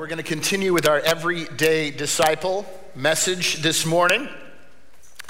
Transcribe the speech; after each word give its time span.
We're 0.00 0.06
going 0.06 0.16
to 0.16 0.22
continue 0.22 0.72
with 0.72 0.88
our 0.88 0.98
everyday 0.98 1.90
disciple 1.90 2.64
message 2.94 3.56
this 3.56 3.84
morning. 3.84 4.30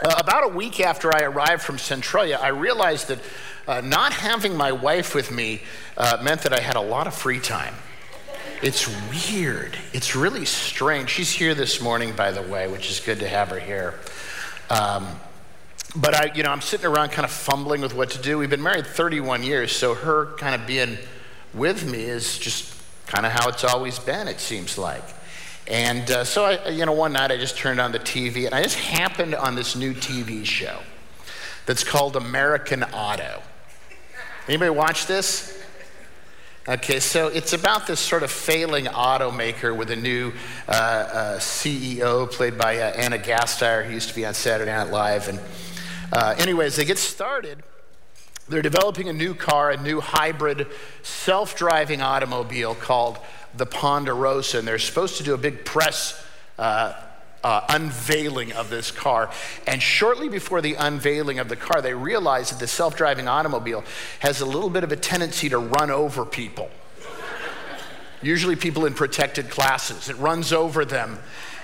Uh, 0.00 0.14
about 0.16 0.44
a 0.44 0.48
week 0.54 0.78
after 0.78 1.10
I 1.12 1.22
arrived 1.22 1.62
from 1.62 1.76
Centralia, 1.76 2.38
I 2.40 2.50
realized 2.50 3.08
that 3.08 3.18
uh, 3.66 3.80
not 3.80 4.12
having 4.12 4.56
my 4.56 4.70
wife 4.70 5.12
with 5.12 5.32
me 5.32 5.62
uh, 5.96 6.18
meant 6.22 6.42
that 6.42 6.52
I 6.52 6.60
had 6.60 6.76
a 6.76 6.80
lot 6.80 7.08
of 7.08 7.14
free 7.14 7.40
time. 7.40 7.74
It's 8.62 8.86
weird. 9.10 9.76
It's 9.92 10.14
really 10.14 10.44
strange. 10.44 11.10
She's 11.10 11.32
here 11.32 11.56
this 11.56 11.80
morning, 11.80 12.14
by 12.14 12.30
the 12.30 12.42
way, 12.42 12.68
which 12.68 12.88
is 12.92 13.00
good 13.00 13.18
to 13.18 13.28
have 13.28 13.48
her 13.48 13.58
here. 13.58 13.98
Um, 14.70 15.08
but 15.96 16.14
I, 16.14 16.32
you 16.32 16.44
know, 16.44 16.52
I'm 16.52 16.60
sitting 16.60 16.86
around 16.86 17.08
kind 17.08 17.24
of 17.24 17.32
fumbling 17.32 17.80
with 17.80 17.92
what 17.92 18.10
to 18.10 18.22
do. 18.22 18.38
We've 18.38 18.48
been 18.48 18.62
married 18.62 18.86
31 18.86 19.42
years, 19.42 19.72
so 19.72 19.96
her 19.96 20.26
kind 20.36 20.54
of 20.54 20.64
being 20.68 20.96
with 21.54 21.84
me 21.90 22.04
is 22.04 22.38
just 22.38 22.79
kind 23.10 23.26
of 23.26 23.32
how 23.32 23.48
it's 23.48 23.64
always 23.64 23.98
been, 23.98 24.28
it 24.28 24.38
seems 24.38 24.78
like. 24.78 25.02
And 25.66 26.08
uh, 26.10 26.24
so, 26.24 26.44
I, 26.44 26.68
you 26.68 26.86
know, 26.86 26.92
one 26.92 27.12
night 27.12 27.32
I 27.32 27.36
just 27.36 27.56
turned 27.56 27.80
on 27.80 27.90
the 27.90 27.98
TV 27.98 28.46
and 28.46 28.54
I 28.54 28.62
just 28.62 28.78
happened 28.78 29.34
on 29.34 29.56
this 29.56 29.74
new 29.74 29.92
TV 29.92 30.44
show 30.44 30.78
that's 31.66 31.82
called 31.82 32.16
American 32.16 32.84
Auto. 32.84 33.42
Anybody 34.46 34.70
watch 34.70 35.06
this? 35.06 35.60
Okay, 36.68 37.00
so 37.00 37.28
it's 37.28 37.52
about 37.52 37.86
this 37.86 37.98
sort 37.98 38.22
of 38.22 38.30
failing 38.30 38.84
automaker 38.84 39.76
with 39.76 39.90
a 39.90 39.96
new 39.96 40.32
uh, 40.68 40.72
uh, 40.72 41.38
CEO 41.38 42.30
played 42.30 42.56
by 42.56 42.78
uh, 42.78 42.92
Ana 42.92 43.18
Gasteyer, 43.18 43.84
who 43.84 43.92
used 43.92 44.08
to 44.08 44.14
be 44.14 44.24
on 44.24 44.34
Saturday 44.34 44.70
Night 44.70 44.90
Live. 44.90 45.28
And, 45.28 45.40
uh, 46.12 46.36
anyways, 46.38 46.76
they 46.76 46.84
get 46.84 46.98
started 46.98 47.62
they're 48.50 48.62
developing 48.62 49.08
a 49.08 49.12
new 49.12 49.34
car, 49.34 49.70
a 49.70 49.80
new 49.80 50.00
hybrid 50.00 50.66
self 51.02 51.56
driving 51.56 52.02
automobile 52.02 52.74
called 52.74 53.18
the 53.56 53.66
Ponderosa, 53.66 54.58
and 54.58 54.68
they're 54.68 54.78
supposed 54.78 55.16
to 55.18 55.22
do 55.22 55.34
a 55.34 55.38
big 55.38 55.64
press 55.64 56.24
uh, 56.58 56.92
uh, 57.42 57.64
unveiling 57.68 58.52
of 58.52 58.68
this 58.68 58.90
car. 58.90 59.30
And 59.66 59.80
shortly 59.80 60.28
before 60.28 60.60
the 60.60 60.74
unveiling 60.74 61.38
of 61.38 61.48
the 61.48 61.56
car, 61.56 61.80
they 61.80 61.94
realize 61.94 62.50
that 62.50 62.58
the 62.58 62.66
self 62.66 62.96
driving 62.96 63.28
automobile 63.28 63.84
has 64.18 64.40
a 64.40 64.46
little 64.46 64.70
bit 64.70 64.84
of 64.84 64.92
a 64.92 64.96
tendency 64.96 65.48
to 65.48 65.58
run 65.58 65.90
over 65.90 66.24
people. 66.24 66.70
Usually, 68.22 68.56
people 68.56 68.84
in 68.84 68.94
protected 68.94 69.48
classes. 69.48 70.10
It 70.10 70.16
runs 70.16 70.52
over 70.52 70.84
them. 70.84 71.18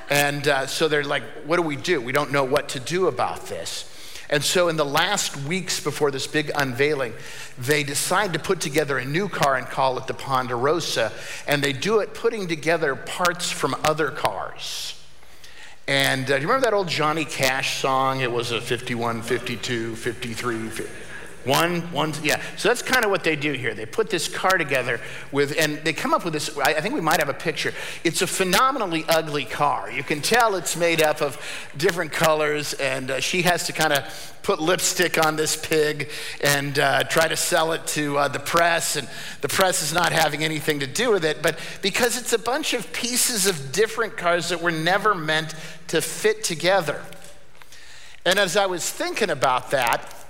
And 0.09 0.47
uh, 0.47 0.67
so 0.67 0.89
they're 0.89 1.05
like, 1.05 1.25
what 1.45 1.57
do 1.57 1.63
we 1.63 1.77
do? 1.77 2.01
We 2.01 2.13
don't 2.13 2.33
know 2.33 2.45
what 2.45 2.71
to 2.71 2.81
do 2.81 3.09
about 3.09 3.47
this. 3.47 3.93
And 4.29 4.43
so, 4.43 4.69
in 4.69 4.77
the 4.77 4.85
last 4.85 5.37
weeks 5.37 5.81
before 5.81 6.11
this 6.11 6.27
big 6.27 6.51
unveiling, 6.55 7.13
they 7.59 7.85
decide 7.85 8.33
to 8.33 8.39
put 8.39 8.61
together 8.61 8.99
a 8.99 9.05
new 9.05 9.29
car 9.29 9.57
and 9.57 9.67
call 9.67 9.99
it 9.99 10.07
the 10.07 10.15
Ponderosa. 10.15 11.13
And 11.47 11.63
they 11.63 11.73
do 11.73 12.01
it 12.01 12.13
putting 12.15 12.49
together 12.49 12.97
parts 12.97 13.51
from 13.51 13.77
other 13.85 14.11
cars. 14.11 15.01
And 15.89 16.25
uh, 16.25 16.37
do 16.37 16.43
you 16.43 16.49
remember 16.49 16.65
that 16.65 16.75
old 16.75 16.89
Johnny 16.89 17.25
Cash 17.25 17.81
song? 17.81 18.21
It 18.21 18.33
was 18.33 18.51
a 18.51 18.61
51, 18.61 19.23
52, 19.23 19.95
53. 19.95 20.69
50. 20.69 21.06
One, 21.47 21.83
one, 21.93 22.13
yeah. 22.25 22.43
So 22.57 22.69
that's 22.69 22.83
kind 22.83 23.05
of 23.05 23.13
what 23.13 23.23
they 23.23 23.37
do 23.37 23.53
here. 23.53 23.73
They 23.73 23.87
put 23.87 24.11
this 24.11 24.27
car 24.27 24.59
together 24.59 25.01
with, 25.31 25.57
and 25.57 25.79
they 25.79 25.93
come 25.93 26.13
up 26.13 26.25
with 26.25 26.33
this. 26.33 26.59
I 26.59 26.81
think 26.81 26.93
we 26.93 27.01
might 27.01 27.21
have 27.21 27.29
a 27.29 27.35
picture. 27.35 27.73
It's 28.03 28.21
a 28.21 28.27
phenomenally 28.27 29.05
ugly 29.09 29.45
car. 29.45 29.89
You 29.89 30.03
can 30.03 30.21
tell 30.23 30.57
it's 30.57 30.77
made 30.77 31.01
up 31.01 31.23
of 31.23 31.41
different 31.77 32.11
colors, 32.11 32.73
and 32.75 33.13
uh, 33.13 33.21
she 33.21 33.43
has 33.43 33.65
to 33.69 33.73
kind 33.73 33.93
of 33.93 34.35
put 34.43 34.61
lipstick 34.61 35.25
on 35.25 35.37
this 35.37 35.57
pig 35.57 36.11
and 36.43 36.81
uh, 36.81 37.05
try 37.05 37.29
to 37.29 37.37
sell 37.37 37.71
it 37.73 37.87
to 37.89 38.19
uh, 38.19 38.27
the 38.27 38.41
press, 38.41 38.97
and 38.97 39.09
the 39.41 39.49
press 39.49 39.83
is 39.83 39.93
not 39.93 40.11
having 40.11 40.43
anything 40.43 40.81
to 40.81 40.87
do 40.89 41.13
with 41.13 41.25
it. 41.25 41.43
But 41.43 41.61
because 41.81 42.19
it's 42.19 42.33
a 42.33 42.39
bunch 42.39 42.75
of 42.75 42.93
pieces 42.93 43.47
of 43.47 43.71
different 43.71 44.17
cars 44.17 44.49
that 44.49 44.61
were 44.61 44.73
never 44.73 45.15
meant 45.15 45.55
to 45.89 46.01
fit 46.01 46.43
together. 46.43 47.01
And 48.25 48.41
as 48.41 48.57
I 48.57 48.67
was 48.67 48.91
thinking 48.91 49.31
about 49.31 49.71
that, 49.71 50.26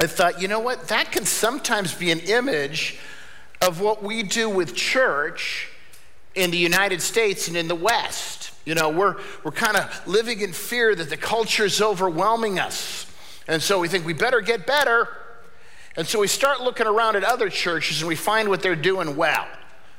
I 0.00 0.06
thought, 0.06 0.40
you 0.40 0.46
know 0.46 0.60
what? 0.60 0.88
That 0.88 1.10
can 1.10 1.24
sometimes 1.24 1.92
be 1.92 2.10
an 2.12 2.20
image 2.20 2.98
of 3.60 3.80
what 3.80 4.02
we 4.02 4.22
do 4.22 4.48
with 4.48 4.74
church 4.74 5.68
in 6.36 6.52
the 6.52 6.58
United 6.58 7.02
States 7.02 7.48
and 7.48 7.56
in 7.56 7.66
the 7.66 7.74
West. 7.74 8.52
You 8.64 8.74
know, 8.74 8.90
we're, 8.90 9.16
we're 9.42 9.50
kind 9.50 9.76
of 9.76 10.06
living 10.06 10.40
in 10.40 10.52
fear 10.52 10.94
that 10.94 11.10
the 11.10 11.16
culture 11.16 11.64
is 11.64 11.82
overwhelming 11.82 12.60
us. 12.60 13.06
And 13.48 13.60
so 13.60 13.80
we 13.80 13.88
think 13.88 14.06
we 14.06 14.12
better 14.12 14.40
get 14.40 14.66
better. 14.66 15.08
And 15.96 16.06
so 16.06 16.20
we 16.20 16.28
start 16.28 16.60
looking 16.60 16.86
around 16.86 17.16
at 17.16 17.24
other 17.24 17.48
churches 17.48 18.00
and 18.00 18.08
we 18.08 18.14
find 18.14 18.48
what 18.48 18.62
they're 18.62 18.76
doing 18.76 19.16
well. 19.16 19.48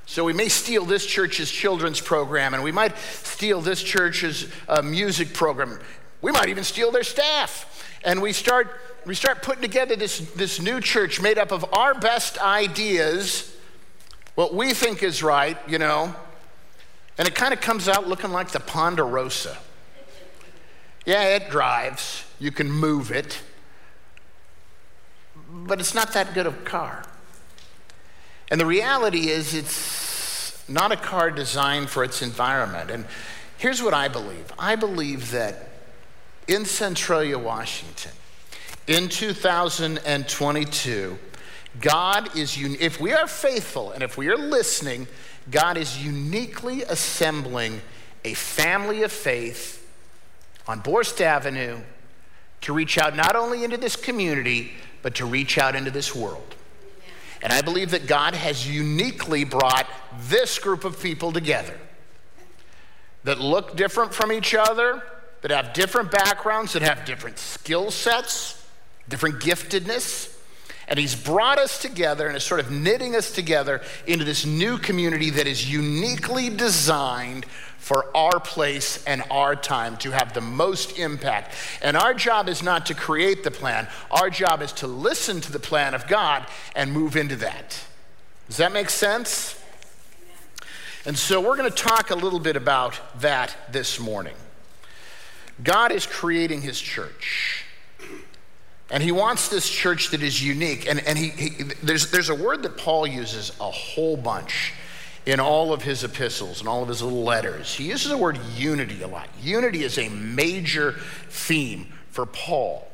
So 0.06 0.24
we 0.24 0.34
may 0.34 0.48
steal 0.48 0.86
this 0.86 1.06
church's 1.06 1.52
children's 1.52 2.00
program 2.00 2.54
and 2.54 2.64
we 2.64 2.72
might 2.72 2.98
steal 2.98 3.60
this 3.60 3.84
church's 3.84 4.48
uh, 4.68 4.82
music 4.82 5.34
program. 5.34 5.80
We 6.22 6.32
might 6.32 6.50
even 6.50 6.64
steal 6.64 6.92
their 6.92 7.04
staff. 7.04 7.66
And 8.04 8.22
we 8.22 8.34
start 8.34 8.80
we 9.06 9.16
start 9.16 9.42
putting 9.42 9.62
together 9.62 9.96
this, 9.96 10.20
this 10.32 10.60
new 10.60 10.80
church 10.82 11.22
made 11.22 11.38
up 11.38 11.52
of 11.52 11.66
our 11.74 11.94
best 11.94 12.38
ideas, 12.40 13.56
what 14.36 14.54
we 14.54 14.74
think 14.74 15.04
is 15.04 15.24
right, 15.24 15.58
you 15.68 15.80
know, 15.80 16.16
and 17.18 17.28
it 17.28 17.36
kind 17.36 17.54
of 17.54 17.62
comes 17.62 17.88
out 17.88 18.08
looking 18.08 18.32
like 18.32 18.52
the 18.52 18.60
Ponderosa. 18.60 19.58
Yeah, 21.06 21.36
it 21.36 21.50
drives, 21.50 22.24
you 22.40 22.52
can 22.52 22.70
move 22.70 23.12
it, 23.12 23.42
but 25.50 25.80
it's 25.80 25.96
not 25.96 26.14
that 26.14 26.34
good 26.34 26.46
of 26.46 26.54
a 26.54 26.64
car. 26.64 27.04
And 28.52 28.60
the 28.60 28.66
reality 28.66 29.30
is, 29.30 29.54
it's 29.54 30.70
not 30.70 30.92
a 30.92 30.98
car 30.98 31.32
designed 31.32 31.90
for 31.90 32.04
its 32.04 32.22
environment. 32.22 32.92
And 32.92 33.06
here's 33.58 33.82
what 33.82 33.94
I 33.94 34.08
believe 34.08 34.52
I 34.60 34.76
believe 34.76 35.32
that 35.32 35.69
in 36.50 36.66
Centralia, 36.66 37.38
Washington, 37.38 38.12
in 38.88 39.08
2022, 39.08 41.20
God 41.80 42.36
is, 42.36 42.58
un- 42.58 42.76
if 42.80 43.00
we 43.00 43.14
are 43.14 43.28
faithful 43.28 43.92
and 43.92 44.02
if 44.02 44.18
we 44.18 44.30
are 44.30 44.38
listening, 44.38 45.08
God 45.52 45.78
is 45.78 46.04
uniquely 46.04 46.82
assembling 46.82 47.82
a 48.26 48.34
family 48.34 49.04
of 49.04 49.12
faith 49.12 49.88
on 50.68 50.82
Borst 50.82 51.22
Avenue 51.22 51.82
to 52.62 52.74
reach 52.74 52.98
out 52.98 53.16
not 53.16 53.36
only 53.36 53.64
into 53.64 53.78
this 53.78 53.96
community, 53.96 54.72
but 55.04 55.14
to 55.16 55.28
reach 55.28 55.60
out 55.60 55.76
into 55.76 55.92
this 55.92 56.16
world. 56.16 56.56
And 57.44 57.54
I 57.54 57.62
believe 57.62 57.92
that 57.92 58.08
God 58.08 58.34
has 58.34 58.68
uniquely 58.68 59.44
brought 59.44 59.86
this 60.24 60.58
group 60.58 60.84
of 60.84 61.00
people 61.00 61.32
together 61.32 61.78
that 63.24 63.40
look 63.40 63.76
different 63.76 64.16
from 64.16 64.32
each 64.32 64.56
other, 64.56 65.04
that 65.42 65.52
have 65.52 65.74
different 65.74 66.12
backgrounds, 66.12 66.74
that 66.74 66.82
have 66.82 67.06
different 67.06 67.40
skill 67.40 67.92
sets 67.92 68.60
different 69.10 69.40
giftedness. 69.40 70.36
And 70.88 70.98
he's 70.98 71.16
brought 71.16 71.60
us 71.60 71.80
together 71.80 72.28
and 72.28 72.36
is 72.36 72.44
sort 72.44 72.60
of 72.60 72.72
knitting 72.72 73.16
us 73.16 73.32
together 73.32 73.82
into 74.08 74.26
this 74.26 74.46
new 74.46 74.78
community 74.78 75.30
that 75.32 75.46
is 75.46 75.72
uniquely 75.72 76.50
designed 76.50 77.46
for 77.78 78.06
our 78.16 78.40
place 78.40 79.04
and 79.06 79.24
our 79.30 79.56
time 79.56 79.98
to 79.98 80.12
have 80.12 80.34
the 80.34 80.42
most 80.42 80.98
impact. 80.98 81.54
And 81.82 81.96
our 81.96 82.14
job 82.14 82.50
is 82.50 82.64
not 82.64 82.88
to 82.88 82.96
create 82.96 83.44
the 83.44 83.52
plan, 83.52 83.88
our 84.10 84.30
job 84.30 84.62
is 84.62 84.72
to 84.74 84.88
listen 84.88 85.42
to 85.42 85.52
the 85.52 85.60
plan 85.60 85.94
of 85.94 86.08
God 86.08 86.48
and 86.76 86.92
move 86.92 87.16
into 87.16 87.36
that. 87.38 87.80
Does 88.48 88.58
that 88.58 88.72
make 88.72 88.90
sense? 88.90 89.62
And 91.06 91.18
so 91.18 91.40
we're 91.40 91.56
going 91.56 91.72
to 91.72 91.84
talk 91.84 92.10
a 92.10 92.16
little 92.16 92.40
bit 92.40 92.56
about 92.56 93.00
that 93.22 93.56
this 93.72 94.00
morning. 94.00 94.36
God 95.64 95.92
is 95.92 96.06
creating 96.06 96.62
his 96.62 96.80
church. 96.80 97.66
And 98.92 99.04
he 99.04 99.12
wants 99.12 99.50
this 99.50 99.70
church 99.70 100.10
that 100.12 100.24
is 100.24 100.44
unique. 100.44 100.90
And, 100.90 101.00
and 101.06 101.18
he, 101.18 101.30
he, 101.30 101.50
there's, 101.84 102.10
there's 102.12 102.30
a 102.30 102.36
word 102.36 102.64
that 102.64 102.78
Paul 102.78 103.06
uses 103.06 103.52
a 103.60 103.70
whole 103.70 104.18
bunch 104.18 104.74
in 105.26 105.40
all 105.40 105.74
of 105.74 105.84
his 105.84 106.04
epistles 106.04 106.60
and 106.60 106.68
all 106.68 106.82
of 106.82 106.90
his 106.90 107.04
little 107.04 107.24
letters. 107.24 107.76
He 107.76 107.90
uses 107.90 108.10
the 108.10 108.18
word 108.18 108.40
unity 108.56 109.04
a 109.04 109.08
lot. 109.08 109.28
Unity 109.42 109.84
is 109.84 110.00
a 110.00 110.10
major 110.10 110.94
theme 111.30 111.94
for 112.10 112.26
Paul. 112.26 112.88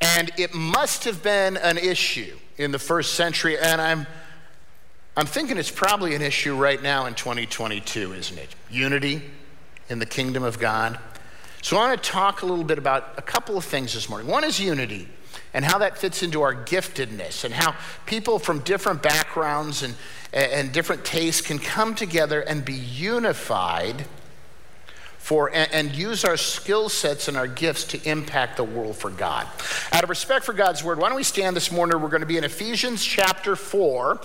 And 0.00 0.30
it 0.36 0.54
must 0.54 1.04
have 1.04 1.22
been 1.22 1.56
an 1.56 1.78
issue 1.78 2.36
in 2.56 2.70
the 2.70 2.78
first 2.78 3.14
century. 3.14 3.58
And 3.58 3.80
I'm, 3.80 4.06
I'm 5.16 5.26
thinking 5.26 5.56
it's 5.56 5.70
probably 5.70 6.14
an 6.14 6.22
issue 6.22 6.54
right 6.54 6.80
now 6.80 7.06
in 7.06 7.14
2022, 7.14 8.12
isn't 8.12 8.38
it? 8.38 8.54
Unity 8.70 9.22
in 9.88 9.98
the 9.98 10.06
kingdom 10.06 10.42
of 10.42 10.58
God. 10.58 10.98
So 11.62 11.76
I 11.76 11.88
want 11.88 12.02
to 12.02 12.10
talk 12.10 12.42
a 12.42 12.46
little 12.46 12.64
bit 12.64 12.78
about 12.78 13.14
a 13.16 13.22
couple 13.22 13.56
of 13.56 13.64
things 13.64 13.94
this 13.94 14.08
morning. 14.08 14.28
One 14.28 14.44
is 14.44 14.60
unity 14.60 15.08
and 15.52 15.64
how 15.64 15.78
that 15.78 15.98
fits 15.98 16.22
into 16.22 16.42
our 16.42 16.54
giftedness 16.54 17.44
and 17.44 17.52
how 17.52 17.74
people 18.04 18.38
from 18.38 18.60
different 18.60 19.02
backgrounds 19.02 19.82
and, 19.82 19.94
and 20.32 20.70
different 20.72 21.04
tastes 21.04 21.40
can 21.40 21.58
come 21.58 21.94
together 21.94 22.40
and 22.40 22.64
be 22.64 22.74
unified 22.74 24.04
for 25.18 25.50
and, 25.52 25.72
and 25.72 25.96
use 25.96 26.24
our 26.24 26.36
skill 26.36 26.88
sets 26.88 27.26
and 27.26 27.36
our 27.36 27.48
gifts 27.48 27.84
to 27.84 28.08
impact 28.08 28.58
the 28.58 28.64
world 28.64 28.96
for 28.96 29.10
God. 29.10 29.48
Out 29.92 30.04
of 30.04 30.10
respect 30.10 30.44
for 30.44 30.52
God's 30.52 30.84
word, 30.84 30.98
why 31.00 31.08
don't 31.08 31.16
we 31.16 31.24
stand 31.24 31.56
this 31.56 31.72
morning? 31.72 32.00
We're 32.00 32.10
going 32.10 32.20
to 32.20 32.26
be 32.26 32.38
in 32.38 32.44
Ephesians 32.44 33.04
chapter 33.04 33.56
4, 33.56 34.20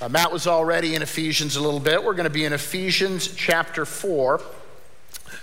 Uh, 0.00 0.08
Matt 0.08 0.32
was 0.32 0.46
already 0.46 0.94
in 0.94 1.02
Ephesians 1.02 1.56
a 1.56 1.60
little 1.60 1.78
bit. 1.78 2.02
We're 2.02 2.14
going 2.14 2.24
to 2.24 2.30
be 2.30 2.46
in 2.46 2.54
Ephesians 2.54 3.28
chapter 3.34 3.84
4, 3.84 4.40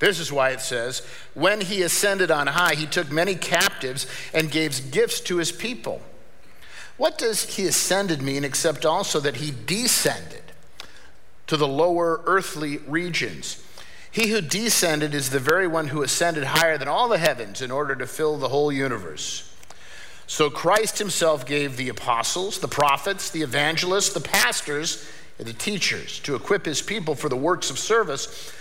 This 0.00 0.18
is 0.18 0.32
why 0.32 0.50
it 0.50 0.60
says, 0.60 1.02
When 1.34 1.60
he 1.60 1.82
ascended 1.82 2.30
on 2.30 2.48
high, 2.48 2.74
he 2.74 2.86
took 2.86 3.12
many 3.12 3.36
captives 3.36 4.06
and 4.34 4.50
gave 4.50 4.90
gifts 4.90 5.20
to 5.20 5.36
his 5.36 5.52
people. 5.52 6.02
What 6.96 7.16
does 7.16 7.56
he 7.56 7.66
ascended 7.66 8.20
mean 8.20 8.42
except 8.42 8.84
also 8.84 9.20
that 9.20 9.36
he 9.36 9.52
descended 9.66 10.42
to 11.46 11.56
the 11.56 11.68
lower 11.68 12.22
earthly 12.24 12.78
regions? 12.78 13.62
He 14.10 14.28
who 14.28 14.40
descended 14.40 15.14
is 15.14 15.30
the 15.30 15.38
very 15.38 15.68
one 15.68 15.88
who 15.88 16.02
ascended 16.02 16.44
higher 16.44 16.78
than 16.78 16.88
all 16.88 17.08
the 17.08 17.18
heavens 17.18 17.62
in 17.62 17.70
order 17.70 17.94
to 17.94 18.06
fill 18.06 18.38
the 18.38 18.48
whole 18.48 18.72
universe. 18.72 19.46
So 20.26 20.48
Christ 20.48 20.98
himself 20.98 21.44
gave 21.44 21.76
the 21.76 21.90
apostles, 21.90 22.58
the 22.58 22.68
prophets, 22.68 23.30
the 23.30 23.42
evangelists, 23.42 24.12
the 24.12 24.20
pastors, 24.20 25.06
and 25.38 25.46
the 25.46 25.52
teachers 25.52 26.20
to 26.20 26.34
equip 26.34 26.64
his 26.64 26.82
people 26.82 27.14
for 27.14 27.28
the 27.28 27.36
works 27.36 27.70
of 27.70 27.78
service 27.78 28.52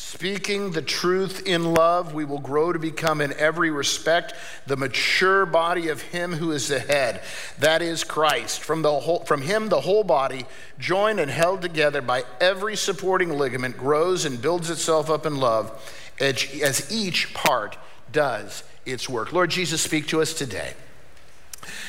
Speaking 0.00 0.70
the 0.70 0.80
truth 0.80 1.44
in 1.44 1.74
love, 1.74 2.14
we 2.14 2.24
will 2.24 2.38
grow 2.38 2.72
to 2.72 2.78
become 2.78 3.20
in 3.20 3.32
every 3.32 3.72
respect 3.72 4.32
the 4.64 4.76
mature 4.76 5.44
body 5.44 5.88
of 5.88 6.00
Him 6.00 6.34
who 6.34 6.52
is 6.52 6.68
the 6.68 6.78
head, 6.78 7.20
that 7.58 7.82
is 7.82 8.04
Christ. 8.04 8.60
From, 8.60 8.82
the 8.82 9.00
whole, 9.00 9.24
from 9.24 9.42
Him, 9.42 9.68
the 9.68 9.80
whole 9.80 10.04
body, 10.04 10.46
joined 10.78 11.18
and 11.18 11.28
held 11.28 11.62
together 11.62 12.00
by 12.00 12.22
every 12.40 12.76
supporting 12.76 13.30
ligament, 13.30 13.76
grows 13.76 14.24
and 14.24 14.40
builds 14.40 14.70
itself 14.70 15.10
up 15.10 15.26
in 15.26 15.36
love 15.36 15.68
as, 16.20 16.46
as 16.62 16.92
each 16.92 17.34
part 17.34 17.76
does 18.12 18.62
its 18.86 19.08
work. 19.08 19.32
Lord 19.32 19.50
Jesus, 19.50 19.82
speak 19.82 20.06
to 20.06 20.22
us 20.22 20.32
today 20.32 20.74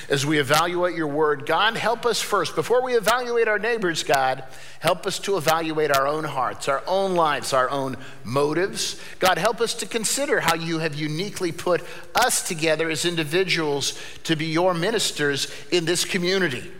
as 0.09 0.25
we 0.25 0.39
evaluate 0.39 0.95
your 0.95 1.07
word. 1.07 1.45
God, 1.45 1.75
help 1.77 2.05
us 2.05 2.21
first. 2.21 2.55
Before 2.55 2.83
we 2.83 2.95
evaluate 2.95 3.47
our 3.47 3.59
neighbors, 3.59 4.03
God, 4.03 4.43
help 4.79 5.05
us 5.05 5.19
to 5.19 5.37
evaluate 5.37 5.91
our 5.91 6.07
own 6.07 6.23
hearts, 6.23 6.67
our 6.67 6.83
own 6.87 7.15
lives, 7.15 7.53
our 7.53 7.69
own 7.69 7.97
motives. 8.23 8.99
God, 9.19 9.37
help 9.37 9.61
us 9.61 9.73
to 9.75 9.85
consider 9.85 10.39
how 10.39 10.55
you 10.55 10.79
have 10.79 10.95
uniquely 10.95 11.51
put 11.51 11.81
us 12.15 12.47
together 12.47 12.89
as 12.89 13.05
individuals 13.05 13.99
to 14.23 14.35
be 14.35 14.45
your 14.45 14.73
ministers 14.73 15.51
in 15.71 15.85
this 15.85 16.05
community. 16.05 16.71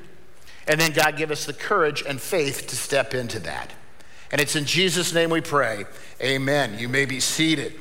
And 0.67 0.79
then, 0.79 0.91
God, 0.91 1.17
give 1.17 1.31
us 1.31 1.45
the 1.45 1.53
courage 1.53 2.03
and 2.07 2.21
faith 2.21 2.67
to 2.67 2.75
step 2.75 3.13
into 3.13 3.39
that. 3.39 3.73
And 4.31 4.39
it's 4.39 4.55
in 4.55 4.65
Jesus' 4.65 5.13
name 5.13 5.31
we 5.31 5.41
pray. 5.41 5.85
Amen. 6.21 6.77
You 6.77 6.87
may 6.87 7.05
be 7.05 7.19
seated. 7.19 7.73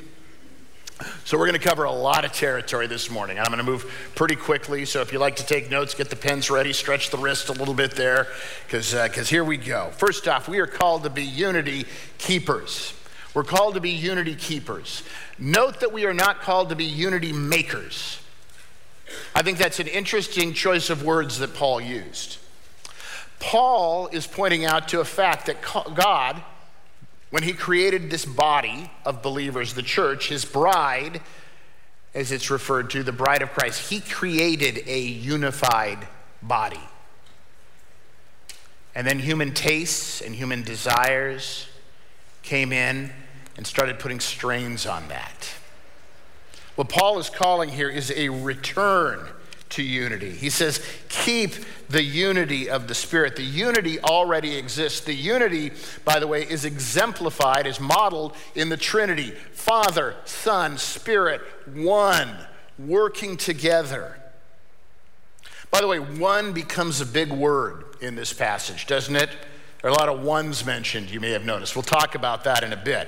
So, 1.23 1.37
we're 1.37 1.47
going 1.47 1.59
to 1.59 1.65
cover 1.65 1.85
a 1.85 1.91
lot 1.91 2.25
of 2.25 2.33
territory 2.33 2.87
this 2.87 3.09
morning. 3.09 3.39
I'm 3.39 3.45
going 3.45 3.59
to 3.59 3.63
move 3.63 3.91
pretty 4.15 4.35
quickly. 4.35 4.85
So, 4.85 5.01
if 5.01 5.13
you 5.13 5.19
like 5.19 5.37
to 5.37 5.45
take 5.45 5.69
notes, 5.69 5.93
get 5.95 6.09
the 6.09 6.15
pens 6.15 6.49
ready, 6.49 6.73
stretch 6.73 7.09
the 7.09 7.17
wrist 7.17 7.49
a 7.49 7.53
little 7.53 7.73
bit 7.73 7.91
there, 7.91 8.27
because 8.65 8.93
uh, 8.93 9.07
here 9.09 9.43
we 9.43 9.57
go. 9.57 9.91
First 9.97 10.27
off, 10.27 10.47
we 10.47 10.59
are 10.59 10.67
called 10.67 11.03
to 11.03 11.09
be 11.09 11.23
unity 11.23 11.85
keepers. 12.17 12.93
We're 13.33 13.43
called 13.43 13.75
to 13.75 13.81
be 13.81 13.91
unity 13.91 14.35
keepers. 14.35 15.03
Note 15.37 15.79
that 15.81 15.93
we 15.93 16.05
are 16.05 16.13
not 16.13 16.41
called 16.41 16.69
to 16.69 16.75
be 16.75 16.85
unity 16.85 17.31
makers. 17.31 18.19
I 19.35 19.41
think 19.41 19.57
that's 19.57 19.79
an 19.79 19.87
interesting 19.87 20.53
choice 20.53 20.89
of 20.89 21.03
words 21.03 21.39
that 21.39 21.53
Paul 21.53 21.79
used. 21.79 22.37
Paul 23.39 24.07
is 24.07 24.27
pointing 24.27 24.65
out 24.65 24.89
to 24.89 24.99
a 24.99 25.05
fact 25.05 25.45
that 25.45 25.61
God, 25.95 26.41
when 27.29 27.43
he 27.43 27.53
created 27.53 28.09
this 28.09 28.25
body 28.25 28.91
of 29.05 29.21
believers, 29.21 29.73
the 29.73 29.83
church, 29.83 30.29
his 30.29 30.45
bride, 30.45 31.21
as 32.13 32.31
it's 32.31 32.49
referred 32.49 32.89
to, 32.89 33.03
the 33.03 33.11
bride 33.11 33.41
of 33.41 33.51
Christ, 33.51 33.89
he 33.89 33.99
created 33.99 34.83
a 34.87 34.99
unified 34.99 36.07
body. 36.41 36.79
And 38.95 39.05
then 39.05 39.19
human 39.19 39.53
tastes 39.53 40.21
and 40.21 40.33
human 40.33 40.63
desires 40.63 41.67
came 42.41 42.73
in 42.73 43.11
and 43.57 43.67
started 43.67 43.99
putting 43.99 44.19
strains 44.19 44.85
on 44.85 45.07
that. 45.09 45.53
What 46.75 46.89
Paul 46.89 47.19
is 47.19 47.29
calling 47.29 47.69
here 47.69 47.89
is 47.89 48.11
a 48.15 48.29
return 48.29 49.27
to 49.69 49.83
unity. 49.83 50.31
He 50.31 50.49
says, 50.49 50.83
keep 51.09 51.53
the 51.89 52.03
unity 52.03 52.69
of 52.69 52.87
the 52.87 52.95
Spirit. 52.95 53.35
The 53.35 53.43
unity 53.43 53.99
already 53.99 54.55
exists. 54.55 55.01
The 55.01 55.13
unity, 55.13 55.71
by 56.05 56.19
the 56.19 56.27
way, 56.27 56.43
is 56.43 56.65
exemplified, 56.65 57.67
is 57.67 57.79
modeled 57.79 58.35
in 58.55 58.69
the 58.69 58.77
Trinity 58.77 59.31
Father, 59.51 60.15
Son, 60.25 60.77
Spirit, 60.77 61.41
one, 61.73 62.29
working 62.79 63.37
together. 63.37 64.19
By 65.69 65.81
the 65.81 65.87
way, 65.87 65.99
one 65.99 66.53
becomes 66.53 66.99
a 67.01 67.05
big 67.05 67.31
word 67.31 67.83
in 68.01 68.15
this 68.15 68.33
passage, 68.33 68.87
doesn't 68.87 69.15
it? 69.15 69.29
There 69.81 69.91
are 69.91 69.93
a 69.93 69.97
lot 69.97 70.09
of 70.09 70.21
ones 70.21 70.65
mentioned, 70.65 71.11
you 71.11 71.19
may 71.19 71.31
have 71.31 71.45
noticed. 71.45 71.75
We'll 71.75 71.83
talk 71.83 72.15
about 72.15 72.43
that 72.45 72.63
in 72.63 72.73
a 72.73 72.77
bit. 72.77 73.07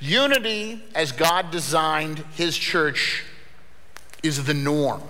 Unity, 0.00 0.82
as 0.94 1.12
God 1.12 1.50
designed 1.50 2.18
his 2.34 2.56
church, 2.56 3.24
is 4.22 4.44
the 4.44 4.54
norm. 4.54 5.02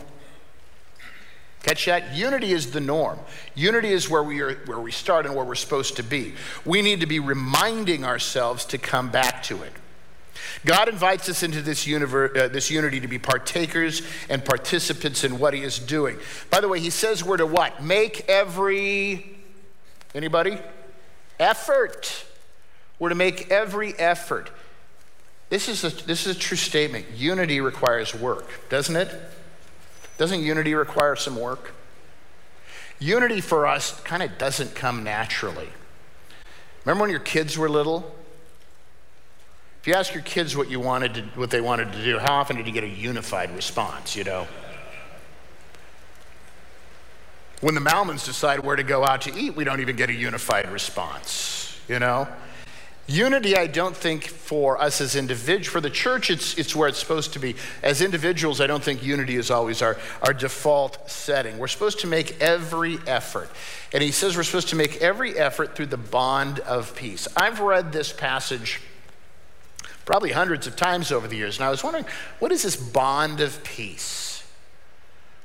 Catch 1.66 1.86
that? 1.86 2.14
Unity 2.14 2.52
is 2.52 2.70
the 2.70 2.78
norm. 2.78 3.18
Unity 3.56 3.88
is 3.88 4.08
where 4.08 4.22
we, 4.22 4.40
are, 4.40 4.54
where 4.66 4.78
we 4.78 4.92
start 4.92 5.26
and 5.26 5.34
where 5.34 5.44
we're 5.44 5.56
supposed 5.56 5.96
to 5.96 6.04
be. 6.04 6.34
We 6.64 6.80
need 6.80 7.00
to 7.00 7.06
be 7.06 7.18
reminding 7.18 8.04
ourselves 8.04 8.64
to 8.66 8.78
come 8.78 9.10
back 9.10 9.42
to 9.44 9.64
it. 9.64 9.72
God 10.64 10.88
invites 10.88 11.28
us 11.28 11.42
into 11.42 11.62
this, 11.62 11.84
universe, 11.84 12.38
uh, 12.38 12.46
this 12.46 12.70
unity 12.70 13.00
to 13.00 13.08
be 13.08 13.18
partakers 13.18 14.02
and 14.28 14.44
participants 14.44 15.24
in 15.24 15.40
what 15.40 15.54
He 15.54 15.62
is 15.62 15.80
doing. 15.80 16.18
By 16.50 16.60
the 16.60 16.68
way, 16.68 16.78
He 16.78 16.90
says 16.90 17.24
we're 17.24 17.36
to 17.38 17.46
what? 17.46 17.82
Make 17.82 18.28
every, 18.28 19.36
anybody? 20.14 20.58
Effort. 21.40 22.26
We're 23.00 23.08
to 23.08 23.16
make 23.16 23.50
every 23.50 23.92
effort. 23.98 24.50
This 25.48 25.68
is 25.68 25.82
a, 25.82 25.90
this 26.06 26.28
is 26.28 26.36
a 26.36 26.38
true 26.38 26.56
statement. 26.56 27.06
Unity 27.16 27.60
requires 27.60 28.14
work, 28.14 28.48
doesn't 28.68 28.94
it? 28.94 29.10
Doesn't 30.18 30.40
unity 30.40 30.74
require 30.74 31.16
some 31.16 31.38
work? 31.38 31.74
Unity 32.98 33.40
for 33.40 33.66
us 33.66 34.00
kind 34.00 34.22
of 34.22 34.38
doesn't 34.38 34.74
come 34.74 35.04
naturally. 35.04 35.68
Remember 36.84 37.02
when 37.02 37.10
your 37.10 37.20
kids 37.20 37.58
were 37.58 37.68
little? 37.68 38.14
If 39.80 39.86
you 39.86 39.94
ask 39.94 40.14
your 40.14 40.22
kids 40.22 40.56
what 40.56 40.70
you 40.70 40.80
wanted 40.80 41.14
to, 41.14 41.22
what 41.34 41.50
they 41.50 41.60
wanted 41.60 41.92
to 41.92 42.02
do, 42.02 42.18
how 42.18 42.34
often 42.34 42.56
did 42.56 42.66
you 42.66 42.72
get 42.72 42.84
a 42.84 42.88
unified 42.88 43.54
response, 43.54 44.16
you 44.16 44.24
know? 44.24 44.48
When 47.60 47.74
the 47.74 47.80
Malmans 47.80 48.24
decide 48.24 48.60
where 48.60 48.76
to 48.76 48.82
go 48.82 49.04
out 49.04 49.22
to 49.22 49.34
eat, 49.38 49.56
we 49.56 49.64
don't 49.64 49.80
even 49.80 49.96
get 49.96 50.10
a 50.10 50.12
unified 50.12 50.70
response, 50.70 51.78
you 51.88 51.98
know? 51.98 52.28
Unity, 53.08 53.56
I 53.56 53.68
don't 53.68 53.96
think 53.96 54.26
for 54.26 54.80
us 54.80 55.00
as 55.00 55.14
individuals, 55.14 55.68
for 55.68 55.80
the 55.80 55.90
church, 55.90 56.28
it's, 56.28 56.58
it's 56.58 56.74
where 56.74 56.88
it's 56.88 56.98
supposed 56.98 57.34
to 57.34 57.38
be. 57.38 57.54
As 57.82 58.02
individuals, 58.02 58.60
I 58.60 58.66
don't 58.66 58.82
think 58.82 59.00
unity 59.02 59.36
is 59.36 59.48
always 59.48 59.80
our, 59.80 59.96
our 60.22 60.32
default 60.32 61.08
setting. 61.08 61.58
We're 61.58 61.68
supposed 61.68 62.00
to 62.00 62.08
make 62.08 62.40
every 62.40 62.98
effort. 63.06 63.48
And 63.92 64.02
he 64.02 64.10
says 64.10 64.36
we're 64.36 64.42
supposed 64.42 64.70
to 64.70 64.76
make 64.76 64.96
every 64.96 65.38
effort 65.38 65.76
through 65.76 65.86
the 65.86 65.96
bond 65.96 66.58
of 66.60 66.96
peace. 66.96 67.28
I've 67.36 67.60
read 67.60 67.92
this 67.92 68.12
passage 68.12 68.80
probably 70.04 70.32
hundreds 70.32 70.66
of 70.66 70.74
times 70.74 71.12
over 71.12 71.28
the 71.28 71.36
years, 71.36 71.58
and 71.58 71.64
I 71.64 71.70
was 71.70 71.84
wondering, 71.84 72.06
what 72.40 72.50
is 72.50 72.62
this 72.62 72.76
bond 72.76 73.40
of 73.40 73.62
peace? 73.62 74.44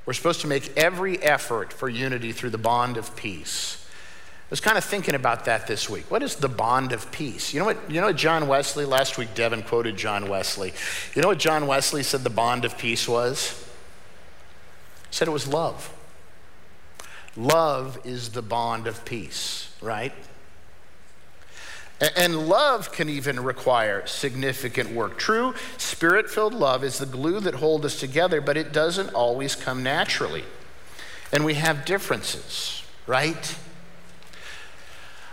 We're 0.06 0.14
supposed 0.14 0.42
to 0.42 0.48
make 0.48 0.76
every 0.76 1.22
effort 1.22 1.74
for 1.74 1.90
unity 1.90 2.32
through 2.32 2.50
the 2.50 2.58
bond 2.58 2.98
of 2.98 3.16
peace. 3.16 3.81
Was 4.52 4.60
kind 4.60 4.78
of 4.78 4.84
thinking 4.84 5.16
about 5.16 5.46
that 5.46 5.66
this 5.66 5.90
week. 5.90 6.12
What 6.12 6.22
is 6.22 6.36
the 6.36 6.50
bond 6.50 6.92
of 6.92 7.10
peace? 7.12 7.54
You 7.54 7.60
know 7.62 7.66
what, 7.66 7.90
you 7.90 8.02
know 8.02 8.08
what 8.08 8.18
John 8.18 8.50
Wesley, 8.50 8.84
last 8.84 9.18
week 9.18 9.34
Devin 9.34 9.64
quoted 9.64 9.96
John 9.96 10.28
Wesley. 10.28 10.74
You 11.16 11.22
know 11.22 11.30
what 11.30 11.40
John 11.40 11.68
Wesley 11.68 12.04
said 12.04 12.24
the 12.24 12.30
bond 12.30 12.66
of 12.66 12.78
peace 12.78 13.08
was? 13.08 13.66
He 15.10 15.16
said 15.16 15.30
it 15.30 15.32
was 15.32 15.48
love. 15.48 15.92
Love 17.38 17.98
is 18.04 18.30
the 18.32 18.42
bond 18.42 18.88
of 18.88 19.06
peace, 19.06 19.74
right? 19.82 20.14
And 22.18 22.50
love 22.50 22.92
can 22.92 23.08
even 23.08 23.42
require 23.42 24.06
significant 24.06 24.92
work. 24.92 25.18
True 25.18 25.54
spirit 25.78 26.30
filled 26.30 26.54
love 26.54 26.84
is 26.84 26.98
the 26.98 27.06
glue 27.06 27.40
that 27.40 27.56
holds 27.56 27.86
us 27.86 28.00
together, 28.00 28.42
but 28.42 28.58
it 28.58 28.74
doesn't 28.74 29.14
always 29.14 29.56
come 29.56 29.82
naturally. 29.82 30.44
And 31.32 31.46
we 31.46 31.54
have 31.54 31.86
differences, 31.86 32.84
right? 33.08 33.56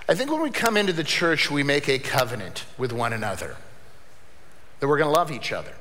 I 0.08 0.14
think 0.14 0.30
when 0.30 0.40
we 0.40 0.50
come 0.50 0.78
into 0.78 0.94
the 0.94 1.04
church, 1.04 1.50
we 1.50 1.62
make 1.62 1.86
a 1.86 1.98
covenant 1.98 2.64
with 2.78 2.92
one 2.92 3.12
another 3.12 3.56
that 4.80 4.88
we're 4.88 4.96
going 4.96 5.12
to 5.12 5.14
love 5.14 5.30
each 5.30 5.52
other. 5.52 5.74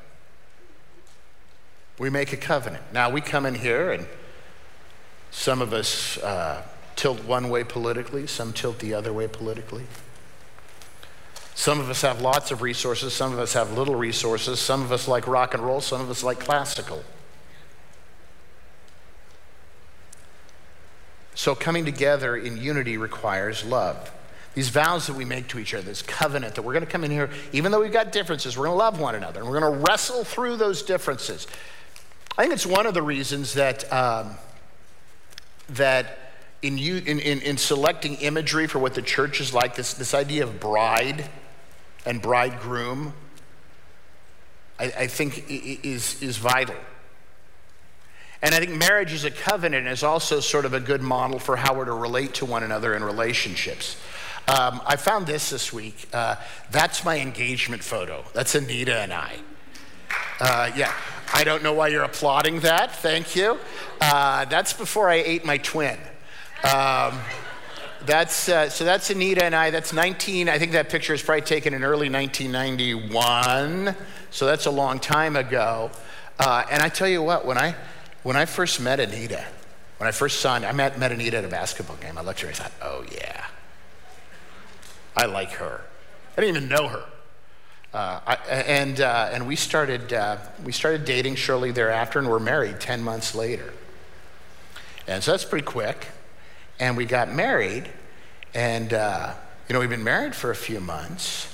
We 1.98 2.10
make 2.10 2.34
a 2.34 2.38
covenant. 2.38 2.84
Now, 2.92 3.10
we 3.10 3.22
come 3.22 3.46
in 3.46 3.56
here, 3.56 3.92
and 3.92 4.06
some 5.32 5.62
of 5.62 5.72
us 5.72 6.18
uh, 6.18 6.64
tilt 6.98 7.24
one 7.24 7.50
way 7.50 7.64
politically, 7.64 8.28
some 8.28 8.52
tilt 8.52 8.80
the 8.80 8.94
other 8.94 9.14
way 9.14 9.30
politically. 9.30 9.86
Some 11.56 11.80
of 11.80 11.90
us 11.90 12.02
have 12.02 12.22
lots 12.22 12.52
of 12.52 12.62
resources, 12.62 13.14
some 13.14 13.32
of 13.32 13.40
us 13.40 13.54
have 13.54 13.78
little 13.78 13.96
resources, 13.96 14.60
some 14.60 14.82
of 14.82 14.92
us 14.92 15.08
like 15.08 15.26
rock 15.26 15.54
and 15.54 15.64
roll, 15.64 15.80
some 15.80 16.02
of 16.02 16.10
us 16.10 16.22
like 16.22 16.40
classical. 16.40 17.04
So, 21.34 21.56
coming 21.56 21.86
together 21.86 22.36
in 22.36 22.58
unity 22.58 22.98
requires 22.98 23.64
love. 23.64 24.12
These 24.58 24.70
vows 24.70 25.06
that 25.06 25.14
we 25.14 25.24
make 25.24 25.50
to 25.50 25.60
each 25.60 25.76
other, 25.76 25.84
this 25.84 26.02
covenant 26.02 26.56
that 26.56 26.64
we're 26.64 26.74
going 26.74 26.84
to 26.84 26.90
come 26.90 27.04
in 27.04 27.12
here, 27.12 27.30
even 27.54 27.72
though 27.72 27.80
we've 27.80 27.92
got 27.92 28.12
differences, 28.12 28.58
we're 28.58 28.66
going 28.66 28.74
to 28.74 28.80
love 28.80 29.00
one 29.00 29.14
another 29.14 29.42
and 29.42 29.48
we're 29.48 29.60
going 29.60 29.72
to 29.72 29.86
wrestle 29.88 30.24
through 30.24 30.56
those 30.56 30.82
differences. 30.82 31.46
I 32.40 32.42
think 32.42 32.56
it's 32.56 32.66
one 32.66 32.88
of 32.88 32.96
the 32.96 33.04
reasons 33.04 33.54
that, 33.54 33.94
um, 33.94 34.32
that 35.70 36.18
in, 36.64 36.80
you, 36.80 36.96
in, 37.06 37.20
in, 37.20 37.40
in 37.42 37.58
selecting 37.58 38.16
imagery 38.16 38.66
for 38.66 38.80
what 38.80 38.96
the 38.96 39.02
church 39.04 39.42
is 39.42 39.54
like, 39.54 39.76
this, 39.76 39.94
this 39.94 40.16
idea 40.16 40.42
of 40.42 40.60
bride 40.60 41.30
and 42.04 42.20
bridegroom, 42.20 43.14
I, 44.80 44.86
I 44.86 45.06
think 45.06 45.46
is, 45.52 46.20
is 46.24 46.38
vital. 46.38 46.74
And 48.42 48.56
I 48.56 48.60
think 48.60 48.72
marriage 48.72 49.14
is 49.14 49.24
a 49.24 49.30
covenant 49.30 49.86
and 49.86 49.94
is 49.94 50.02
also 50.02 50.40
sort 50.40 50.66
of 50.66 50.74
a 50.74 50.80
good 50.80 51.04
model 51.04 51.38
for 51.38 51.58
how 51.58 51.76
we're 51.76 51.86
to 51.86 51.94
relate 51.94 52.34
to 52.36 52.46
one 52.46 52.64
another 52.64 52.96
in 52.96 53.04
relationships. 53.04 53.98
Um, 54.48 54.82
I 54.86 54.96
found 54.96 55.28
this 55.28 55.50
this 55.50 55.74
week. 55.74 56.08
Uh, 56.14 56.36
that's 56.72 57.04
my 57.04 57.20
engagement 57.20 57.84
photo. 57.84 58.24
That's 58.34 58.56
Anita 58.56 58.96
and 58.96 59.12
I. 59.12 59.36
Uh, 60.40 60.72
yeah, 60.76 60.94
I 61.34 61.44
don't 61.44 61.64
know 61.64 61.74
why 61.74 61.90
you're 61.90 62.04
applauding 62.04 62.62
that. 62.62 62.96
Thank 62.96 63.36
you. 63.36 63.58
Uh, 64.00 64.46
that's 64.46 64.72
before 64.72 65.10
I 65.10 65.16
ate 65.16 65.44
my 65.44 65.58
twin. 65.58 65.98
Um, 66.64 67.20
that's, 68.06 68.48
uh, 68.48 68.70
so 68.70 68.86
that's 68.86 69.10
Anita 69.10 69.44
and 69.44 69.54
I. 69.54 69.70
That's 69.70 69.92
19. 69.92 70.48
I 70.48 70.58
think 70.60 70.72
that 70.72 70.90
picture 70.90 71.14
is 71.14 71.22
probably 71.22 71.42
taken 71.42 71.74
in 71.74 71.84
early 71.84 72.10
1991. 72.10 73.96
So 74.32 74.46
that's 74.46 74.66
a 74.66 74.72
long 74.72 75.00
time 75.00 75.36
ago. 75.36 75.92
Uh, 76.40 76.64
and 76.72 76.82
I 76.82 76.88
tell 76.88 77.08
you 77.08 77.22
what, 77.22 77.46
when 77.46 77.58
I, 77.58 77.76
when 78.24 78.38
I 78.38 78.46
first 78.46 78.80
met 78.80 79.00
Anita, 79.00 79.44
when 79.98 80.08
I 80.08 80.12
first 80.12 80.40
saw 80.40 80.54
I 80.54 80.72
met, 80.72 80.98
met 80.98 81.12
Anita 81.12 81.38
at 81.38 81.46
a 81.46 81.50
basketball 81.50 81.98
game. 81.98 82.18
I 82.18 82.22
looked 82.22 82.40
at 82.40 82.44
her 82.44 82.48
and 82.50 82.60
I 82.60 82.64
thought, 82.64 82.74
oh 82.82 83.06
yeah, 83.12 83.46
I 85.18 85.26
like 85.26 85.52
her. 85.54 85.82
I 86.38 86.42
didn't 86.42 86.58
even 86.58 86.70
know 86.70 86.88
her. 86.88 87.04
Uh, 87.94 88.20
I, 88.28 88.36
and, 88.52 89.02
uh, 89.02 89.30
and 89.32 89.48
we, 89.48 89.56
started, 89.56 90.14
uh, 90.14 90.38
we 90.64 90.72
started 90.72 91.06
dating 91.06 91.36
shortly 91.36 91.72
thereafter 91.72 92.20
and 92.20 92.30
we're 92.30 92.40
married 92.40 92.80
10 92.80 93.04
months 93.04 93.34
later. 93.34 93.74
And 95.08 95.24
so 95.24 95.32
that's 95.32 95.46
pretty 95.46 95.66
quick 95.66 96.08
and 96.80 96.96
we 96.96 97.06
got 97.06 97.34
married. 97.34 97.90
And, 98.54 98.94
uh, 98.94 99.34
you 99.68 99.74
know, 99.74 99.80
we've 99.80 99.90
been 99.90 100.04
married 100.04 100.36
for 100.36 100.52
a 100.52 100.56
few 100.56 100.80
months. 100.80 101.54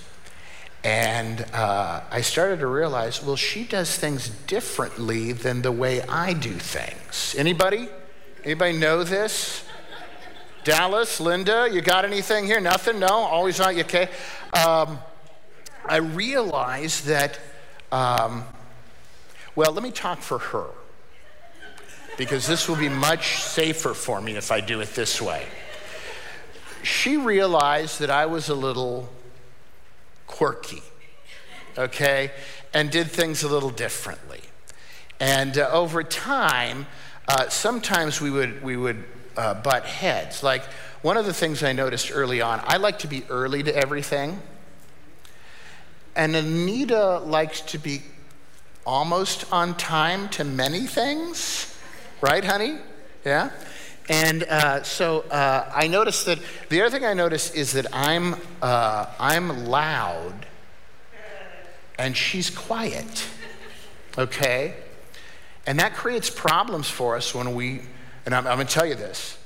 And 0.84 1.46
uh, 1.54 2.02
I 2.12 2.20
started 2.20 2.60
to 2.60 2.68
realize, 2.68 3.24
well, 3.24 3.38
she 3.38 3.64
does 3.64 3.96
things 3.96 4.28
differently 4.28 5.32
than 5.32 5.62
the 5.62 5.72
way 5.72 6.02
I 6.02 6.34
do 6.34 6.52
things. 6.52 7.34
Anybody? 7.38 7.88
Anybody 8.44 8.78
know 8.78 9.06
this? 9.06 9.64
Dallas, 10.64 11.20
Linda, 11.20 11.68
you 11.70 11.82
got 11.82 12.06
anything 12.06 12.46
here? 12.46 12.62
Nothing? 12.62 13.00
No? 13.00 13.08
Always 13.08 13.60
not? 13.60 13.76
You 13.76 13.82
okay? 13.82 14.10
Um, 14.54 15.00
I 15.86 15.98
realized 15.98 17.06
that, 17.08 17.38
um, 17.92 18.46
well, 19.56 19.74
let 19.74 19.84
me 19.84 19.92
talk 19.92 20.20
for 20.20 20.40
her 20.40 20.68
because 22.18 22.48
this 22.48 22.70
will 22.70 22.78
be 22.78 22.88
much 22.88 23.40
safer 23.40 23.94
for 23.94 24.22
me 24.22 24.38
if 24.38 24.52
I 24.52 24.62
do 24.62 24.80
it 24.80 24.96
this 24.96 25.22
way. 25.22 25.46
She 26.82 27.18
realized 27.18 28.00
that 28.00 28.10
I 28.10 28.26
was 28.26 28.48
a 28.48 28.56
little 28.56 29.10
quirky, 30.28 30.82
okay, 31.78 32.32
and 32.74 32.90
did 32.90 33.08
things 33.08 33.44
a 33.44 33.50
little 33.50 33.70
differently. 33.70 34.42
And 35.20 35.58
uh, 35.58 35.70
over 35.72 36.04
time, 36.04 36.88
uh, 37.28 37.50
sometimes 37.50 38.22
we 38.22 38.30
would, 38.30 38.64
we 38.64 38.78
would 38.78 39.04
uh, 39.38 39.54
butt 39.56 39.86
heads. 39.86 40.44
Like 40.44 40.64
one 41.02 41.18
of 41.18 41.26
the 41.26 41.34
things 41.34 41.64
I 41.64 41.74
noticed 41.74 42.12
early 42.14 42.42
on, 42.42 42.62
I 42.64 42.78
like 42.78 43.00
to 43.00 43.08
be 43.08 43.24
early 43.30 43.64
to 43.64 43.76
everything. 43.76 44.42
And 46.16 46.36
Anita 46.36 47.20
likes 47.20 47.62
to 47.62 47.78
be 47.78 48.04
almost 48.86 49.52
on 49.52 49.76
time 49.76 50.30
to 50.30 50.44
many 50.44 50.82
things. 50.82 51.78
Right, 52.22 52.44
honey? 52.44 52.78
Yeah? 53.26 53.50
And 54.10 54.44
uh, 54.44 54.84
so 54.84 55.22
uh, 55.22 55.72
I 55.74 55.88
noticed 55.88 56.26
that 56.26 56.40
the 56.70 56.82
other 56.82 56.90
thing 56.90 57.06
I 57.06 57.14
noticed 57.14 57.56
is 57.56 57.72
that 57.74 57.88
I'm, 57.94 58.36
uh, 58.62 59.06
I'm 59.20 59.66
loud 59.66 60.46
and 61.98 62.16
she's 62.16 62.50
quiet. 62.50 63.26
Okay? 64.18 64.76
And 65.66 65.80
that 65.80 65.96
creates 65.96 66.30
problems 66.30 66.90
for 66.90 67.16
us 67.16 67.34
when 67.34 67.56
we, 67.56 67.82
and 68.26 68.34
I'm, 68.34 68.48
I'm 68.48 68.56
going 68.56 68.68
to 68.68 68.74
tell 68.74 68.86
you 68.86 68.96
this 68.96 69.38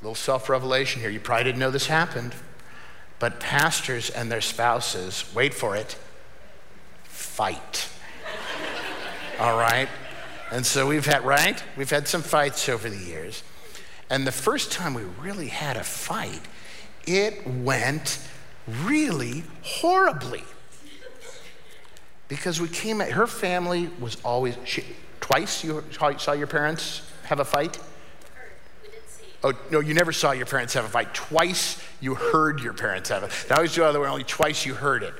a 0.00 0.04
little 0.04 0.14
self 0.14 0.48
revelation 0.48 1.00
here. 1.00 1.10
You 1.10 1.20
probably 1.20 1.44
didn't 1.44 1.60
know 1.60 1.70
this 1.70 1.86
happened, 1.86 2.34
but 3.18 3.38
pastors 3.40 4.10
and 4.10 4.30
their 4.30 4.40
spouses, 4.40 5.24
wait 5.34 5.54
for 5.54 5.76
it, 5.76 5.96
fight. 7.04 7.88
All 9.38 9.56
right? 9.56 9.88
And 10.50 10.66
so 10.66 10.86
we've 10.86 11.06
had, 11.06 11.24
right? 11.24 11.62
We've 11.76 11.88
had 11.88 12.08
some 12.08 12.22
fights 12.22 12.68
over 12.68 12.90
the 12.90 12.98
years. 12.98 13.42
And 14.10 14.26
the 14.26 14.32
first 14.32 14.72
time 14.72 14.92
we 14.92 15.04
really 15.20 15.48
had 15.48 15.76
a 15.76 15.84
fight, 15.84 16.42
it 17.06 17.46
went 17.46 18.18
really 18.66 19.44
horribly. 19.62 20.42
Because 22.28 22.60
we 22.60 22.68
came 22.68 23.00
at, 23.00 23.12
her 23.12 23.26
family 23.26 23.88
was 24.00 24.16
always, 24.24 24.56
she, 24.64 24.84
twice 25.20 25.64
you 25.64 25.84
saw 26.18 26.32
your 26.32 26.46
parents 26.46 27.02
have 27.24 27.40
a 27.40 27.44
fight? 27.44 27.78
Oh, 29.44 29.52
no, 29.70 29.80
you 29.80 29.92
never 29.94 30.12
saw 30.12 30.30
your 30.32 30.46
parents 30.46 30.74
have 30.74 30.84
a 30.84 30.88
fight. 30.88 31.12
Twice 31.14 31.82
you 32.00 32.14
heard 32.14 32.60
your 32.60 32.72
parents 32.72 33.08
have 33.08 33.24
it. 33.24 33.30
That 33.48 33.60
was 33.60 33.74
the 33.74 33.84
other 33.84 34.00
way, 34.00 34.08
only 34.08 34.24
twice 34.24 34.64
you 34.64 34.74
heard 34.74 35.02
it. 35.02 35.14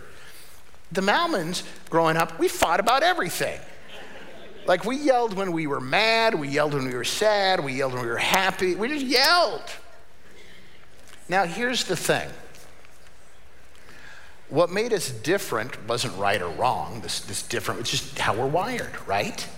The 0.93 1.01
Malmans, 1.01 1.65
growing 1.91 2.17
up, 2.17 2.39
we 2.39 2.49
fought 2.49 2.79
about 2.79 3.03
everything. 3.03 3.59
Like 4.67 4.85
we 4.85 4.97
yelled 4.97 5.35
when 5.35 5.51
we 5.51 5.67
were 5.67 5.81
mad, 5.81 6.35
we 6.35 6.49
yelled 6.49 6.75
when 6.75 6.85
we 6.85 6.95
were 6.95 7.05
sad, 7.05 7.65
we 7.65 7.73
yelled 7.73 7.95
when 7.95 8.03
we 8.03 8.09
were 8.09 8.17
happy. 8.17 8.77
We 8.77 8.89
just 8.89 9.07
yelled. 9.07 9.63
Now, 11.29 11.45
here's 11.45 11.85
the 11.85 11.97
thing 11.97 12.29
what 14.53 14.71
made 14.71 14.93
us 14.93 15.11
different 15.11 15.89
wasn't 15.89 16.15
right 16.19 16.41
or 16.41 16.51
wrong, 16.51 17.01
this, 17.01 17.21
this 17.21 17.43
different, 17.43 17.81
it's 17.81 17.91
just 17.91 18.19
how 18.19 18.35
we're 18.35 18.47
wired, 18.47 18.93
right? 19.07 19.49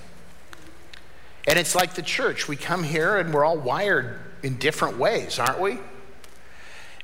And 1.46 1.58
it's 1.58 1.74
like 1.74 1.94
the 1.94 2.02
church. 2.02 2.48
We 2.48 2.56
come 2.56 2.82
here 2.82 3.16
and 3.18 3.32
we're 3.32 3.44
all 3.44 3.58
wired 3.58 4.18
in 4.42 4.56
different 4.56 4.98
ways, 4.98 5.38
aren't 5.38 5.60
we? 5.60 5.78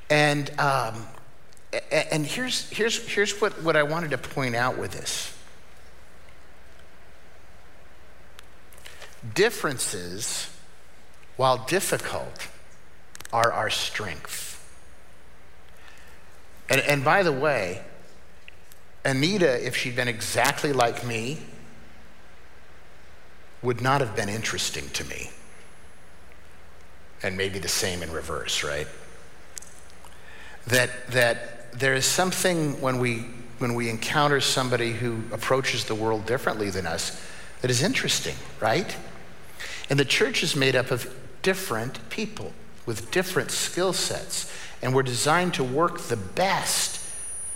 And, 0.09 0.49
um, 0.59 1.05
and 1.91 2.25
here's, 2.25 2.69
here's, 2.69 3.07
here's 3.07 3.39
what, 3.39 3.61
what 3.63 3.75
I 3.75 3.83
wanted 3.83 4.11
to 4.11 4.17
point 4.17 4.55
out 4.55 4.77
with 4.77 4.91
this 4.91 5.33
Differences, 9.35 10.49
while 11.37 11.63
difficult, 11.65 12.47
are 13.31 13.51
our 13.51 13.69
strength. 13.69 14.57
And, 16.69 16.81
and 16.81 17.03
by 17.03 17.21
the 17.21 17.31
way, 17.31 17.83
Anita, 19.05 19.65
if 19.65 19.75
she'd 19.75 19.95
been 19.95 20.07
exactly 20.07 20.73
like 20.73 21.05
me, 21.05 21.37
would 23.61 23.81
not 23.81 24.01
have 24.01 24.15
been 24.15 24.29
interesting 24.29 24.89
to 24.89 25.03
me. 25.05 25.29
And 27.23 27.37
maybe 27.37 27.59
the 27.59 27.67
same 27.67 28.01
in 28.01 28.11
reverse, 28.11 28.63
right? 28.63 28.87
that, 30.67 31.07
that 31.11 31.71
there 31.73 31.93
is 31.93 32.05
something 32.05 32.79
when 32.81 32.99
we, 32.99 33.25
when 33.59 33.75
we 33.75 33.89
encounter 33.89 34.39
somebody 34.39 34.93
who 34.93 35.23
approaches 35.31 35.85
the 35.85 35.95
world 35.95 36.25
differently 36.25 36.69
than 36.69 36.85
us 36.85 37.21
that 37.61 37.71
is 37.71 37.81
interesting, 37.81 38.35
right? 38.59 38.95
And 39.89 39.99
the 39.99 40.05
church 40.05 40.43
is 40.43 40.55
made 40.55 40.75
up 40.75 40.91
of 40.91 41.13
different 41.41 42.09
people 42.09 42.53
with 42.85 43.11
different 43.11 43.51
skill 43.51 43.93
sets, 43.93 44.51
and 44.81 44.93
we're 44.93 45.03
designed 45.03 45.53
to 45.55 45.63
work 45.63 45.99
the 45.99 46.17
best 46.17 46.99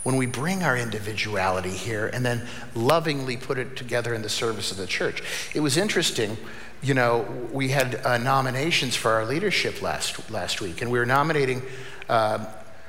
when 0.05 0.17
we 0.17 0.27
bring 0.27 0.61
our 0.61 0.77
individuality 0.77 1.71
here 1.71 2.05
and 2.13 2.23
then 2.23 2.47
lovingly 2.75 3.35
put 3.35 3.57
it 3.57 3.75
together 3.75 4.13
in 4.13 4.21
the 4.21 4.29
service 4.29 4.69
of 4.69 4.77
the 4.77 4.85
church. 4.85 5.23
It 5.55 5.61
was 5.61 5.77
interesting, 5.77 6.37
you 6.83 6.93
know, 6.93 7.25
we 7.51 7.69
had 7.69 7.95
uh, 8.05 8.19
nominations 8.19 8.95
for 8.95 9.09
our 9.13 9.25
leadership 9.25 9.81
last, 9.81 10.29
last 10.29 10.61
week, 10.61 10.83
and 10.83 10.91
we 10.91 10.99
were 10.99 11.07
nominating 11.07 11.63
uh, 12.07 12.45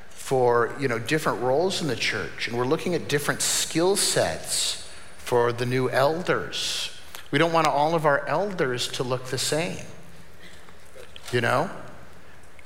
for, 0.09 0.75
you 0.79 0.87
know, 0.87 0.99
different 0.99 1.41
roles 1.41 1.81
in 1.81 1.87
the 1.87 1.95
church, 1.95 2.47
and 2.47 2.55
we're 2.55 2.67
looking 2.67 2.93
at 2.93 3.09
different 3.09 3.41
skill 3.41 3.95
sets 3.95 4.87
for 5.17 5.51
the 5.51 5.65
new 5.65 5.89
elders. 5.89 6.91
We 7.31 7.39
don't 7.39 7.51
want 7.51 7.65
all 7.65 7.95
of 7.95 8.05
our 8.05 8.27
elders 8.27 8.87
to 8.89 9.03
look 9.03 9.25
the 9.25 9.39
same, 9.39 9.85
you 11.31 11.41
know? 11.41 11.71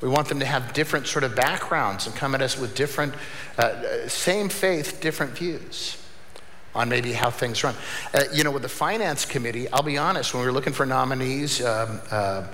We 0.01 0.09
want 0.09 0.27
them 0.27 0.39
to 0.39 0.45
have 0.45 0.73
different 0.73 1.07
sort 1.07 1.23
of 1.23 1.35
backgrounds 1.35 2.07
and 2.07 2.15
come 2.15 2.33
at 2.33 2.41
us 2.41 2.57
with 2.57 2.75
different, 2.75 3.13
uh, 3.57 4.07
same 4.07 4.49
faith, 4.49 4.99
different 4.99 5.37
views 5.37 5.97
on 6.73 6.89
maybe 6.89 7.13
how 7.13 7.29
things 7.29 7.63
run. 7.63 7.75
Uh, 8.13 8.23
you 8.33 8.43
know, 8.43 8.51
with 8.51 8.63
the 8.63 8.69
finance 8.69 9.25
committee, 9.25 9.69
I'll 9.69 9.83
be 9.83 9.97
honest, 9.97 10.33
when 10.33 10.41
we 10.41 10.47
were 10.47 10.53
looking 10.53 10.73
for 10.73 10.85
nominees, 10.85 11.63
um, 11.63 11.99
uh, 12.09 12.47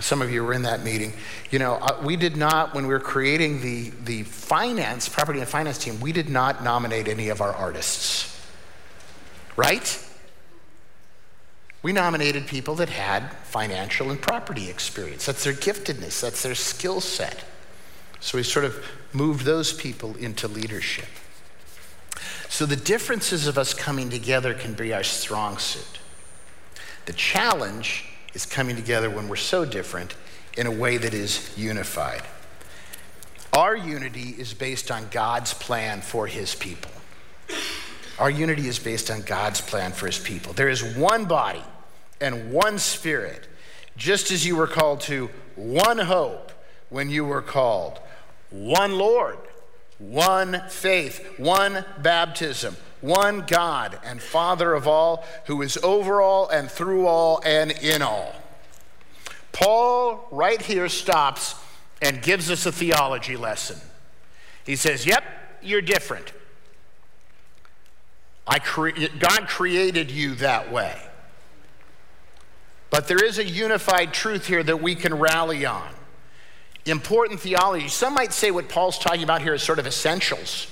some 0.00 0.22
of 0.22 0.30
you 0.30 0.44
were 0.44 0.52
in 0.52 0.62
that 0.62 0.82
meeting. 0.82 1.12
You 1.50 1.58
know, 1.58 1.74
uh, 1.74 2.00
we 2.02 2.16
did 2.16 2.36
not, 2.36 2.74
when 2.74 2.86
we 2.86 2.92
were 2.92 3.00
creating 3.00 3.60
the, 3.60 3.90
the 4.04 4.22
finance, 4.22 5.08
property 5.08 5.40
and 5.40 5.48
finance 5.48 5.78
team, 5.78 6.00
we 6.00 6.12
did 6.12 6.28
not 6.28 6.62
nominate 6.62 7.08
any 7.08 7.28
of 7.28 7.40
our 7.40 7.52
artists. 7.52 8.28
Right? 9.56 9.98
We 11.82 11.92
nominated 11.92 12.46
people 12.46 12.76
that 12.76 12.88
had 12.88 13.32
financial 13.44 14.10
and 14.10 14.20
property 14.20 14.70
experience. 14.70 15.26
That's 15.26 15.42
their 15.42 15.52
giftedness, 15.52 16.20
that's 16.20 16.42
their 16.42 16.54
skill 16.54 17.00
set. 17.00 17.44
So 18.20 18.38
we 18.38 18.44
sort 18.44 18.64
of 18.64 18.84
moved 19.12 19.44
those 19.44 19.72
people 19.72 20.16
into 20.16 20.46
leadership. 20.46 21.08
So 22.48 22.66
the 22.66 22.76
differences 22.76 23.48
of 23.48 23.58
us 23.58 23.74
coming 23.74 24.10
together 24.10 24.54
can 24.54 24.74
be 24.74 24.92
our 24.92 25.02
strong 25.02 25.58
suit. 25.58 25.98
The 27.06 27.12
challenge 27.14 28.04
is 28.32 28.46
coming 28.46 28.76
together 28.76 29.10
when 29.10 29.28
we're 29.28 29.36
so 29.36 29.64
different 29.64 30.14
in 30.56 30.66
a 30.66 30.70
way 30.70 30.98
that 30.98 31.14
is 31.14 31.52
unified. 31.58 32.22
Our 33.52 33.76
unity 33.76 34.36
is 34.38 34.54
based 34.54 34.90
on 34.90 35.08
God's 35.10 35.52
plan 35.52 36.00
for 36.00 36.28
his 36.28 36.54
people. 36.54 36.92
Our 38.18 38.30
unity 38.30 38.68
is 38.68 38.78
based 38.78 39.10
on 39.10 39.22
God's 39.22 39.60
plan 39.60 39.92
for 39.92 40.06
his 40.06 40.18
people. 40.18 40.52
There 40.52 40.68
is 40.68 40.82
one 40.96 41.24
body 41.24 41.64
and 42.22 42.52
one 42.52 42.78
spirit, 42.78 43.48
just 43.96 44.30
as 44.30 44.46
you 44.46 44.56
were 44.56 44.68
called 44.68 45.00
to 45.02 45.28
one 45.56 45.98
hope 45.98 46.52
when 46.88 47.10
you 47.10 47.24
were 47.24 47.42
called, 47.42 47.98
one 48.50 48.96
Lord, 48.96 49.38
one 49.98 50.62
faith, 50.68 51.38
one 51.38 51.84
baptism, 51.98 52.76
one 53.00 53.40
God 53.40 53.98
and 54.04 54.22
Father 54.22 54.72
of 54.72 54.86
all, 54.86 55.24
who 55.46 55.62
is 55.62 55.76
over 55.78 56.22
all 56.22 56.48
and 56.48 56.70
through 56.70 57.06
all 57.06 57.42
and 57.44 57.72
in 57.72 58.00
all. 58.00 58.32
Paul, 59.50 60.26
right 60.30 60.62
here, 60.62 60.88
stops 60.88 61.56
and 62.00 62.22
gives 62.22 62.50
us 62.50 62.64
a 62.66 62.72
theology 62.72 63.36
lesson. 63.36 63.80
He 64.64 64.76
says, 64.76 65.04
Yep, 65.06 65.24
you're 65.60 65.82
different. 65.82 66.32
I 68.46 68.60
cre- 68.60 69.08
God 69.18 69.48
created 69.48 70.10
you 70.10 70.36
that 70.36 70.72
way. 70.72 71.00
But 72.92 73.08
there 73.08 73.24
is 73.24 73.38
a 73.38 73.44
unified 73.44 74.12
truth 74.12 74.46
here 74.46 74.62
that 74.62 74.80
we 74.80 74.94
can 74.94 75.18
rally 75.18 75.66
on. 75.66 75.88
Important 76.86 77.40
theology. 77.40 77.88
Some 77.88 78.14
might 78.14 78.32
say 78.32 78.52
what 78.52 78.68
Paul's 78.68 78.98
talking 78.98 79.24
about 79.24 79.42
here 79.42 79.54
is 79.54 79.62
sort 79.62 79.80
of 79.80 79.86
essentials 79.86 80.68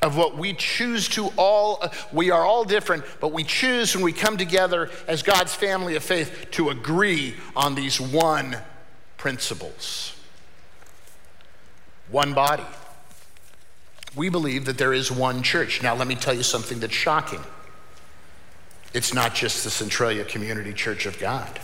of 0.00 0.16
what 0.16 0.36
we 0.36 0.52
choose 0.52 1.08
to 1.08 1.30
all, 1.36 1.82
we 2.12 2.30
are 2.30 2.44
all 2.44 2.64
different, 2.64 3.04
but 3.20 3.32
we 3.32 3.44
choose 3.44 3.94
when 3.94 4.04
we 4.04 4.12
come 4.12 4.36
together 4.36 4.90
as 5.08 5.22
God's 5.22 5.54
family 5.54 5.96
of 5.96 6.02
faith 6.02 6.48
to 6.52 6.70
agree 6.70 7.34
on 7.56 7.74
these 7.74 8.00
one 8.00 8.58
principles. 9.16 10.14
One 12.10 12.34
body 12.34 12.64
we 14.14 14.28
believe 14.28 14.66
that 14.66 14.78
there 14.78 14.92
is 14.92 15.10
one 15.10 15.42
church. 15.42 15.82
Now, 15.82 15.94
let 15.94 16.06
me 16.06 16.14
tell 16.14 16.34
you 16.34 16.42
something 16.42 16.80
that's 16.80 16.94
shocking. 16.94 17.40
It's 18.94 19.14
not 19.14 19.34
just 19.34 19.64
the 19.64 19.70
Centralia 19.70 20.24
Community 20.24 20.72
Church 20.72 21.06
of 21.06 21.18
God. 21.18 21.60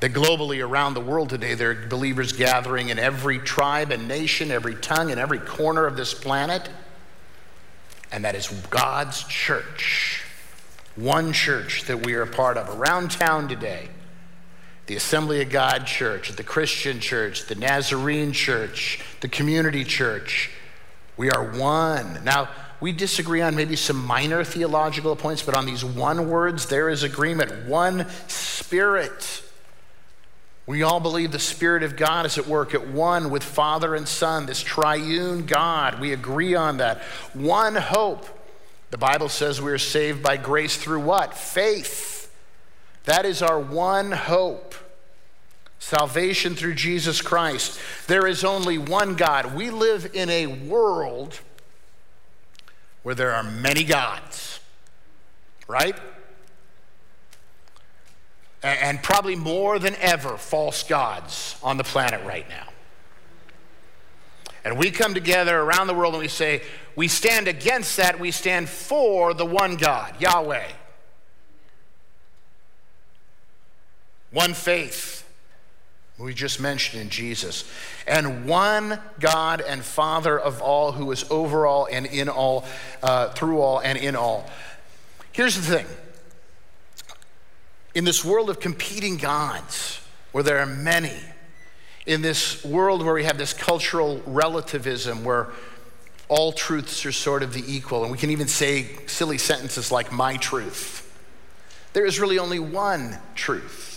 That 0.00 0.12
globally 0.12 0.62
around 0.62 0.94
the 0.94 1.00
world 1.00 1.30
today, 1.30 1.54
there 1.54 1.70
are 1.70 1.86
believers 1.86 2.32
gathering 2.32 2.90
in 2.90 2.98
every 2.98 3.38
tribe 3.38 3.90
and 3.90 4.06
nation, 4.06 4.50
every 4.50 4.74
tongue, 4.74 5.10
and 5.10 5.18
every 5.18 5.38
corner 5.38 5.86
of 5.86 5.96
this 5.96 6.12
planet. 6.12 6.68
And 8.12 8.24
that 8.24 8.34
is 8.34 8.48
God's 8.68 9.24
church. 9.24 10.22
One 10.96 11.32
church 11.32 11.84
that 11.84 12.04
we 12.04 12.14
are 12.14 12.22
a 12.22 12.26
part 12.26 12.56
of 12.56 12.78
around 12.78 13.10
town 13.10 13.48
today 13.48 13.88
the 14.86 14.96
Assembly 14.96 15.40
of 15.40 15.48
God 15.48 15.86
Church, 15.86 16.30
the 16.32 16.42
Christian 16.42 17.00
Church, 17.00 17.46
the 17.46 17.54
Nazarene 17.54 18.32
Church, 18.32 19.00
the 19.20 19.28
Community 19.28 19.82
Church, 19.82 20.50
we 21.16 21.30
are 21.30 21.52
one. 21.58 22.22
Now, 22.22 22.50
we 22.84 22.92
disagree 22.92 23.40
on 23.40 23.56
maybe 23.56 23.76
some 23.76 24.04
minor 24.04 24.44
theological 24.44 25.16
points, 25.16 25.42
but 25.42 25.56
on 25.56 25.64
these 25.64 25.82
one 25.82 26.28
words, 26.28 26.66
there 26.66 26.90
is 26.90 27.02
agreement. 27.02 27.66
One 27.66 28.06
spirit. 28.28 29.42
We 30.66 30.82
all 30.82 31.00
believe 31.00 31.32
the 31.32 31.38
Spirit 31.38 31.82
of 31.82 31.96
God 31.96 32.26
is 32.26 32.36
at 32.36 32.46
work 32.46 32.74
at 32.74 32.86
one 32.86 33.30
with 33.30 33.42
Father 33.42 33.94
and 33.94 34.06
Son, 34.06 34.44
this 34.44 34.60
triune 34.60 35.46
God. 35.46 35.98
We 35.98 36.12
agree 36.12 36.54
on 36.54 36.76
that. 36.76 37.00
One 37.32 37.74
hope. 37.74 38.26
The 38.90 38.98
Bible 38.98 39.30
says 39.30 39.62
we 39.62 39.72
are 39.72 39.78
saved 39.78 40.22
by 40.22 40.36
grace 40.36 40.76
through 40.76 41.00
what? 41.00 41.32
Faith. 41.32 42.30
That 43.04 43.24
is 43.24 43.40
our 43.40 43.58
one 43.58 44.12
hope. 44.12 44.74
Salvation 45.78 46.54
through 46.54 46.74
Jesus 46.74 47.22
Christ. 47.22 47.80
There 48.08 48.26
is 48.26 48.44
only 48.44 48.76
one 48.76 49.14
God. 49.14 49.54
We 49.54 49.70
live 49.70 50.10
in 50.12 50.28
a 50.28 50.48
world 50.48 51.40
where 53.04 53.14
there 53.14 53.32
are 53.32 53.44
many 53.44 53.84
gods, 53.84 54.58
right? 55.68 55.96
And 58.62 59.02
probably 59.02 59.36
more 59.36 59.78
than 59.78 59.94
ever, 59.96 60.36
false 60.38 60.82
gods 60.82 61.56
on 61.62 61.76
the 61.76 61.84
planet 61.84 62.24
right 62.24 62.48
now. 62.48 62.68
And 64.64 64.78
we 64.78 64.90
come 64.90 65.12
together 65.12 65.60
around 65.60 65.86
the 65.86 65.94
world 65.94 66.14
and 66.14 66.22
we 66.22 66.28
say, 66.28 66.62
we 66.96 67.06
stand 67.06 67.46
against 67.46 67.98
that, 67.98 68.18
we 68.18 68.30
stand 68.30 68.70
for 68.70 69.34
the 69.34 69.44
one 69.44 69.76
God, 69.76 70.18
Yahweh. 70.20 70.66
One 74.30 74.54
faith 74.54 75.23
we 76.18 76.32
just 76.32 76.60
mentioned 76.60 77.02
in 77.02 77.08
Jesus. 77.08 77.64
And 78.06 78.46
one 78.46 79.00
God 79.18 79.60
and 79.60 79.82
Father 79.82 80.38
of 80.38 80.62
all, 80.62 80.92
who 80.92 81.10
is 81.10 81.24
over 81.30 81.66
all 81.66 81.88
and 81.90 82.06
in 82.06 82.28
all, 82.28 82.64
uh, 83.02 83.30
through 83.30 83.60
all 83.60 83.80
and 83.80 83.98
in 83.98 84.14
all. 84.14 84.48
Here's 85.32 85.56
the 85.56 85.76
thing 85.76 85.86
in 87.94 88.04
this 88.04 88.24
world 88.24 88.50
of 88.50 88.60
competing 88.60 89.16
gods, 89.16 90.00
where 90.32 90.44
there 90.44 90.58
are 90.58 90.66
many, 90.66 91.16
in 92.06 92.22
this 92.22 92.64
world 92.64 93.04
where 93.04 93.14
we 93.14 93.24
have 93.24 93.38
this 93.38 93.52
cultural 93.52 94.22
relativism, 94.26 95.24
where 95.24 95.48
all 96.28 96.52
truths 96.52 97.04
are 97.06 97.12
sort 97.12 97.42
of 97.42 97.52
the 97.52 97.64
equal, 97.66 98.02
and 98.02 98.10
we 98.10 98.18
can 98.18 98.30
even 98.30 98.48
say 98.48 98.88
silly 99.06 99.38
sentences 99.38 99.92
like, 99.92 100.10
my 100.12 100.36
truth. 100.36 101.00
There 101.92 102.04
is 102.04 102.18
really 102.18 102.38
only 102.38 102.58
one 102.58 103.18
truth. 103.34 103.93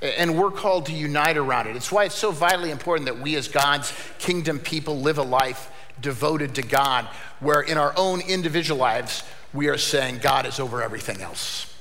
And 0.00 0.38
we're 0.38 0.52
called 0.52 0.86
to 0.86 0.92
unite 0.92 1.36
around 1.36 1.66
it. 1.66 1.74
It's 1.74 1.90
why 1.90 2.04
it's 2.04 2.14
so 2.14 2.30
vitally 2.30 2.70
important 2.70 3.06
that 3.06 3.20
we, 3.20 3.34
as 3.34 3.48
God's 3.48 3.92
kingdom 4.18 4.60
people, 4.60 5.00
live 5.00 5.18
a 5.18 5.22
life 5.22 5.70
devoted 6.00 6.54
to 6.54 6.62
God, 6.62 7.06
where 7.40 7.60
in 7.60 7.76
our 7.76 7.92
own 7.96 8.20
individual 8.20 8.78
lives, 8.78 9.24
we 9.52 9.68
are 9.68 9.78
saying 9.78 10.18
God 10.18 10.46
is 10.46 10.60
over 10.60 10.82
everything 10.82 11.20
else. 11.20 11.74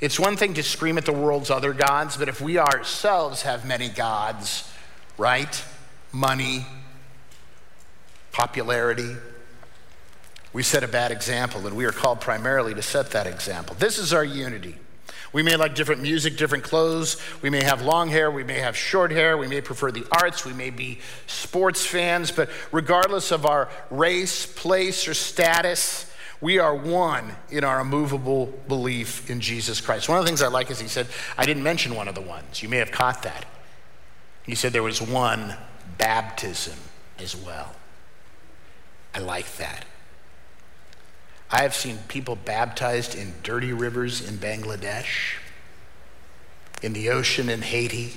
It's 0.00 0.20
one 0.20 0.36
thing 0.36 0.52
to 0.54 0.62
scream 0.62 0.98
at 0.98 1.06
the 1.06 1.12
world's 1.12 1.50
other 1.50 1.72
gods, 1.72 2.18
but 2.18 2.28
if 2.28 2.42
we 2.42 2.58
ourselves 2.58 3.42
have 3.42 3.64
many 3.64 3.88
gods, 3.88 4.70
right? 5.16 5.64
Money, 6.12 6.66
popularity, 8.32 9.16
we 10.52 10.62
set 10.62 10.84
a 10.84 10.88
bad 10.88 11.12
example, 11.12 11.66
and 11.66 11.74
we 11.74 11.86
are 11.86 11.92
called 11.92 12.20
primarily 12.20 12.74
to 12.74 12.82
set 12.82 13.12
that 13.12 13.26
example. 13.26 13.74
This 13.78 13.96
is 13.96 14.12
our 14.12 14.24
unity. 14.24 14.76
We 15.36 15.42
may 15.42 15.54
like 15.56 15.74
different 15.74 16.00
music, 16.00 16.38
different 16.38 16.64
clothes. 16.64 17.18
We 17.42 17.50
may 17.50 17.62
have 17.62 17.82
long 17.82 18.08
hair. 18.08 18.30
We 18.30 18.42
may 18.42 18.58
have 18.60 18.74
short 18.74 19.10
hair. 19.10 19.36
We 19.36 19.46
may 19.46 19.60
prefer 19.60 19.92
the 19.92 20.06
arts. 20.10 20.46
We 20.46 20.54
may 20.54 20.70
be 20.70 21.00
sports 21.26 21.84
fans. 21.84 22.30
But 22.30 22.48
regardless 22.72 23.30
of 23.32 23.44
our 23.44 23.68
race, 23.90 24.46
place, 24.46 25.06
or 25.06 25.12
status, 25.12 26.10
we 26.40 26.58
are 26.58 26.74
one 26.74 27.36
in 27.50 27.64
our 27.64 27.80
immovable 27.80 28.46
belief 28.66 29.28
in 29.28 29.42
Jesus 29.42 29.78
Christ. 29.78 30.08
One 30.08 30.16
of 30.16 30.24
the 30.24 30.28
things 30.30 30.40
I 30.40 30.48
like 30.48 30.70
is 30.70 30.80
he 30.80 30.88
said, 30.88 31.06
I 31.36 31.44
didn't 31.44 31.64
mention 31.64 31.94
one 31.94 32.08
of 32.08 32.14
the 32.14 32.22
ones. 32.22 32.62
You 32.62 32.70
may 32.70 32.78
have 32.78 32.90
caught 32.90 33.22
that. 33.24 33.44
He 34.44 34.54
said 34.54 34.72
there 34.72 34.82
was 34.82 35.02
one 35.02 35.54
baptism 35.98 36.78
as 37.18 37.36
well. 37.36 37.76
I 39.14 39.18
like 39.18 39.54
that. 39.58 39.84
I 41.50 41.62
have 41.62 41.74
seen 41.74 41.98
people 42.08 42.36
baptized 42.36 43.14
in 43.14 43.34
dirty 43.42 43.72
rivers 43.72 44.26
in 44.26 44.36
Bangladesh, 44.36 45.36
in 46.82 46.92
the 46.92 47.10
ocean 47.10 47.48
in 47.48 47.62
Haiti, 47.62 48.14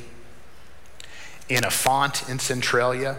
in 1.48 1.64
a 1.64 1.72
font 1.72 2.28
in 2.28 2.40
Centralia, 2.40 3.18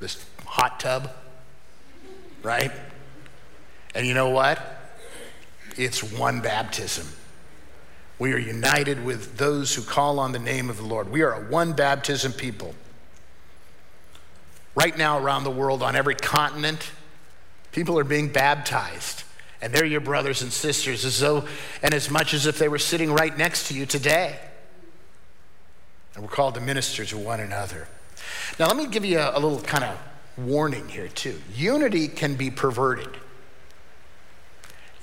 this 0.00 0.24
hot 0.44 0.80
tub, 0.80 1.10
right? 2.42 2.72
And 3.94 4.06
you 4.06 4.14
know 4.14 4.30
what? 4.30 4.60
It's 5.76 6.02
one 6.02 6.40
baptism. 6.40 7.06
We 8.18 8.32
are 8.32 8.38
united 8.38 9.04
with 9.04 9.36
those 9.36 9.74
who 9.74 9.82
call 9.82 10.18
on 10.18 10.32
the 10.32 10.38
name 10.38 10.70
of 10.70 10.78
the 10.78 10.82
Lord. 10.82 11.10
We 11.10 11.22
are 11.22 11.32
a 11.32 11.50
one 11.50 11.72
baptism 11.72 12.32
people. 12.32 12.74
Right 14.74 14.96
now, 14.96 15.18
around 15.18 15.44
the 15.44 15.50
world, 15.50 15.82
on 15.82 15.94
every 15.94 16.14
continent, 16.14 16.90
people 17.78 17.96
are 17.96 18.02
being 18.02 18.26
baptized. 18.26 19.22
And 19.62 19.72
they're 19.72 19.84
your 19.84 20.00
brothers 20.00 20.42
and 20.42 20.52
sisters, 20.52 21.04
as 21.04 21.20
though 21.20 21.44
and 21.80 21.94
as 21.94 22.10
much 22.10 22.34
as 22.34 22.44
if 22.44 22.58
they 22.58 22.66
were 22.68 22.78
sitting 22.78 23.12
right 23.12 23.36
next 23.38 23.68
to 23.68 23.74
you 23.74 23.86
today. 23.86 24.36
And 26.14 26.24
we're 26.24 26.30
called 26.30 26.54
to 26.56 26.60
minister 26.60 27.04
to 27.04 27.16
one 27.16 27.38
another. 27.38 27.86
Now, 28.58 28.66
let 28.66 28.76
me 28.76 28.88
give 28.88 29.04
you 29.04 29.20
a, 29.20 29.30
a 29.32 29.38
little 29.38 29.60
kind 29.60 29.84
of 29.84 29.96
warning 30.36 30.88
here, 30.88 31.06
too. 31.06 31.40
Unity 31.54 32.08
can 32.08 32.34
be 32.34 32.50
perverted. 32.50 33.16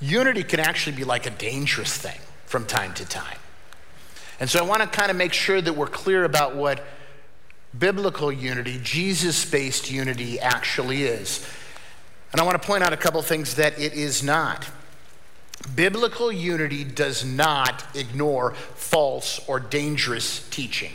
Unity 0.01 0.43
can 0.43 0.59
actually 0.59 0.97
be 0.97 1.05
like 1.05 1.25
a 1.25 1.31
dangerous 1.31 1.97
thing 1.97 2.19
from 2.45 2.65
time 2.65 2.93
to 2.95 3.05
time. 3.05 3.37
And 4.41 4.49
so 4.49 4.59
I 4.59 4.67
want 4.67 4.81
to 4.81 4.87
kind 4.89 5.09
of 5.09 5.15
make 5.15 5.31
sure 5.31 5.61
that 5.61 5.77
we're 5.77 5.87
clear 5.87 6.25
about 6.25 6.57
what 6.57 6.83
biblical 7.77 8.33
unity, 8.33 8.81
Jesus 8.83 9.49
based 9.49 9.89
unity, 9.89 10.41
actually 10.41 11.03
is. 11.03 11.47
And 12.35 12.41
I 12.41 12.43
want 12.43 12.61
to 12.61 12.67
point 12.67 12.83
out 12.83 12.91
a 12.91 12.97
couple 12.97 13.21
things 13.21 13.55
that 13.55 13.79
it 13.79 13.93
is 13.93 14.21
not. 14.21 14.69
Biblical 15.73 16.33
unity 16.33 16.83
does 16.83 17.23
not 17.23 17.85
ignore 17.95 18.55
false 18.75 19.39
or 19.47 19.57
dangerous 19.57 20.45
teaching, 20.49 20.91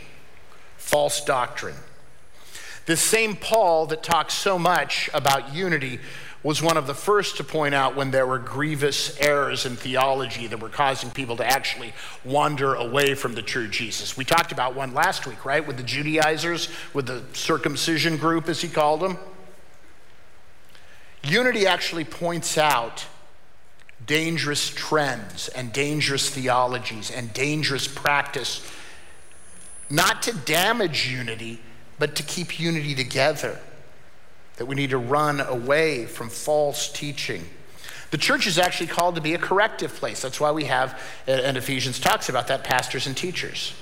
false 0.76 1.24
doctrine. 1.24 1.76
The 2.84 2.94
same 2.94 3.36
Paul 3.36 3.86
that 3.86 4.02
talks 4.02 4.34
so 4.34 4.58
much 4.58 5.08
about 5.14 5.54
unity 5.54 5.98
was 6.42 6.60
one 6.60 6.76
of 6.76 6.86
the 6.86 6.92
first 6.92 7.38
to 7.38 7.44
point 7.44 7.74
out 7.74 7.96
when 7.96 8.10
there 8.10 8.26
were 8.26 8.38
grievous 8.38 9.18
errors 9.18 9.64
in 9.64 9.76
theology 9.76 10.46
that 10.46 10.60
were 10.60 10.68
causing 10.68 11.10
people 11.10 11.38
to 11.38 11.46
actually 11.46 11.94
wander 12.22 12.74
away 12.74 13.14
from 13.14 13.34
the 13.34 13.40
true 13.40 13.66
Jesus. 13.66 14.14
We 14.14 14.26
talked 14.26 14.52
about 14.52 14.74
one 14.74 14.92
last 14.92 15.26
week, 15.26 15.46
right? 15.46 15.66
With 15.66 15.78
the 15.78 15.84
Judaizers, 15.84 16.68
with 16.92 17.06
the 17.06 17.22
circumcision 17.32 18.18
group, 18.18 18.46
as 18.46 18.60
he 18.60 18.68
called 18.68 19.00
them. 19.00 19.16
Unity 21.22 21.66
actually 21.66 22.04
points 22.04 22.56
out 22.56 23.06
dangerous 24.06 24.70
trends 24.70 25.48
and 25.48 25.72
dangerous 25.72 26.30
theologies 26.30 27.10
and 27.10 27.32
dangerous 27.32 27.86
practice, 27.86 28.66
not 29.90 30.22
to 30.22 30.32
damage 30.32 31.08
unity, 31.08 31.60
but 31.98 32.16
to 32.16 32.22
keep 32.22 32.58
unity 32.58 32.94
together 32.94 33.58
that 34.56 34.66
we 34.66 34.74
need 34.74 34.90
to 34.90 34.98
run 34.98 35.40
away 35.40 36.06
from 36.06 36.28
false 36.28 36.90
teaching. 36.90 37.44
The 38.10 38.18
church 38.18 38.46
is 38.46 38.58
actually 38.58 38.88
called 38.88 39.14
to 39.14 39.20
be 39.20 39.34
a 39.34 39.38
corrective 39.38 39.94
place. 39.94 40.20
That's 40.22 40.40
why 40.40 40.50
we 40.50 40.64
have, 40.64 41.00
and 41.26 41.56
Ephesians 41.56 41.98
talks 41.98 42.28
about 42.28 42.48
that, 42.48 42.64
pastors 42.64 43.06
and 43.06 43.16
teachers. 43.16 43.74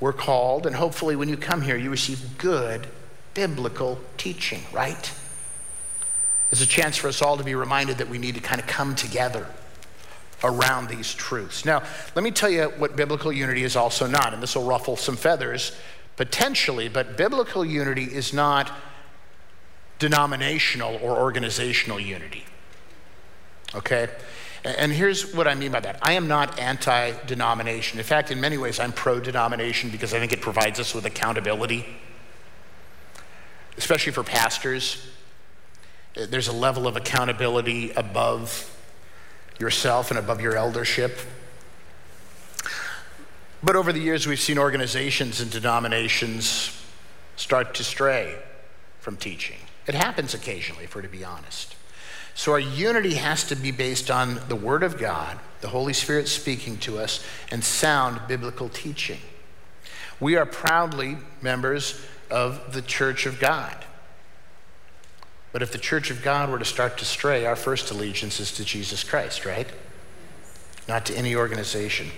We're 0.00 0.12
called, 0.14 0.66
and 0.66 0.74
hopefully 0.74 1.14
when 1.14 1.28
you 1.28 1.36
come 1.36 1.62
here, 1.62 1.76
you 1.76 1.90
receive 1.90 2.38
good 2.38 2.86
biblical 3.34 4.00
teaching, 4.16 4.62
right? 4.72 5.12
It's 6.50 6.62
a 6.62 6.66
chance 6.66 6.96
for 6.96 7.08
us 7.08 7.22
all 7.22 7.36
to 7.36 7.44
be 7.44 7.54
reminded 7.54 7.98
that 7.98 8.08
we 8.08 8.18
need 8.18 8.34
to 8.34 8.40
kind 8.40 8.60
of 8.60 8.66
come 8.66 8.94
together 8.94 9.46
around 10.42 10.88
these 10.88 11.14
truths. 11.14 11.64
Now, 11.64 11.82
let 12.14 12.22
me 12.24 12.30
tell 12.30 12.50
you 12.50 12.64
what 12.78 12.96
biblical 12.96 13.32
unity 13.32 13.62
is 13.62 13.76
also 13.76 14.06
not, 14.06 14.32
and 14.32 14.42
this 14.42 14.56
will 14.56 14.64
ruffle 14.64 14.96
some 14.96 15.16
feathers 15.16 15.76
potentially, 16.16 16.88
but 16.88 17.16
biblical 17.16 17.64
unity 17.64 18.04
is 18.04 18.32
not 18.32 18.70
denominational 19.98 20.98
or 21.02 21.18
organizational 21.18 22.00
unity. 22.00 22.44
Okay? 23.74 24.08
And 24.64 24.92
here's 24.92 25.34
what 25.34 25.48
I 25.48 25.54
mean 25.54 25.72
by 25.72 25.80
that 25.80 25.98
I 26.02 26.12
am 26.14 26.28
not 26.28 26.58
anti 26.58 27.12
denomination. 27.26 27.98
In 27.98 28.04
fact, 28.04 28.30
in 28.30 28.40
many 28.40 28.58
ways, 28.58 28.78
I'm 28.78 28.92
pro 28.92 29.20
denomination 29.20 29.90
because 29.90 30.12
I 30.12 30.18
think 30.18 30.32
it 30.32 30.40
provides 30.40 30.80
us 30.80 30.94
with 30.94 31.06
accountability, 31.06 31.86
especially 33.78 34.12
for 34.12 34.22
pastors. 34.22 35.06
There's 36.14 36.48
a 36.48 36.52
level 36.52 36.86
of 36.86 36.96
accountability 36.96 37.92
above 37.92 38.76
yourself 39.58 40.10
and 40.10 40.18
above 40.18 40.40
your 40.40 40.56
eldership. 40.56 41.18
But 43.62 43.76
over 43.76 43.92
the 43.92 44.00
years, 44.00 44.26
we've 44.26 44.40
seen 44.40 44.58
organizations 44.58 45.40
and 45.40 45.50
denominations 45.50 46.82
start 47.36 47.74
to 47.74 47.84
stray 47.84 48.38
from 49.00 49.16
teaching. 49.16 49.58
It 49.86 49.94
happens 49.94 50.34
occasionally, 50.34 50.84
if 50.84 50.94
we're 50.94 51.02
to 51.02 51.08
be 51.08 51.24
honest. 51.24 51.76
So 52.34 52.52
our 52.52 52.60
unity 52.60 53.14
has 53.14 53.44
to 53.48 53.56
be 53.56 53.70
based 53.70 54.10
on 54.10 54.40
the 54.48 54.56
Word 54.56 54.82
of 54.82 54.98
God, 54.98 55.38
the 55.60 55.68
Holy 55.68 55.92
Spirit 55.92 56.26
speaking 56.28 56.78
to 56.78 56.98
us, 56.98 57.24
and 57.50 57.62
sound 57.62 58.20
biblical 58.28 58.68
teaching. 58.68 59.20
We 60.20 60.36
are 60.36 60.46
proudly 60.46 61.18
members 61.42 62.00
of 62.30 62.72
the 62.72 62.82
Church 62.82 63.26
of 63.26 63.40
God. 63.40 63.76
But 65.52 65.62
if 65.62 65.72
the 65.72 65.78
Church 65.78 66.10
of 66.10 66.22
God 66.22 66.48
were 66.50 66.58
to 66.58 66.64
start 66.64 66.98
to 66.98 67.04
stray, 67.04 67.46
our 67.46 67.56
first 67.56 67.90
allegiance 67.90 68.38
is 68.40 68.52
to 68.52 68.64
Jesus 68.64 69.02
Christ, 69.02 69.44
right? 69.44 69.68
Not 70.88 71.06
to 71.06 71.16
any 71.16 71.34
organization. 71.34 72.08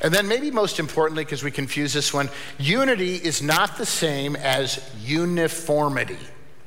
And 0.00 0.12
then, 0.12 0.28
maybe 0.28 0.50
most 0.50 0.80
importantly, 0.80 1.24
because 1.24 1.42
we 1.42 1.50
confuse 1.50 1.92
this 1.92 2.12
one, 2.12 2.28
unity 2.58 3.14
is 3.14 3.40
not 3.40 3.78
the 3.78 3.86
same 3.86 4.36
as 4.36 4.84
uniformity 5.02 6.18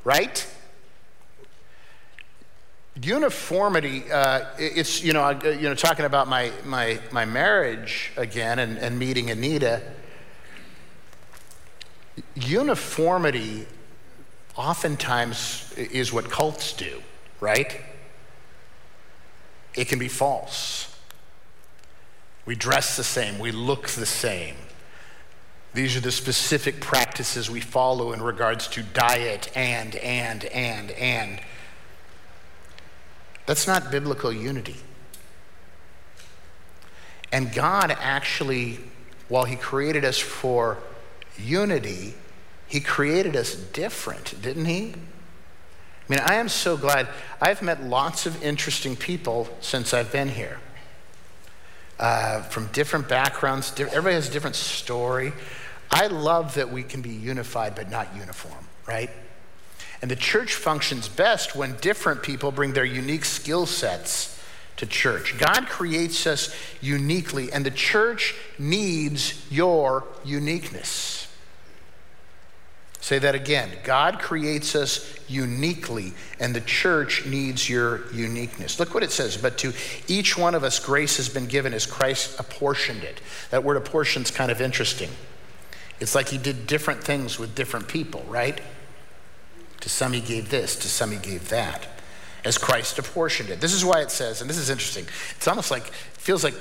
right? 0.08 0.46
Uniformity, 3.02 4.10
uh, 4.10 4.46
it's, 4.58 5.02
you 5.04 5.12
know, 5.12 5.22
uh, 5.22 5.38
you 5.44 5.68
know, 5.68 5.74
talking 5.74 6.06
about 6.06 6.28
my, 6.28 6.50
my, 6.64 6.98
my 7.12 7.26
marriage 7.26 8.10
again 8.16 8.58
and, 8.58 8.78
and 8.78 8.98
meeting 8.98 9.30
Anita, 9.30 9.82
uniformity 12.34 13.66
oftentimes 14.58 15.72
is 15.76 16.12
what 16.12 16.30
cults 16.30 16.72
do, 16.72 17.00
right? 17.40 17.80
It 19.74 19.86
can 19.86 20.00
be 20.00 20.08
false. 20.08 20.94
We 22.44 22.56
dress 22.56 22.96
the 22.96 23.04
same, 23.04 23.38
we 23.38 23.52
look 23.52 23.88
the 23.88 24.04
same. 24.04 24.56
These 25.74 25.96
are 25.96 26.00
the 26.00 26.10
specific 26.10 26.80
practices 26.80 27.48
we 27.48 27.60
follow 27.60 28.12
in 28.12 28.20
regards 28.20 28.66
to 28.68 28.82
diet 28.82 29.50
and, 29.54 29.94
and, 29.96 30.44
and, 30.46 30.90
and. 30.92 31.40
That's 33.46 33.66
not 33.66 33.90
biblical 33.90 34.32
unity. 34.32 34.76
And 37.30 37.52
God 37.52 37.96
actually, 38.00 38.80
while 39.28 39.44
He 39.44 39.56
created 39.56 40.04
us 40.04 40.18
for 40.18 40.78
unity, 41.38 42.14
He 42.68 42.80
created 42.80 43.34
us 43.34 43.54
different, 43.54 44.40
didn't 44.42 44.66
He? 44.66 44.94
I 44.94 46.12
mean, 46.12 46.20
I 46.20 46.34
am 46.34 46.48
so 46.48 46.76
glad. 46.76 47.08
I've 47.40 47.62
met 47.62 47.82
lots 47.82 48.26
of 48.26 48.42
interesting 48.42 48.96
people 48.96 49.48
since 49.60 49.92
I've 49.92 50.12
been 50.12 50.28
here. 50.28 50.58
Uh, 51.98 52.42
from 52.42 52.68
different 52.68 53.08
backgrounds, 53.08 53.72
everybody 53.78 54.14
has 54.14 54.28
a 54.28 54.32
different 54.32 54.56
story. 54.56 55.32
I 55.90 56.06
love 56.06 56.54
that 56.54 56.70
we 56.70 56.82
can 56.82 57.02
be 57.02 57.10
unified 57.10 57.74
but 57.74 57.90
not 57.90 58.14
uniform, 58.14 58.68
right? 58.86 59.10
And 60.00 60.10
the 60.10 60.16
church 60.16 60.54
functions 60.54 61.08
best 61.08 61.56
when 61.56 61.76
different 61.80 62.22
people 62.22 62.52
bring 62.52 62.72
their 62.72 62.84
unique 62.84 63.24
skill 63.24 63.66
sets 63.66 64.40
to 64.76 64.86
church. 64.86 65.36
God 65.38 65.66
creates 65.66 66.26
us 66.26 66.54
uniquely, 66.80 67.52
and 67.52 67.66
the 67.66 67.70
church 67.70 68.34
needs 68.58 69.44
your 69.50 70.04
uniqueness. 70.24 71.27
Say 73.00 73.18
that 73.20 73.34
again. 73.34 73.70
God 73.84 74.18
creates 74.18 74.74
us 74.74 75.18
uniquely, 75.28 76.12
and 76.40 76.54
the 76.54 76.60
church 76.60 77.26
needs 77.26 77.68
your 77.68 78.10
uniqueness. 78.12 78.80
Look 78.80 78.92
what 78.92 79.02
it 79.02 79.12
says. 79.12 79.36
But 79.36 79.56
to 79.58 79.72
each 80.08 80.36
one 80.36 80.54
of 80.54 80.64
us, 80.64 80.78
grace 80.78 81.16
has 81.16 81.28
been 81.28 81.46
given 81.46 81.72
as 81.72 81.86
Christ 81.86 82.38
apportioned 82.40 83.04
it. 83.04 83.20
That 83.50 83.62
word 83.62 83.76
apportioned 83.76 84.26
is 84.26 84.30
kind 84.30 84.50
of 84.50 84.60
interesting. 84.60 85.10
It's 86.00 86.14
like 86.14 86.28
he 86.28 86.38
did 86.38 86.66
different 86.66 87.02
things 87.02 87.38
with 87.38 87.54
different 87.54 87.88
people, 87.88 88.24
right? 88.28 88.60
To 89.80 89.88
some 89.88 90.12
he 90.12 90.20
gave 90.20 90.50
this, 90.50 90.76
to 90.76 90.88
some 90.88 91.12
he 91.12 91.18
gave 91.18 91.48
that, 91.50 91.86
as 92.44 92.58
Christ 92.58 92.98
apportioned 92.98 93.48
it. 93.50 93.60
This 93.60 93.72
is 93.72 93.84
why 93.84 94.00
it 94.00 94.10
says, 94.10 94.40
and 94.40 94.50
this 94.50 94.58
is 94.58 94.70
interesting, 94.70 95.06
it's 95.36 95.46
almost 95.46 95.70
like, 95.70 95.86
it 95.86 95.94
feels 95.94 96.42
like 96.42 96.54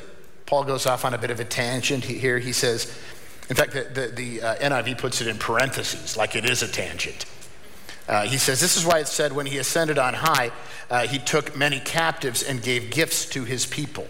Paul 0.46 0.64
goes 0.64 0.86
off 0.86 1.04
on 1.04 1.14
a 1.14 1.18
bit 1.18 1.32
of 1.32 1.40
a 1.40 1.46
tangent 1.46 2.04
here. 2.06 2.40
He 2.40 2.54
says, 2.54 2.96
in 3.50 3.56
fact, 3.56 3.74
the, 3.74 3.84
the, 3.84 4.08
the 4.08 4.42
uh, 4.42 4.56
NIV 4.56 4.98
puts 4.98 5.22
it 5.22 5.28
in 5.28 5.38
parentheses, 5.38 6.18
like 6.18 6.36
it 6.36 6.46
is 6.46 6.62
a 6.62 6.68
tangent. 6.68 7.26
Uh, 8.08 8.24
he 8.24 8.38
says, 8.38 8.60
This 8.60 8.78
is 8.78 8.86
why 8.86 9.00
it 9.00 9.08
said, 9.08 9.34
when 9.34 9.46
he 9.46 9.58
ascended 9.58 9.98
on 9.98 10.14
high, 10.14 10.52
uh, 10.90 11.08
he 11.08 11.20
took 11.20 11.56
many 11.56 11.80
captives 11.80 12.44
and 12.44 12.62
gave 12.62 12.92
gifts 12.92 13.26
to 13.26 13.44
his 13.44 13.66
people. 13.66 14.08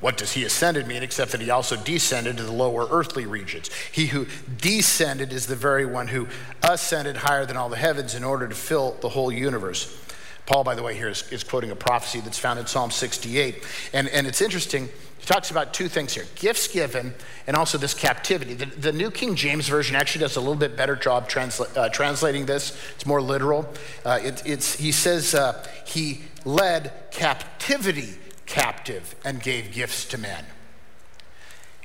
What 0.00 0.18
does 0.18 0.32
he 0.32 0.44
ascended 0.44 0.86
mean 0.86 1.02
except 1.02 1.32
that 1.32 1.40
he 1.40 1.48
also 1.48 1.76
descended 1.76 2.36
to 2.36 2.42
the 2.42 2.52
lower 2.52 2.86
earthly 2.90 3.24
regions? 3.24 3.70
He 3.90 4.06
who 4.06 4.26
descended 4.58 5.32
is 5.32 5.46
the 5.46 5.56
very 5.56 5.86
one 5.86 6.08
who 6.08 6.28
ascended 6.62 7.16
higher 7.16 7.46
than 7.46 7.56
all 7.56 7.70
the 7.70 7.76
heavens 7.76 8.14
in 8.14 8.22
order 8.22 8.46
to 8.46 8.54
fill 8.54 8.98
the 9.00 9.08
whole 9.08 9.32
universe. 9.32 9.98
Paul, 10.44 10.62
by 10.62 10.74
the 10.74 10.82
way, 10.82 10.94
here 10.94 11.08
is, 11.08 11.30
is 11.32 11.42
quoting 11.42 11.70
a 11.70 11.76
prophecy 11.76 12.20
that's 12.20 12.38
found 12.38 12.58
in 12.58 12.66
Psalm 12.66 12.90
68. 12.90 13.64
And, 13.94 14.08
and 14.08 14.26
it's 14.26 14.42
interesting 14.42 14.90
he 15.24 15.32
talks 15.32 15.50
about 15.50 15.72
two 15.72 15.88
things 15.88 16.12
here 16.12 16.26
gifts 16.34 16.68
given 16.68 17.14
and 17.46 17.56
also 17.56 17.78
this 17.78 17.94
captivity. 17.94 18.52
The, 18.52 18.66
the 18.66 18.92
New 18.92 19.10
King 19.10 19.36
James 19.36 19.66
Version 19.66 19.96
actually 19.96 20.20
does 20.20 20.36
a 20.36 20.40
little 20.40 20.54
bit 20.54 20.76
better 20.76 20.96
job 20.96 21.30
transla- 21.30 21.74
uh, 21.74 21.88
translating 21.88 22.44
this, 22.44 22.78
it's 22.94 23.06
more 23.06 23.22
literal. 23.22 23.66
Uh, 24.04 24.18
it, 24.22 24.42
it's, 24.44 24.74
he 24.74 24.92
says 24.92 25.34
uh, 25.34 25.66
he 25.86 26.24
led 26.44 26.92
captivity 27.10 28.18
captive 28.44 29.14
and 29.24 29.42
gave 29.42 29.72
gifts 29.72 30.04
to 30.08 30.18
men. 30.18 30.44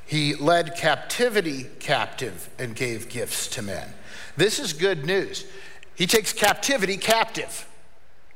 He 0.05 0.35
led 0.35 0.75
captivity 0.75 1.67
captive 1.79 2.49
and 2.59 2.75
gave 2.75 3.07
gifts 3.07 3.47
to 3.47 3.61
men. 3.61 3.93
This 4.35 4.59
is 4.59 4.73
good 4.73 5.05
news. 5.05 5.45
He 5.95 6.07
takes 6.07 6.33
captivity 6.33 6.97
captive, 6.97 7.69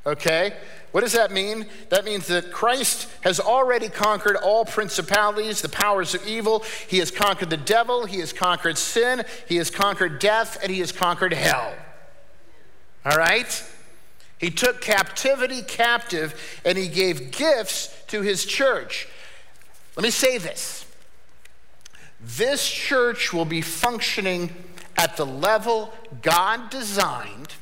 okay? 0.06 0.54
What 0.92 1.00
does 1.00 1.12
that 1.14 1.32
mean? 1.32 1.66
That 1.88 2.04
means 2.04 2.28
that 2.28 2.52
Christ 2.52 3.08
has 3.22 3.40
already 3.40 3.88
conquered 3.88 4.36
all 4.36 4.64
principalities, 4.64 5.60
the 5.60 5.68
powers 5.68 6.14
of 6.14 6.26
evil. 6.26 6.64
He 6.86 6.98
has 6.98 7.10
conquered 7.10 7.50
the 7.50 7.56
devil, 7.56 8.06
he 8.06 8.20
has 8.20 8.32
conquered 8.32 8.78
sin, 8.78 9.24
he 9.48 9.56
has 9.56 9.70
conquered 9.70 10.20
death, 10.20 10.58
and 10.62 10.70
he 10.70 10.80
has 10.80 10.92
conquered 10.92 11.32
hell. 11.32 11.74
All 13.04 13.16
right? 13.16 13.64
He 14.38 14.50
took 14.50 14.80
captivity 14.80 15.62
captive 15.62 16.60
and 16.64 16.76
he 16.76 16.88
gave 16.88 17.30
gifts 17.30 17.94
to 18.08 18.22
his 18.22 18.44
church. 18.44 19.08
Let 19.96 20.02
me 20.02 20.10
say 20.10 20.38
this 20.38 20.86
this 22.20 22.68
church 22.68 23.32
will 23.32 23.44
be 23.44 23.60
functioning 23.60 24.54
at 24.96 25.16
the 25.16 25.26
level 25.26 25.92
God 26.22 26.70
designed 26.70 27.54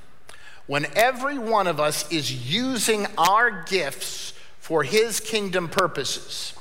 when 0.72 0.86
every 0.96 1.36
one 1.36 1.66
of 1.66 1.78
us 1.78 2.10
is 2.10 2.50
using 2.50 3.06
our 3.18 3.62
gifts 3.64 4.32
for 4.58 4.82
his 4.82 5.20
kingdom 5.20 5.68
purposes. 5.68 6.54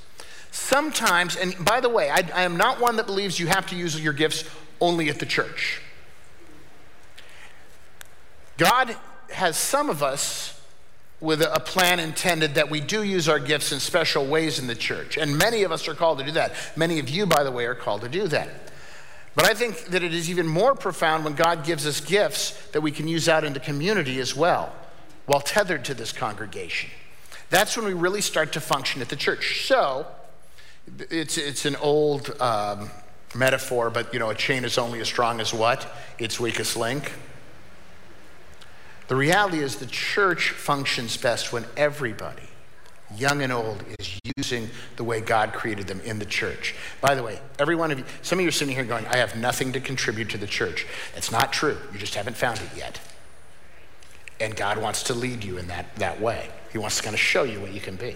Sometimes, 0.52 1.38
and 1.38 1.56
by 1.63 1.80
the 1.80 1.88
way, 1.88 2.10
I, 2.10 2.17
I, 2.36 2.43
am 2.43 2.58
not 2.58 2.82
one 2.82 2.97
that 2.97 3.06
believes 3.06 3.39
you 3.39 3.47
have 3.47 3.67
to 3.67 3.76
use 3.78 3.97
your 3.97 4.12
gifts 4.12 4.43
only 4.82 5.08
at 5.08 5.19
the 5.19 5.26
church. 5.26 5.82
God 8.58 8.97
has 9.30 9.56
some 9.56 9.89
of 9.89 10.04
us 10.04 10.62
with 11.21 11.41
a 11.41 11.62
plan 11.62 11.97
intended 12.02 12.56
that 12.56 12.69
we 12.69 12.82
do 12.82 13.04
use 13.04 13.30
our 13.30 13.39
gifts 13.39 13.71
in 13.71 13.80
special 13.80 14.26
ways 14.26 14.60
in 14.60 14.67
the 14.67 14.76
church. 14.76 15.15
And 15.15 15.38
many 15.38 15.63
of 15.63 15.71
us 15.71 15.88
are 15.88 15.95
called 15.95 16.19
to 16.19 16.26
do 16.26 16.32
that. 16.32 16.52
Many 16.76 17.00
of 17.00 17.08
you, 17.08 17.26
by 17.26 17.45
the 17.45 17.52
way, 17.52 17.65
are 17.65 17.76
called 17.76 18.02
to 18.02 18.10
do 18.10 18.28
that. 18.28 18.70
But 19.34 19.46
I 19.46 19.54
think 19.54 19.86
that 19.86 20.04
it 20.04 20.13
is 20.13 20.30
even 20.30 20.48
more 20.48 20.76
profound 20.76 21.24
when 21.24 21.36
God 21.36 21.63
gives 21.63 21.88
us 21.88 22.02
gifts 22.02 22.52
that 22.70 22.82
we 22.82 22.91
can 22.91 23.08
use 23.08 23.30
out 23.30 23.44
into 23.44 23.60
the 23.60 23.65
community 23.65 24.20
as 24.20 24.36
well, 24.36 24.74
while 25.26 25.39
tethered 25.39 25.86
to 25.86 25.94
this 25.94 26.12
congregation. 26.12 26.89
That's 27.50 27.78
when 27.78 27.86
we 27.86 27.94
really 27.94 28.22
start 28.22 28.54
to 28.54 28.62
function 28.62 29.02
at 29.02 29.10
the 29.10 29.15
church. 29.15 29.65
So, 29.65 30.06
it's, 31.10 31.38
it's 31.38 31.65
an 31.65 31.78
old 31.78 32.41
um, 32.41 32.89
metaphor, 33.34 33.89
but 33.89 34.13
you 34.13 34.20
know, 34.20 34.30
a 34.30 34.36
chain 34.36 34.65
is 34.65 34.78
only 34.78 35.00
as 35.00 35.08
strong 35.08 35.39
as 35.39 35.54
what? 35.54 35.88
Its 36.20 36.39
weakest 36.39 36.76
link. 36.76 37.12
The 39.08 39.15
reality 39.15 39.60
is 39.60 39.78
the 39.78 39.86
church 39.86 40.52
functions 40.52 41.17
best 41.17 41.52
when 41.52 41.65
everybody 41.76 42.51
young 43.17 43.41
and 43.41 43.52
old, 43.52 43.84
is 44.00 44.19
using 44.38 44.69
the 44.95 45.04
way 45.04 45.21
God 45.21 45.54
created 45.54 45.88
them 45.88 46.02
in 46.02 46.19
the 46.19 46.26
church. 46.26 46.76
By 47.00 47.15
the 47.15 47.24
way, 47.24 47.39
every 47.60 47.76
one 47.76 47.91
of 47.91 48.00
you, 48.00 48.06
some 48.21 48.39
of 48.39 48.43
you 48.43 48.50
are 48.50 48.52
sitting 48.52 48.74
here 48.76 48.84
going, 48.84 49.06
I 49.08 49.17
have 49.17 49.36
nothing 49.36 49.74
to 49.74 49.80
contribute 49.80 50.30
to 50.30 50.38
the 50.38 50.47
church. 50.47 50.86
It's 51.15 51.32
not 51.32 51.54
true. 51.54 51.78
You 51.91 52.00
just 52.00 52.15
haven't 52.15 52.38
found 52.38 52.60
it 52.60 52.69
yet. 52.76 53.00
And 54.39 54.56
God 54.56 54.78
wants 54.78 55.04
to 55.04 55.13
lead 55.13 55.43
you 55.43 55.58
in 55.58 55.67
that, 55.67 55.95
that 55.97 56.19
way. 56.19 56.50
He 56.71 56.78
wants 56.78 56.97
to 56.97 57.04
kind 57.04 57.13
of 57.13 57.19
show 57.19 57.43
you 57.43 57.60
what 57.60 57.74
you 57.74 57.82
can 57.82 57.95
be. 57.95 58.15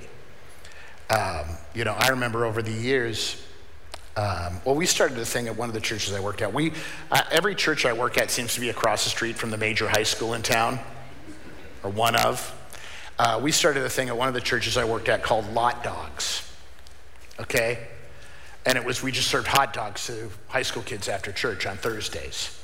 Um, 1.09 1.45
you 1.73 1.83
know, 1.83 1.93
I 1.93 2.09
remember 2.09 2.45
over 2.45 2.63
the 2.63 2.71
years, 2.71 3.45
um, 4.17 4.61
well, 4.63 4.75
we 4.75 4.85
started 4.85 5.17
a 5.19 5.25
thing 5.25 5.47
at 5.47 5.55
one 5.55 5.69
of 5.69 5.75
the 5.75 5.81
churches 5.81 6.13
I 6.13 6.19
worked 6.19 6.41
at. 6.41 6.53
We, 6.53 6.71
uh, 7.11 7.21
every 7.31 7.53
church 7.53 7.85
I 7.85 7.93
work 7.93 8.17
at 8.17 8.31
seems 8.31 8.55
to 8.55 8.61
be 8.61 8.69
across 8.69 9.03
the 9.03 9.09
street 9.09 9.35
from 9.35 9.51
the 9.51 9.57
major 9.57 9.89
high 9.89 10.03
school 10.03 10.33
in 10.33 10.41
town, 10.41 10.79
or 11.83 11.89
one 11.89 12.15
of. 12.15 12.55
Uh, 13.17 13.39
we 13.41 13.51
started 13.51 13.83
a 13.83 13.89
thing 13.89 14.09
at 14.09 14.17
one 14.17 14.27
of 14.27 14.33
the 14.33 14.41
churches 14.41 14.77
I 14.77 14.83
worked 14.83 15.07
at 15.07 15.23
called 15.23 15.51
Lot 15.53 15.83
Dogs. 15.83 16.51
Okay? 17.39 17.87
And 18.65 18.77
it 18.77 18.83
was, 18.83 19.01
we 19.01 19.11
just 19.11 19.29
served 19.29 19.47
hot 19.47 19.73
dogs 19.73 20.07
to 20.07 20.29
high 20.47 20.63
school 20.63 20.83
kids 20.83 21.07
after 21.07 21.31
church 21.31 21.65
on 21.65 21.77
Thursdays. 21.77 22.59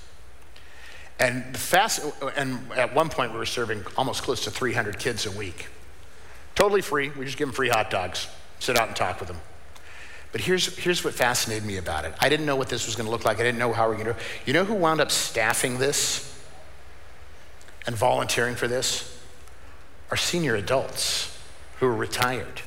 And 1.20 1.56
fast, 1.56 2.04
and 2.36 2.60
at 2.74 2.96
one 2.96 3.10
point 3.10 3.32
we 3.32 3.38
were 3.38 3.46
serving 3.46 3.84
almost 3.96 4.24
close 4.24 4.44
to 4.46 4.52
300 4.52 4.98
kids 4.98 5.26
a 5.26 5.32
week. 5.32 5.68
Totally 6.56 6.82
free. 6.82 7.12
We 7.12 7.26
just 7.26 7.38
give 7.38 7.48
them 7.48 7.56
free 7.56 7.70
hot 7.70 7.90
dogs, 7.90 8.28
sit 8.60 8.78
out 8.78 8.88
and 8.88 8.96
talk 8.96 9.20
with 9.20 9.28
them. 9.28 9.40
But 10.32 10.42
here's, 10.42 10.76
here's 10.78 11.04
what 11.04 11.14
fascinated 11.14 11.66
me 11.66 11.78
about 11.78 12.06
it. 12.06 12.14
I 12.20 12.30
didn't 12.30 12.46
know 12.46 12.56
what 12.56 12.70
this 12.70 12.88
was 12.88 12.96
going 12.96 13.06
to 13.06 13.12
look 13.12 13.26
like. 13.26 13.40
I 13.40 13.44
didn't 13.44 13.60
know 13.60 13.72
how 13.72 13.90
we 13.90 13.96
were 13.96 14.04
going 14.04 14.08
to 14.08 14.14
do 14.14 14.20
it. 14.20 14.48
You 14.48 14.54
know 14.54 14.66
who 14.66 14.74
wound 14.74 15.00
up 15.00 15.12
staffing 15.12 15.78
this 15.78 16.28
and 17.86 17.96
volunteering 17.96 18.56
for 18.56 18.68
this? 18.68 19.21
Are 20.12 20.18
senior 20.18 20.56
adults 20.56 21.38
who 21.80 21.88
are 21.88 21.96
retired. 21.96 22.62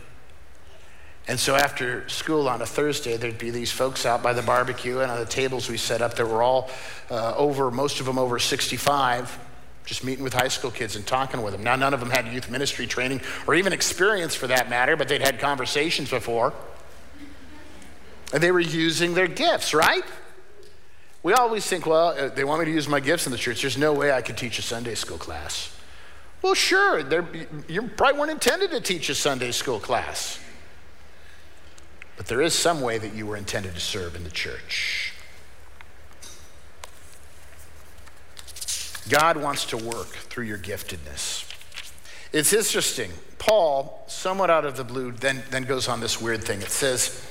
And 1.27 1.41
so 1.41 1.55
after 1.55 2.07
school 2.09 2.49
on 2.49 2.61
a 2.61 2.67
Thursday, 2.67 3.17
there'd 3.17 3.39
be 3.39 3.51
these 3.51 3.71
folks 3.71 4.05
out 4.05 4.23
by 4.23 4.33
the 4.33 4.43
barbecue 4.43 4.99
and 5.01 5.11
on 5.11 5.19
the 5.19 5.27
tables 5.27 5.71
we 5.71 5.77
set 5.77 6.03
up 6.03 6.15
that 6.15 6.27
were 6.27 6.43
all 6.43 6.71
uh, 7.11 7.35
over, 7.37 7.71
most 7.71 8.01
of 8.01 8.07
them 8.07 8.19
over 8.19 8.39
65, 8.39 9.39
just 9.87 10.05
meeting 10.05 10.25
with 10.25 10.35
high 10.35 10.49
school 10.49 10.71
kids 10.71 10.97
and 10.97 11.07
talking 11.07 11.43
with 11.43 11.53
them. 11.53 11.63
Now, 11.63 11.77
none 11.77 11.95
of 11.95 12.01
them 12.01 12.11
had 12.11 12.27
youth 12.29 12.51
ministry 12.51 12.87
training 12.87 13.23
or 13.47 13.55
even 13.55 13.73
experience 13.73 14.35
for 14.35 14.49
that 14.49 14.69
matter, 14.69 14.97
but 14.97 15.09
they'd 15.09 15.23
had 15.23 15.39
conversations 15.39 16.11
before. 16.11 16.53
And 18.33 18.43
they 18.43 18.51
were 18.51 18.61
using 18.61 19.15
their 19.15 19.29
gifts, 19.29 19.73
right? 19.73 20.05
We 21.23 21.33
always 21.33 21.67
think, 21.67 21.87
well, 21.87 22.09
uh, 22.09 22.29
they 22.29 22.45
want 22.45 22.61
me 22.61 22.67
to 22.67 22.73
use 22.73 22.87
my 22.87 23.01
gifts 23.01 23.25
in 23.25 23.33
the 23.33 23.39
church. 23.39 23.63
There's 23.63 23.79
no 23.79 23.95
way 23.95 24.13
I 24.13 24.21
could 24.21 24.37
teach 24.37 24.59
a 24.59 24.63
Sunday 24.63 24.95
school 24.95 25.17
class. 25.17 25.75
Well, 26.45 26.53
sure, 26.53 26.99
you 27.69 27.89
probably 27.97 28.21
weren't 28.21 28.31
intended 28.31 28.71
to 28.73 28.81
teach 28.83 29.09
a 29.09 29.15
Sunday 29.15 29.51
school 29.51 29.81
class. 29.81 30.39
But 32.19 32.27
there 32.27 32.43
is 32.43 32.53
some 32.53 32.83
way 32.83 32.99
that 32.99 33.15
you 33.15 33.27
were 33.27 33.39
intended 33.39 33.73
to 33.73 33.81
serve 33.81 34.15
in 34.15 34.25
the 34.25 34.31
church. 34.31 35.15
God 39.09 39.39
wants 39.39 39.65
to 39.65 39.79
work 39.79 40.09
through 40.09 40.45
your 40.45 40.59
giftedness. 40.59 41.51
It's 42.31 42.53
interesting. 42.53 43.11
Paul, 43.39 44.05
somewhat 44.07 44.51
out 44.51 44.67
of 44.67 44.77
the 44.77 44.85
blue, 44.85 45.13
then, 45.13 45.43
then 45.49 45.63
goes 45.63 45.89
on 45.89 46.01
this 46.01 46.21
weird 46.21 46.45
thing. 46.45 46.61
It 46.61 46.69
says, 46.69 47.27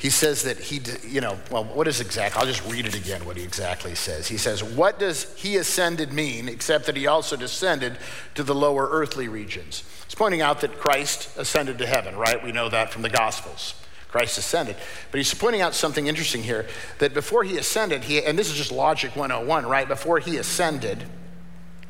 he 0.00 0.08
says 0.08 0.44
that 0.44 0.58
he, 0.58 0.80
you 1.06 1.20
know, 1.20 1.38
well, 1.50 1.62
what 1.62 1.86
is 1.86 2.00
exact? 2.00 2.34
I'll 2.34 2.46
just 2.46 2.66
read 2.66 2.86
it 2.86 2.96
again, 2.96 3.22
what 3.26 3.36
he 3.36 3.42
exactly 3.42 3.94
says. 3.94 4.26
He 4.26 4.38
says, 4.38 4.64
What 4.64 4.98
does 4.98 5.30
he 5.36 5.58
ascended 5.58 6.10
mean, 6.10 6.48
except 6.48 6.86
that 6.86 6.96
he 6.96 7.06
also 7.06 7.36
descended 7.36 7.98
to 8.34 8.42
the 8.42 8.54
lower 8.54 8.88
earthly 8.90 9.28
regions? 9.28 9.84
He's 10.06 10.14
pointing 10.14 10.40
out 10.40 10.62
that 10.62 10.78
Christ 10.78 11.36
ascended 11.36 11.76
to 11.78 11.86
heaven, 11.86 12.16
right? 12.16 12.42
We 12.42 12.50
know 12.50 12.70
that 12.70 12.90
from 12.90 13.02
the 13.02 13.10
Gospels. 13.10 13.74
Christ 14.08 14.38
ascended. 14.38 14.76
But 15.10 15.18
he's 15.18 15.34
pointing 15.34 15.60
out 15.60 15.74
something 15.74 16.06
interesting 16.06 16.42
here 16.42 16.66
that 16.98 17.12
before 17.12 17.44
he 17.44 17.58
ascended, 17.58 18.04
he, 18.04 18.24
and 18.24 18.38
this 18.38 18.48
is 18.48 18.56
just 18.56 18.72
logic 18.72 19.14
101, 19.14 19.66
right? 19.66 19.86
Before 19.86 20.18
he 20.18 20.38
ascended, 20.38 21.04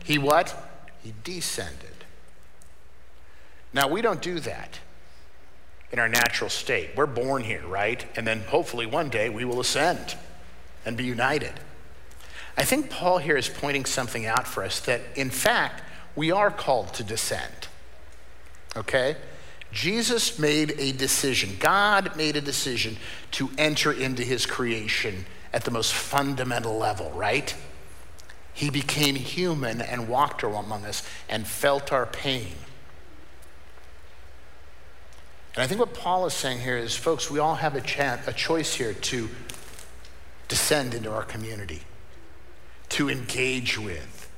he 0.02 0.18
what? 0.18 0.52
He 1.04 1.14
descended. 1.22 1.94
Now, 3.72 3.86
we 3.86 4.02
don't 4.02 4.20
do 4.20 4.40
that 4.40 4.80
in 5.92 5.98
our 5.98 6.08
natural 6.08 6.50
state. 6.50 6.90
We're 6.96 7.06
born 7.06 7.44
here, 7.44 7.66
right? 7.66 8.04
And 8.16 8.26
then 8.26 8.40
hopefully 8.42 8.86
one 8.86 9.08
day 9.08 9.28
we 9.28 9.44
will 9.44 9.60
ascend 9.60 10.16
and 10.84 10.96
be 10.96 11.04
united. 11.04 11.52
I 12.56 12.64
think 12.64 12.90
Paul 12.90 13.18
here 13.18 13.36
is 13.36 13.48
pointing 13.48 13.84
something 13.84 14.26
out 14.26 14.46
for 14.46 14.62
us 14.62 14.80
that, 14.80 15.00
in 15.16 15.30
fact, 15.30 15.82
we 16.14 16.30
are 16.30 16.50
called 16.50 16.94
to 16.94 17.04
descend. 17.04 17.68
Okay? 18.76 19.16
Jesus 19.72 20.38
made 20.38 20.74
a 20.78 20.92
decision. 20.92 21.56
God 21.58 22.16
made 22.16 22.36
a 22.36 22.40
decision 22.40 22.96
to 23.32 23.50
enter 23.56 23.92
into 23.92 24.22
his 24.22 24.46
creation 24.46 25.26
at 25.52 25.64
the 25.64 25.70
most 25.70 25.92
fundamental 25.94 26.76
level, 26.76 27.10
right? 27.10 27.54
He 28.52 28.70
became 28.70 29.14
human 29.14 29.80
and 29.80 30.08
walked 30.08 30.42
among 30.42 30.84
us 30.84 31.02
and 31.28 31.46
felt 31.46 31.92
our 31.92 32.06
pain. 32.06 32.52
And 35.54 35.64
I 35.64 35.66
think 35.66 35.80
what 35.80 35.94
Paul 35.94 36.26
is 36.26 36.34
saying 36.34 36.60
here 36.60 36.76
is, 36.76 36.94
folks, 36.94 37.30
we 37.30 37.38
all 37.38 37.56
have 37.56 37.74
a, 37.74 37.80
chance, 37.80 38.26
a 38.28 38.32
choice 38.32 38.74
here 38.74 38.94
to 38.94 39.28
descend 40.48 40.94
into 40.94 41.10
our 41.10 41.24
community, 41.24 41.82
to 42.90 43.10
engage 43.10 43.78
with, 43.78 44.30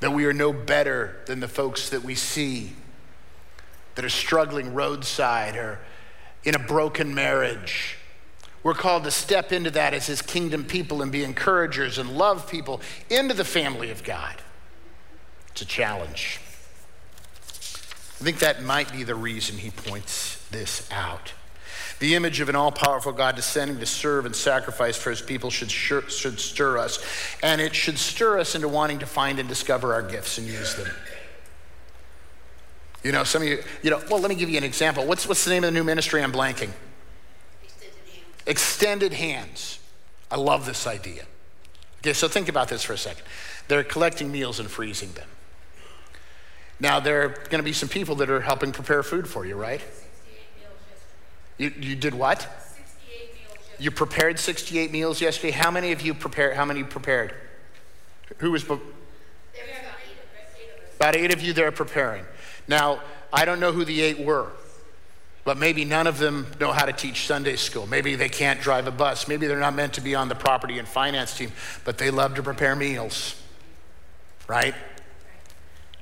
that 0.00 0.12
we 0.12 0.24
are 0.26 0.32
no 0.32 0.52
better 0.52 1.18
than 1.26 1.40
the 1.40 1.48
folks 1.48 1.90
that 1.90 2.02
we 2.02 2.14
see 2.14 2.72
that 3.94 4.04
are 4.04 4.10
struggling 4.10 4.74
roadside 4.74 5.56
or 5.56 5.80
in 6.44 6.54
a 6.54 6.58
broken 6.58 7.14
marriage. 7.14 7.96
We're 8.62 8.74
called 8.74 9.04
to 9.04 9.10
step 9.10 9.52
into 9.52 9.70
that 9.72 9.94
as 9.94 10.06
his 10.06 10.20
kingdom 10.20 10.64
people 10.64 11.00
and 11.00 11.12
be 11.12 11.22
encouragers 11.24 11.98
and 11.98 12.16
love 12.16 12.50
people 12.50 12.80
into 13.08 13.34
the 13.34 13.44
family 13.44 13.90
of 13.90 14.02
God. 14.02 14.34
It's 15.48 15.62
a 15.62 15.66
challenge. 15.66 16.40
I 18.20 18.24
think 18.24 18.38
that 18.38 18.62
might 18.62 18.90
be 18.92 19.02
the 19.02 19.14
reason 19.14 19.58
he 19.58 19.70
points 19.70 20.42
this 20.50 20.88
out. 20.90 21.32
The 21.98 22.14
image 22.14 22.40
of 22.40 22.48
an 22.48 22.56
all 22.56 22.72
powerful 22.72 23.12
God 23.12 23.36
descending 23.36 23.78
to 23.78 23.86
serve 23.86 24.26
and 24.26 24.34
sacrifice 24.34 24.96
for 24.96 25.10
his 25.10 25.22
people 25.22 25.50
should, 25.50 25.70
should 25.70 26.40
stir 26.40 26.78
us, 26.78 26.98
and 27.42 27.60
it 27.60 27.74
should 27.74 27.98
stir 27.98 28.38
us 28.38 28.54
into 28.54 28.68
wanting 28.68 28.98
to 29.00 29.06
find 29.06 29.38
and 29.38 29.48
discover 29.48 29.94
our 29.94 30.02
gifts 30.02 30.38
and 30.38 30.46
use 30.46 30.74
them. 30.74 30.88
You 33.02 33.12
know, 33.12 33.24
some 33.24 33.42
of 33.42 33.48
you, 33.48 33.62
you 33.82 33.90
know, 33.90 34.02
well, 34.10 34.20
let 34.20 34.28
me 34.28 34.34
give 34.34 34.50
you 34.50 34.58
an 34.58 34.64
example. 34.64 35.06
What's, 35.06 35.28
what's 35.28 35.44
the 35.44 35.50
name 35.50 35.64
of 35.64 35.68
the 35.68 35.78
new 35.78 35.84
ministry 35.84 36.22
I'm 36.22 36.32
blanking? 36.32 36.70
Extended 37.62 37.92
hands. 38.04 38.46
Extended 38.46 39.12
hands. 39.12 39.78
I 40.30 40.36
love 40.36 40.66
this 40.66 40.86
idea. 40.86 41.24
Okay, 41.98 42.12
so 42.12 42.28
think 42.28 42.48
about 42.48 42.68
this 42.68 42.82
for 42.82 42.94
a 42.94 42.98
second. 42.98 43.24
They're 43.68 43.84
collecting 43.84 44.32
meals 44.32 44.58
and 44.58 44.70
freezing 44.70 45.12
them. 45.12 45.28
Now, 46.78 47.00
there 47.00 47.22
are 47.22 47.28
going 47.28 47.58
to 47.58 47.62
be 47.62 47.72
some 47.72 47.88
people 47.88 48.16
that 48.16 48.28
are 48.28 48.40
helping 48.40 48.72
prepare 48.72 49.02
food 49.02 49.26
for 49.26 49.46
you, 49.46 49.56
right? 49.56 49.80
You, 51.58 51.72
you 51.80 51.96
did 51.96 52.14
what? 52.14 52.46
You 53.78 53.90
prepared 53.90 54.38
68 54.38 54.90
meals 54.90 55.20
yesterday. 55.20 55.52
How 55.52 55.70
many 55.70 55.92
of 55.92 56.02
you 56.02 56.14
prepared? 56.14 56.56
How 56.56 56.64
many 56.64 56.82
prepared? 56.82 57.34
Who 58.38 58.50
was? 58.50 58.64
About 60.96 61.16
eight 61.16 61.32
of 61.32 61.42
you 61.42 61.52
there 61.52 61.72
preparing. 61.72 62.24
Now, 62.68 63.00
I 63.32 63.44
don't 63.44 63.60
know 63.60 63.72
who 63.72 63.84
the 63.84 64.00
eight 64.00 64.18
were, 64.18 64.50
but 65.44 65.58
maybe 65.58 65.84
none 65.84 66.06
of 66.06 66.18
them 66.18 66.46
know 66.58 66.72
how 66.72 66.86
to 66.86 66.92
teach 66.92 67.26
Sunday 67.26 67.56
school. 67.56 67.86
Maybe 67.86 68.16
they 68.16 68.28
can't 68.28 68.60
drive 68.60 68.86
a 68.86 68.90
bus. 68.90 69.28
Maybe 69.28 69.46
they're 69.46 69.60
not 69.60 69.74
meant 69.74 69.94
to 69.94 70.00
be 70.00 70.14
on 70.14 70.28
the 70.28 70.34
property 70.34 70.78
and 70.78 70.88
finance 70.88 71.36
team, 71.36 71.52
but 71.84 71.98
they 71.98 72.10
love 72.10 72.34
to 72.36 72.42
prepare 72.42 72.74
meals, 72.74 73.40
right? 74.48 74.74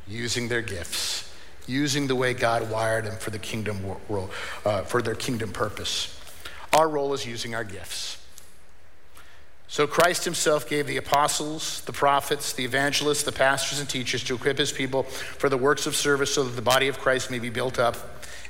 Using 0.06 0.48
their 0.48 0.62
gifts 0.62 1.24
using 1.66 2.06
the 2.06 2.16
way 2.16 2.34
God 2.34 2.70
wired 2.70 3.04
them 3.04 3.16
for 3.16 3.30
the 3.30 3.38
kingdom 3.38 3.78
world, 4.08 4.30
uh, 4.64 4.82
for 4.82 5.02
their 5.02 5.14
kingdom 5.14 5.52
purpose. 5.52 6.18
Our 6.72 6.88
role 6.88 7.14
is 7.14 7.24
using 7.24 7.54
our 7.54 7.64
gifts. 7.64 8.18
So 9.68 9.86
Christ 9.86 10.24
himself 10.24 10.68
gave 10.68 10.86
the 10.86 10.98
apostles, 10.98 11.80
the 11.82 11.92
prophets, 11.92 12.52
the 12.52 12.64
evangelists, 12.64 13.24
the 13.24 13.32
pastors, 13.32 13.80
and 13.80 13.88
teachers 13.88 14.22
to 14.24 14.34
equip 14.34 14.58
his 14.58 14.70
people 14.70 15.04
for 15.04 15.48
the 15.48 15.56
works 15.56 15.86
of 15.86 15.96
service 15.96 16.34
so 16.34 16.44
that 16.44 16.54
the 16.54 16.62
body 16.62 16.88
of 16.88 16.98
Christ 16.98 17.30
may 17.30 17.38
be 17.38 17.50
built 17.50 17.78
up 17.78 17.96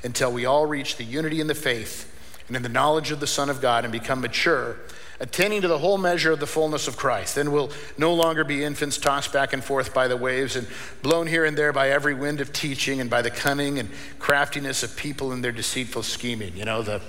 until 0.02 0.32
we 0.32 0.44
all 0.44 0.66
reach 0.66 0.96
the 0.96 1.04
unity 1.04 1.40
in 1.40 1.46
the 1.46 1.54
faith 1.54 2.10
and 2.48 2.56
in 2.56 2.62
the 2.62 2.68
knowledge 2.68 3.10
of 3.10 3.20
the 3.20 3.26
Son 3.26 3.48
of 3.48 3.62
God 3.62 3.84
and 3.84 3.92
become 3.92 4.20
mature 4.20 4.76
attaining 5.24 5.62
to 5.62 5.68
the 5.68 5.78
whole 5.78 5.96
measure 5.96 6.32
of 6.32 6.38
the 6.38 6.46
fullness 6.46 6.86
of 6.86 6.98
Christ. 6.98 7.34
Then 7.34 7.50
we'll 7.50 7.72
no 7.96 8.12
longer 8.12 8.44
be 8.44 8.62
infants 8.62 8.98
tossed 8.98 9.32
back 9.32 9.54
and 9.54 9.64
forth 9.64 9.94
by 9.94 10.06
the 10.06 10.18
waves 10.18 10.54
and 10.54 10.68
blown 11.00 11.26
here 11.26 11.46
and 11.46 11.56
there 11.56 11.72
by 11.72 11.88
every 11.88 12.12
wind 12.12 12.42
of 12.42 12.52
teaching 12.52 13.00
and 13.00 13.08
by 13.08 13.22
the 13.22 13.30
cunning 13.30 13.78
and 13.78 13.88
craftiness 14.18 14.82
of 14.82 14.94
people 14.96 15.32
and 15.32 15.42
their 15.42 15.50
deceitful 15.50 16.02
scheming. 16.02 16.54
You 16.54 16.66
know, 16.66 16.82
the, 16.82 17.00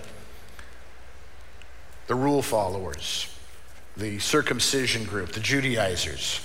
the 2.08 2.16
rule 2.16 2.42
followers, 2.42 3.28
the 3.98 4.18
circumcision 4.20 5.04
group, 5.04 5.34
the 5.34 5.42
Judaizers. 5.42 6.40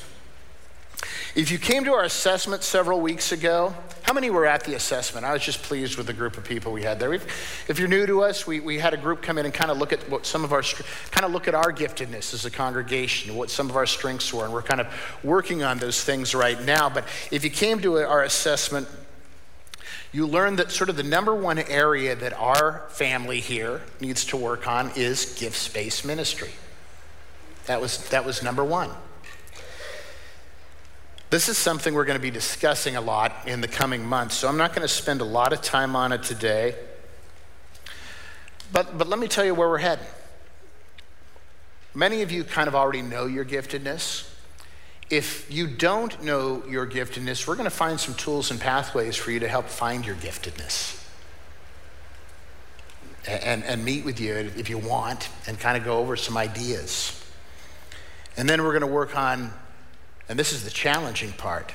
If 1.34 1.50
you 1.50 1.58
came 1.58 1.84
to 1.84 1.92
our 1.92 2.02
assessment 2.02 2.62
several 2.62 3.00
weeks 3.00 3.30
ago, 3.32 3.74
how 4.02 4.12
many 4.12 4.30
were 4.30 4.46
at 4.46 4.64
the 4.64 4.74
assessment? 4.74 5.24
I 5.24 5.32
was 5.32 5.42
just 5.42 5.62
pleased 5.62 5.96
with 5.96 6.08
the 6.08 6.12
group 6.12 6.36
of 6.36 6.44
people 6.44 6.72
we 6.72 6.82
had 6.82 6.98
there. 6.98 7.10
We've, 7.10 7.24
if 7.68 7.78
you're 7.78 7.88
new 7.88 8.06
to 8.06 8.22
us, 8.22 8.46
we, 8.46 8.58
we 8.58 8.78
had 8.78 8.94
a 8.94 8.96
group 8.96 9.22
come 9.22 9.38
in 9.38 9.44
and 9.44 9.54
kind 9.54 9.70
of 9.70 9.78
look 9.78 9.92
at 9.92 10.00
what 10.10 10.26
some 10.26 10.42
of 10.44 10.52
our, 10.52 10.62
kind 11.10 11.24
of 11.24 11.30
look 11.30 11.46
at 11.46 11.54
our 11.54 11.72
giftedness 11.72 12.34
as 12.34 12.44
a 12.44 12.50
congregation, 12.50 13.36
what 13.36 13.50
some 13.50 13.70
of 13.70 13.76
our 13.76 13.86
strengths 13.86 14.34
were, 14.34 14.44
and 14.44 14.52
we're 14.52 14.62
kind 14.62 14.80
of 14.80 14.88
working 15.22 15.62
on 15.62 15.78
those 15.78 16.02
things 16.02 16.34
right 16.34 16.60
now. 16.64 16.90
But 16.90 17.04
if 17.30 17.44
you 17.44 17.50
came 17.50 17.80
to 17.82 17.98
our 17.98 18.24
assessment, 18.24 18.88
you 20.12 20.26
learned 20.26 20.58
that 20.58 20.72
sort 20.72 20.90
of 20.90 20.96
the 20.96 21.04
number 21.04 21.34
one 21.34 21.60
area 21.60 22.16
that 22.16 22.32
our 22.32 22.88
family 22.90 23.38
here 23.38 23.82
needs 24.00 24.24
to 24.26 24.36
work 24.36 24.66
on 24.66 24.90
is 24.96 25.36
gift-based 25.38 26.04
ministry. 26.04 26.50
That 27.66 27.80
was, 27.80 28.08
that 28.08 28.24
was 28.24 28.42
number 28.42 28.64
one. 28.64 28.90
This 31.30 31.48
is 31.48 31.56
something 31.56 31.94
we're 31.94 32.06
going 32.06 32.18
to 32.18 32.22
be 32.22 32.32
discussing 32.32 32.96
a 32.96 33.00
lot 33.00 33.32
in 33.46 33.60
the 33.60 33.68
coming 33.68 34.04
months, 34.04 34.34
so 34.34 34.48
I'm 34.48 34.56
not 34.56 34.70
going 34.70 34.82
to 34.82 34.92
spend 34.92 35.20
a 35.20 35.24
lot 35.24 35.52
of 35.52 35.62
time 35.62 35.94
on 35.94 36.10
it 36.10 36.24
today. 36.24 36.74
But, 38.72 38.98
but 38.98 39.06
let 39.06 39.20
me 39.20 39.28
tell 39.28 39.44
you 39.44 39.54
where 39.54 39.68
we're 39.68 39.78
heading. 39.78 40.04
Many 41.94 42.22
of 42.22 42.32
you 42.32 42.42
kind 42.42 42.66
of 42.66 42.74
already 42.74 43.02
know 43.02 43.26
your 43.26 43.44
giftedness. 43.44 44.28
If 45.08 45.48
you 45.52 45.68
don't 45.68 46.20
know 46.24 46.64
your 46.68 46.84
giftedness, 46.84 47.46
we're 47.46 47.56
going 47.56 47.64
to 47.64 47.70
find 47.70 48.00
some 48.00 48.14
tools 48.14 48.50
and 48.50 48.60
pathways 48.60 49.14
for 49.14 49.30
you 49.30 49.38
to 49.38 49.48
help 49.48 49.66
find 49.66 50.04
your 50.04 50.16
giftedness. 50.16 50.96
And, 53.28 53.62
and 53.62 53.84
meet 53.84 54.04
with 54.04 54.18
you 54.18 54.34
if 54.34 54.68
you 54.68 54.78
want 54.78 55.28
and 55.46 55.60
kind 55.60 55.76
of 55.76 55.84
go 55.84 55.98
over 55.98 56.16
some 56.16 56.36
ideas. 56.36 57.24
And 58.36 58.48
then 58.48 58.64
we're 58.64 58.72
going 58.72 58.80
to 58.80 58.86
work 58.88 59.16
on 59.16 59.52
and 60.30 60.38
this 60.38 60.52
is 60.52 60.62
the 60.62 60.70
challenging 60.70 61.32
part. 61.32 61.72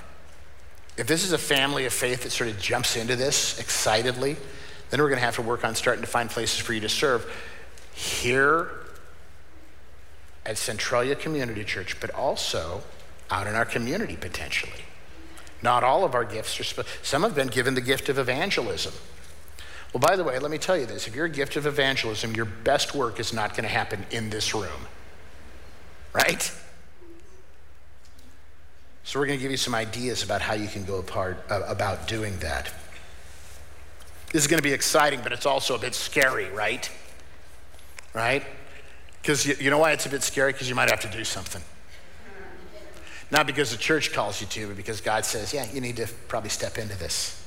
If 0.96 1.08
this 1.08 1.26
is 1.26 1.34
a 1.34 1.38
family 1.38 1.86
of 1.86 1.92
faith 1.92 2.24
that 2.24 2.30
sort 2.30 2.50
of 2.50 2.58
jumps 2.58 2.96
into 2.96 3.18
this 3.18 3.60
excitedly, 3.60 4.38
then 4.90 5.02
we're 5.02 5.10
going 5.10 5.20
to 5.20 5.26
have 5.26 5.36
to 5.36 5.42
work 5.42 5.66
on 5.66 5.76
starting 5.76 6.02
to 6.02 6.10
find 6.10 6.30
places 6.30 6.58
for 6.60 6.72
you 6.72 6.80
to 6.80 6.88
serve 6.88 7.30
here 7.94 8.72
at 10.46 10.58
Centralia 10.58 11.16
Community 11.16 11.66
Church, 11.66 12.00
but 12.00 12.12
also 12.12 12.82
out 13.30 13.46
in 13.46 13.56
our 13.56 13.66
community 13.66 14.16
potentially. 14.16 14.86
Not 15.62 15.84
all 15.84 16.06
of 16.06 16.16
our 16.16 16.24
gifts 16.24 16.58
are, 16.62 16.84
some 17.04 17.24
have 17.24 17.36
been 17.36 17.48
given 17.48 17.76
the 17.76 17.82
gift 17.82 18.08
of 18.08 18.18
evangelism. 18.18 18.94
Well, 19.94 20.00
by 20.00 20.16
the 20.16 20.24
way, 20.24 20.40
let 20.40 20.50
me 20.50 20.60
tell 20.60 20.78
you 20.78 20.86
this 20.86 21.08
if 21.08 21.16
you're 21.16 21.26
a 21.26 21.30
gift 21.30 21.58
of 21.58 21.66
evangelism, 21.66 22.34
your 22.34 22.46
best 22.46 22.96
work 22.96 23.20
is 23.20 23.34
not 23.34 23.50
going 23.50 23.64
to 23.64 23.70
happen 23.70 24.06
in 24.12 24.30
this 24.30 24.56
room, 24.56 24.88
right? 26.14 26.50
So 29.06 29.20
we're 29.20 29.28
going 29.28 29.38
to 29.38 29.42
give 29.42 29.52
you 29.52 29.58
some 29.58 29.76
ideas 29.76 30.24
about 30.24 30.42
how 30.42 30.56
you 30.56 30.68
can 30.68 30.84
go 30.84 30.98
apart, 30.98 31.38
uh, 31.50 31.62
about 31.68 32.08
doing 32.08 32.40
that. 32.40 32.74
This 34.34 34.42
is 34.42 34.48
going 34.48 34.58
to 34.58 34.64
be 34.64 34.74
exciting, 34.74 35.22
but 35.22 35.32
it's 35.32 35.46
also 35.46 35.76
a 35.76 35.80
bit 35.80 35.94
scary, 35.94 36.50
right? 36.50 36.90
Right? 38.16 38.44
Because 39.22 39.46
you, 39.46 39.56
you 39.60 39.70
know 39.70 39.78
why 39.78 39.92
it's 39.92 40.08
a 40.08 40.10
bit 40.10 40.24
scary? 40.24 40.54
Because 40.54 40.68
you 40.68 40.74
might 40.74 40.90
have 40.90 41.02
to 41.02 41.08
do 41.08 41.24
something. 41.24 41.62
Not 43.30 43.46
because 43.46 43.70
the 43.70 43.78
church 43.78 44.12
calls 44.12 44.42
you 44.42 44.48
to, 44.48 44.68
but 44.68 44.76
because 44.76 45.02
God 45.02 45.24
says, 45.24 45.54
yeah, 45.54 45.72
you 45.72 45.82
need 45.82 45.98
to 45.98 46.08
probably 46.28 46.50
step 46.50 46.80
into 46.80 46.98
this. 46.98 47.45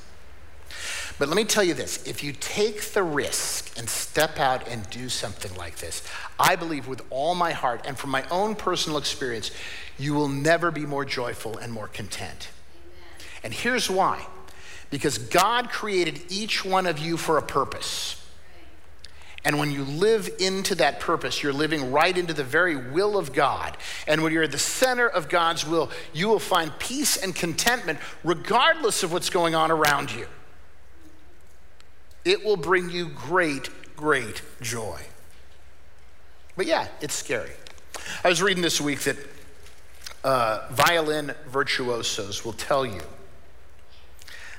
But 1.19 1.27
let 1.27 1.35
me 1.35 1.43
tell 1.43 1.63
you 1.63 1.73
this 1.73 2.01
if 2.07 2.23
you 2.23 2.31
take 2.31 2.81
the 2.93 3.03
risk 3.03 3.77
and 3.77 3.87
step 3.89 4.39
out 4.39 4.67
and 4.67 4.89
do 4.89 5.09
something 5.09 5.53
like 5.55 5.75
this, 5.75 6.01
I 6.39 6.55
believe 6.55 6.87
with 6.87 7.03
all 7.09 7.35
my 7.35 7.51
heart 7.51 7.81
and 7.85 7.97
from 7.97 8.09
my 8.09 8.23
own 8.31 8.55
personal 8.55 8.97
experience, 8.97 9.51
you 9.99 10.13
will 10.13 10.29
never 10.29 10.71
be 10.71 10.85
more 10.85 11.03
joyful 11.03 11.57
and 11.57 11.73
more 11.73 11.89
content. 11.89 12.47
Amen. 12.73 13.27
And 13.43 13.53
here's 13.53 13.89
why 13.89 14.25
because 14.89 15.19
God 15.19 15.69
created 15.69 16.19
each 16.29 16.65
one 16.65 16.87
of 16.87 16.97
you 16.97 17.15
for 17.17 17.37
a 17.37 17.43
purpose. 17.43 18.15
And 19.45 19.59
when 19.59 19.71
you 19.71 19.83
live 19.83 20.29
into 20.39 20.73
that 20.75 20.99
purpose, 20.99 21.43
you're 21.43 21.53
living 21.53 21.91
right 21.91 22.17
into 22.17 22.33
the 22.33 22.43
very 22.43 22.75
will 22.75 23.17
of 23.17 23.31
God. 23.31 23.77
And 24.07 24.23
when 24.23 24.33
you're 24.33 24.43
at 24.43 24.51
the 24.51 24.57
center 24.57 25.07
of 25.07 25.29
God's 25.29 25.65
will, 25.65 25.91
you 26.11 26.27
will 26.27 26.39
find 26.39 26.77
peace 26.79 27.17
and 27.17 27.35
contentment 27.35 27.99
regardless 28.23 29.03
of 29.03 29.13
what's 29.13 29.29
going 29.29 29.53
on 29.53 29.69
around 29.69 30.11
you. 30.11 30.25
It 32.25 32.43
will 32.43 32.57
bring 32.57 32.89
you 32.89 33.07
great, 33.07 33.69
great 33.95 34.41
joy. 34.61 34.99
But 36.55 36.65
yeah, 36.65 36.87
it's 37.01 37.15
scary. 37.15 37.51
I 38.23 38.29
was 38.29 38.41
reading 38.41 38.61
this 38.63 38.81
week 38.81 38.99
that 39.01 39.17
uh, 40.23 40.67
violin 40.71 41.33
virtuosos 41.47 42.43
will 42.43 42.53
tell 42.53 42.85
you 42.85 43.01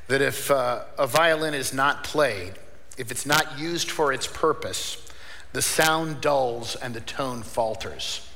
that 0.08 0.22
if 0.22 0.50
uh, 0.50 0.84
a 0.98 1.06
violin 1.06 1.54
is 1.54 1.72
not 1.72 2.02
played, 2.02 2.54
if 2.96 3.10
it's 3.10 3.26
not 3.26 3.58
used 3.58 3.90
for 3.90 4.12
its 4.12 4.26
purpose, 4.26 5.06
the 5.52 5.62
sound 5.62 6.20
dulls 6.20 6.76
and 6.76 6.94
the 6.94 7.00
tone 7.00 7.42
falters. 7.42 8.26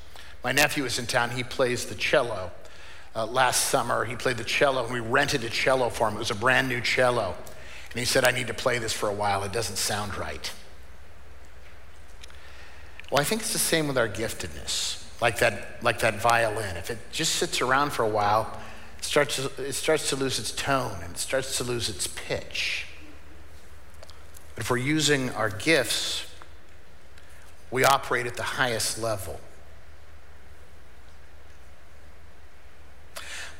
My 0.42 0.52
nephew 0.52 0.84
is 0.84 0.98
in 0.98 1.06
town, 1.06 1.30
he 1.30 1.42
plays 1.42 1.86
the 1.86 1.94
cello. 1.94 2.50
Uh, 3.16 3.26
last 3.26 3.66
summer, 3.66 4.04
he 4.04 4.16
played 4.16 4.36
the 4.36 4.44
cello, 4.44 4.84
and 4.84 4.92
we 4.92 5.00
rented 5.00 5.44
a 5.44 5.48
cello 5.48 5.88
for 5.88 6.08
him. 6.08 6.16
It 6.16 6.18
was 6.18 6.30
a 6.30 6.34
brand 6.34 6.68
new 6.68 6.80
cello. 6.80 7.36
And 7.94 8.00
he 8.00 8.04
said, 8.04 8.24
I 8.24 8.32
need 8.32 8.48
to 8.48 8.54
play 8.54 8.78
this 8.78 8.92
for 8.92 9.08
a 9.08 9.12
while. 9.12 9.44
It 9.44 9.52
doesn't 9.52 9.76
sound 9.76 10.18
right. 10.18 10.52
Well, 13.08 13.20
I 13.20 13.24
think 13.24 13.42
it's 13.42 13.52
the 13.52 13.60
same 13.60 13.86
with 13.86 13.96
our 13.96 14.08
giftedness, 14.08 15.04
like 15.22 15.38
that, 15.38 15.80
like 15.80 16.00
that 16.00 16.20
violin. 16.20 16.76
If 16.76 16.90
it 16.90 16.98
just 17.12 17.36
sits 17.36 17.60
around 17.60 17.92
for 17.92 18.02
a 18.02 18.08
while, 18.08 18.58
it 18.98 19.04
starts, 19.04 19.36
to, 19.36 19.62
it 19.62 19.74
starts 19.74 20.08
to 20.08 20.16
lose 20.16 20.40
its 20.40 20.50
tone 20.50 20.96
and 21.04 21.12
it 21.12 21.18
starts 21.18 21.56
to 21.58 21.64
lose 21.64 21.88
its 21.88 22.08
pitch. 22.08 22.88
But 24.56 24.64
if 24.64 24.70
we're 24.70 24.78
using 24.78 25.30
our 25.30 25.50
gifts, 25.50 26.26
we 27.70 27.84
operate 27.84 28.26
at 28.26 28.34
the 28.34 28.42
highest 28.42 29.00
level. 29.00 29.38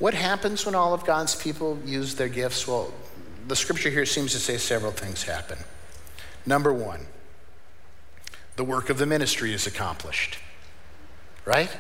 What 0.01 0.15
happens 0.15 0.67
when 0.67 0.75
all 0.75 0.93
of 0.93 1.07
God's 1.07 1.37
people 1.37 1.79
use 1.85 2.17
their 2.17 2.29
gifts? 2.29 2.67
Well, 2.67 2.93
the 3.47 3.57
scripture 3.57 3.91
here 3.91 4.07
seems 4.07 4.33
to 4.33 4.39
say 4.39 4.57
several 4.57 4.93
things 4.93 5.25
happen. 5.25 5.59
Number 6.47 6.73
one, 6.73 7.07
the 8.57 8.65
work 8.65 8.91
of 8.91 8.99
the 8.99 9.07
ministry 9.07 9.53
is 9.53 9.67
accomplished. 9.67 10.39
Right? 11.45 11.71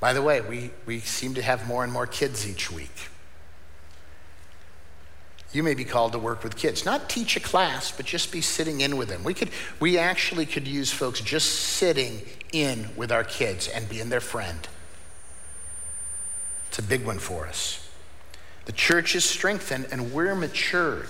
By 0.00 0.12
the 0.12 0.22
way, 0.22 0.40
we, 0.40 0.70
we 0.86 1.00
seem 1.00 1.34
to 1.34 1.42
have 1.42 1.66
more 1.66 1.84
and 1.84 1.92
more 1.92 2.06
kids 2.06 2.48
each 2.48 2.70
week. 2.70 3.08
You 5.52 5.62
may 5.62 5.74
be 5.74 5.84
called 5.84 6.12
to 6.12 6.18
work 6.18 6.42
with 6.42 6.56
kids. 6.56 6.86
Not 6.86 7.10
teach 7.10 7.36
a 7.36 7.40
class, 7.40 7.92
but 7.92 8.06
just 8.06 8.32
be 8.32 8.40
sitting 8.40 8.80
in 8.80 8.96
with 8.96 9.08
them. 9.08 9.22
We, 9.22 9.34
could, 9.34 9.50
we 9.80 9.98
actually 9.98 10.46
could 10.46 10.66
use 10.66 10.90
folks 10.90 11.20
just 11.20 11.50
sitting 11.50 12.22
in 12.52 12.88
with 12.96 13.12
our 13.12 13.22
kids 13.22 13.68
and 13.68 13.86
being 13.88 14.08
their 14.08 14.20
friend. 14.20 14.66
It's 16.68 16.78
a 16.78 16.82
big 16.82 17.04
one 17.04 17.18
for 17.18 17.46
us. 17.46 17.81
The 18.64 18.72
church 18.72 19.14
is 19.14 19.24
strengthened 19.24 19.88
and 19.90 20.12
we're 20.12 20.34
matured. 20.34 21.08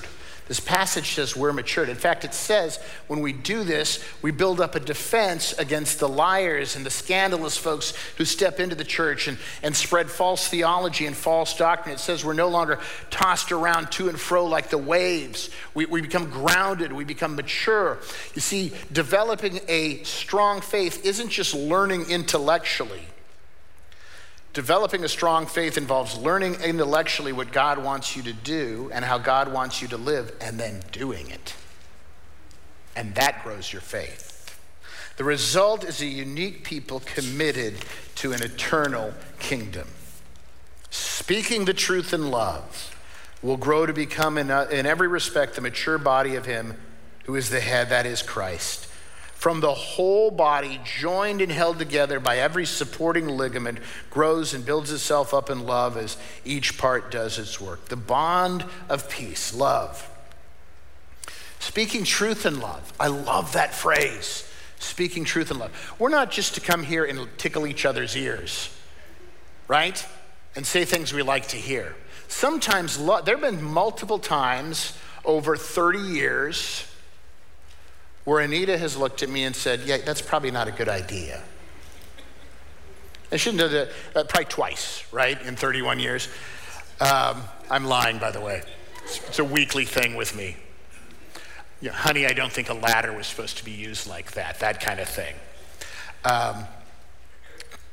This 0.49 0.59
passage 0.59 1.15
says 1.15 1.37
we're 1.37 1.53
matured. 1.53 1.89
In 1.89 1.97
fact, 1.97 2.25
it 2.25 2.35
says 2.35 2.79
when 3.07 3.21
we 3.21 3.33
do 3.33 3.63
this, 3.63 4.05
we 4.23 4.33
build 4.33 4.61
up 4.61 4.75
a 4.75 4.81
defense 4.81 5.53
against 5.55 6.01
the 6.01 6.09
liars 6.09 6.75
and 6.75 6.85
the 6.85 6.91
scandalous 6.91 7.57
folks 7.57 7.95
who 8.19 8.25
step 8.25 8.59
into 8.59 8.75
the 8.75 8.85
church 8.85 9.29
and, 9.29 9.39
and 9.63 9.75
spread 9.75 10.11
false 10.11 10.49
theology 10.49 11.07
and 11.07 11.17
false 11.17 11.57
doctrine. 11.57 11.95
It 11.95 12.01
says 12.01 12.25
we're 12.25 12.33
no 12.33 12.49
longer 12.49 12.81
tossed 13.09 13.53
around 13.53 13.93
to 13.93 14.09
and 14.09 14.19
fro 14.19 14.45
like 14.45 14.69
the 14.69 14.79
waves. 14.79 15.49
We, 15.75 15.87
we 15.87 16.03
become 16.03 16.29
grounded, 16.29 16.93
we 16.93 17.05
become 17.05 17.37
mature. 17.37 17.99
You 18.35 18.43
see, 18.43 18.73
developing 18.93 19.61
a 19.69 20.03
strong 20.03 20.61
faith 20.61 21.07
isn't 21.07 21.31
just 21.31 21.55
learning 21.55 22.11
intellectually. 22.11 23.07
Developing 24.53 25.03
a 25.03 25.09
strong 25.09 25.47
faith 25.47 25.79
involves 25.79 26.17
learning 26.17 26.57
intellectually 26.57 27.33
what 27.33 27.53
God 27.53 27.83
wants 27.83 28.17
you 28.17 28.23
to 28.25 28.35
do 28.35 28.91
and 28.93 29.05
how 29.05 29.17
God 29.17 29.51
wants 29.51 29.81
you 29.81 29.89
to 29.89 29.97
live, 29.97 30.35
and 30.43 30.61
then 30.61 30.83
doing 30.93 31.31
it. 31.31 31.55
And 32.95 33.15
that 33.15 33.43
grows 33.43 33.73
your 33.73 33.81
faith. 33.81 34.61
The 35.17 35.25
result 35.25 35.85
is 35.85 36.03
a 36.03 36.07
unique 36.07 36.65
people 36.65 37.01
committed 37.01 37.77
to 38.17 38.33
an 38.33 38.43
eternal 38.43 39.15
kingdom. 39.39 39.89
Speaking 40.91 41.65
the 41.65 41.73
truth 41.73 42.13
in 42.13 42.31
love 42.31 42.95
will 43.41 43.57
grow 43.57 43.87
to 43.87 43.93
become, 43.95 44.37
in, 44.37 44.51
uh, 44.51 44.69
in 44.71 44.85
every 44.85 45.09
respect, 45.09 45.55
the 45.55 45.63
mature 45.63 45.97
body 45.97 46.35
of 46.35 46.45
Him 46.45 46.79
who 47.25 47.37
is 47.37 47.49
the 47.49 47.61
head, 47.61 47.89
that 47.89 48.05
is 48.05 48.21
Christ 48.21 48.89
from 49.43 49.59
the 49.59 49.75
whole 49.75 50.31
body, 50.31 50.81
joined 50.85 51.43
and 51.43 51.51
held 51.51 51.77
together 51.77 52.21
by 52.21 52.39
every 52.39 52.65
supporting 52.65 53.27
ligament, 53.27 53.77
grows 54.09 54.55
and 54.55 54.65
builds 54.65 54.93
itself 54.93 55.35
up 55.35 55.51
in 55.51 55.67
love 55.67 55.97
as 55.97 56.17
each 56.45 56.79
part 56.79 57.11
does 57.11 57.41
its 57.41 57.61
work. 57.61 57.87
The 57.87 57.97
bond 57.97 58.65
of 58.89 59.11
peace, 59.11 59.53
love. 59.53 60.09
Speaking 61.59 62.05
truth 62.05 62.47
in 62.47 62.61
love. 62.61 62.93
I 63.01 63.09
love 63.09 63.55
that 63.55 63.75
phrase. 63.75 64.49
Speaking 64.79 65.25
truth 65.25 65.51
in 65.51 65.59
love. 65.59 65.73
We're 65.99 66.09
not 66.09 66.31
just 66.31 66.55
to 66.55 66.61
come 66.61 66.85
here 66.85 67.05
and 67.05 67.27
tickle 67.37 67.67
each 67.67 67.85
other's 67.85 68.17
ears, 68.17 68.73
right? 69.67 70.07
And 70.55 70.65
say 70.65 70.85
things 70.85 71.13
we 71.13 71.23
like 71.23 71.49
to 71.49 71.57
hear. 71.57 71.97
Sometimes, 72.29 72.97
there 72.97 73.37
have 73.37 73.41
been 73.41 73.61
multiple 73.61 74.21
times 74.21 74.97
over 75.25 75.57
30 75.57 75.99
years 75.99 76.87
where 78.25 78.41
Anita 78.41 78.79
has 78.79 78.97
looked 78.97 79.23
at 79.23 79.29
me 79.29 79.45
and 79.45 79.55
said, 79.55 79.81
Yeah, 79.81 79.99
that's 79.99 80.23
probably 80.23 80.51
not 80.51 80.69
a 80.69 80.73
good 80.73 80.89
idea. 80.89 81.43
I 83.31 83.37
shouldn't 83.37 83.63
have 83.63 83.71
that, 83.71 83.89
uh, 84.15 84.25
probably 84.25 84.45
twice, 84.45 85.05
right, 85.11 85.41
in 85.43 85.57
31 85.57 85.99
years. 85.99 86.29
Um, 87.01 87.43
I'm 87.71 87.87
lying, 87.87 88.19
by 88.19 88.31
the 88.31 88.41
way. 88.41 88.63
It's, 89.05 89.19
it's 89.27 89.39
a 89.39 89.45
weekly 89.45 89.87
thing 89.87 90.17
with 90.17 90.37
me. 90.37 90.57
You 91.81 91.89
know, 91.89 91.95
honey, 91.95 92.27
I 92.27 92.33
don't 92.33 92.53
think 92.53 92.69
a 92.69 92.75
ladder 92.75 93.13
was 93.13 93.27
supposed 93.27 93.57
to 93.59 93.65
be 93.65 93.71
used 93.71 94.07
like 94.07 94.33
that, 94.33 94.61
that 94.61 94.81
kind 94.81 95.01
of 95.01 95.09
thing. 95.09 95.35
Um, 96.25 96.67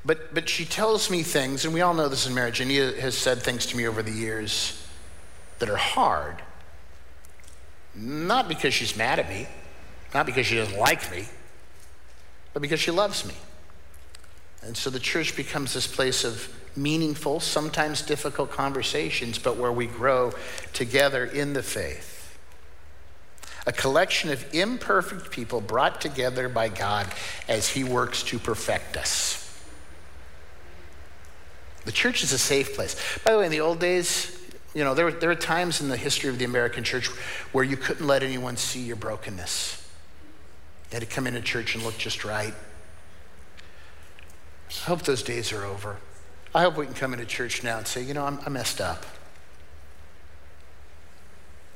but, 0.06 0.34
but 0.34 0.48
she 0.50 0.66
tells 0.66 1.10
me 1.10 1.24
things, 1.24 1.66
and 1.66 1.74
we 1.74 1.82
all 1.82 1.94
know 1.94 2.08
this 2.08 2.28
in 2.28 2.34
marriage. 2.34 2.60
Anita 2.60 3.00
has 3.02 3.18
said 3.18 3.42
things 3.42 3.66
to 3.68 3.78
me 3.78 3.88
over 3.88 4.04
the 4.04 4.12
years 4.12 4.86
that 5.60 5.70
are 5.70 5.78
hard. 5.78 6.42
Not 7.96 8.48
because 8.48 8.74
she's 8.74 8.96
mad 8.96 9.20
at 9.20 9.30
me, 9.30 9.48
not 10.14 10.26
because 10.26 10.46
she 10.46 10.56
doesn't 10.56 10.78
like 10.78 11.12
me, 11.12 11.26
but 12.54 12.62
because 12.62 12.80
she 12.80 12.92
loves 12.92 13.26
me. 13.26 13.36
And 14.62 14.76
so 14.76 14.90
the 14.90 15.00
church 15.00 15.36
becomes 15.36 15.74
this 15.74 15.88
place 15.88 16.24
of 16.24 16.54
meaningful, 16.76 17.40
sometimes 17.40 18.02
difficult 18.02 18.52
conversations, 18.52 19.38
but 19.38 19.58
where 19.58 19.72
we 19.72 19.88
grow 19.88 20.34
together 20.74 21.26
in 21.26 21.54
the 21.54 21.64
faith. 21.64 22.38
A 23.68 23.72
collection 23.72 24.32
of 24.32 24.54
imperfect 24.54 25.32
people 25.32 25.62
brought 25.62 26.02
together 26.02 26.50
by 26.50 26.70
God 26.70 27.08
as 27.48 27.70
He 27.70 27.84
works 27.84 28.24
to 28.24 28.40
perfect 28.40 28.98
us. 28.98 29.46
The 31.86 31.92
church 31.92 32.24
is 32.24 32.32
a 32.32 32.38
safe 32.38 32.76
place. 32.76 32.96
By 33.24 33.32
the 33.32 33.40
way, 33.40 33.46
in 33.46 33.52
the 33.52 33.62
old 33.62 33.80
days, 33.80 34.38
you 34.74 34.84
know, 34.84 34.94
there 34.94 35.06
were, 35.06 35.12
there 35.12 35.30
were 35.30 35.36
times 35.36 35.82
in 35.82 35.90
the 35.90 35.98
history 35.98 36.30
of 36.30 36.38
the 36.38 36.46
American 36.46 36.84
church 36.84 37.08
where 37.52 37.64
you 37.64 37.78
couldn't 37.78 38.06
let 38.06 38.24
anyone 38.24 38.58
see 38.58 38.82
your 38.82 38.96
brokenness. 38.96 39.89
You 40.90 40.96
had 40.96 41.02
to 41.02 41.08
come 41.08 41.28
into 41.28 41.42
church 41.42 41.76
and 41.76 41.84
look 41.84 41.98
just 41.98 42.26
right. 42.26 42.54
I 44.70 44.86
hope 44.86 45.04
those 45.04 45.24
days 45.24 45.52
are 45.52 45.66
over. 45.66 45.98
I 46.54 46.64
hope 46.64 46.78
we 46.78 46.86
can 46.86 46.96
come 46.96 47.14
into 47.14 47.26
church 47.26 47.64
now 47.64 47.78
and 47.78 47.88
say, 47.88 48.02
you 48.02 48.14
know, 48.14 48.26
I'm, 48.26 48.40
I 48.46 48.50
messed 48.50 48.82
up. 48.82 49.06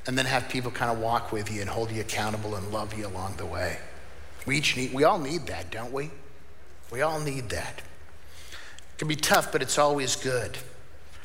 And 0.06 0.18
then 0.18 0.26
have 0.26 0.48
people 0.48 0.70
kind 0.70 0.90
of 0.90 0.98
walk 0.98 1.32
with 1.32 1.50
you 1.50 1.60
and 1.60 1.70
hold 1.70 1.90
you 1.90 2.00
accountable 2.00 2.56
and 2.56 2.72
love 2.72 2.96
you 2.98 3.06
along 3.06 3.36
the 3.36 3.46
way. 3.46 3.78
We 4.46 4.58
each 4.58 4.76
need, 4.76 4.92
we 4.92 5.04
all 5.04 5.18
need 5.18 5.46
that, 5.46 5.70
don't 5.70 5.92
we? 5.92 6.10
We 6.90 7.02
all 7.02 7.20
need 7.20 7.50
that. 7.50 7.78
It 7.78 8.98
can 8.98 9.08
be 9.08 9.16
tough, 9.16 9.50
but 9.50 9.62
it's 9.62 9.78
always 9.78 10.16
good. 10.16 10.58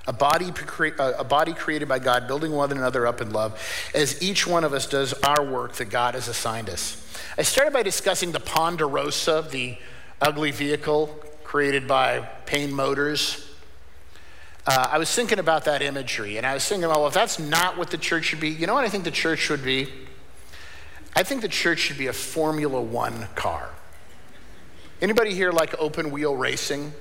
A 0.07 0.13
body, 0.13 0.51
a 0.97 1.23
body 1.23 1.53
created 1.53 1.87
by 1.87 1.99
God, 1.99 2.27
building 2.27 2.51
one 2.51 2.71
another 2.71 3.05
up 3.05 3.21
in 3.21 3.31
love, 3.31 3.61
as 3.93 4.21
each 4.23 4.47
one 4.47 4.63
of 4.63 4.73
us 4.73 4.87
does 4.87 5.13
our 5.13 5.43
work 5.43 5.73
that 5.73 5.85
God 5.85 6.13
has 6.13 6.27
assigned 6.27 6.69
us. 6.69 7.05
I 7.39 7.43
started 7.43 7.71
by 7.71 7.83
discussing 7.83 8.33
the 8.33 8.41
Ponderosa, 8.41 9.47
the 9.49 9.77
ugly 10.21 10.51
vehicle 10.51 11.07
created 11.45 11.87
by 11.87 12.19
Payne 12.45 12.73
Motors. 12.73 13.49
Uh, 14.67 14.89
I 14.91 14.97
was 14.97 15.09
thinking 15.15 15.39
about 15.39 15.63
that 15.63 15.81
imagery, 15.81 16.35
and 16.35 16.45
I 16.45 16.53
was 16.53 16.67
thinking, 16.67 16.89
well, 16.89 17.07
if 17.07 17.13
that's 17.13 17.39
not 17.39 17.77
what 17.77 17.91
the 17.91 17.97
church 17.97 18.25
should 18.25 18.41
be, 18.41 18.49
you 18.49 18.67
know 18.67 18.73
what 18.73 18.83
I 18.83 18.89
think 18.89 19.05
the 19.05 19.09
church 19.11 19.39
should 19.39 19.63
be? 19.63 19.87
I 21.15 21.23
think 21.23 21.41
the 21.41 21.47
church 21.47 21.79
should 21.79 21.97
be 21.97 22.07
a 22.07 22.13
Formula 22.13 22.81
One 22.81 23.29
car. 23.35 23.69
Anybody 25.01 25.33
here 25.33 25.53
like 25.53 25.73
open 25.79 26.11
wheel 26.11 26.35
racing, 26.35 26.91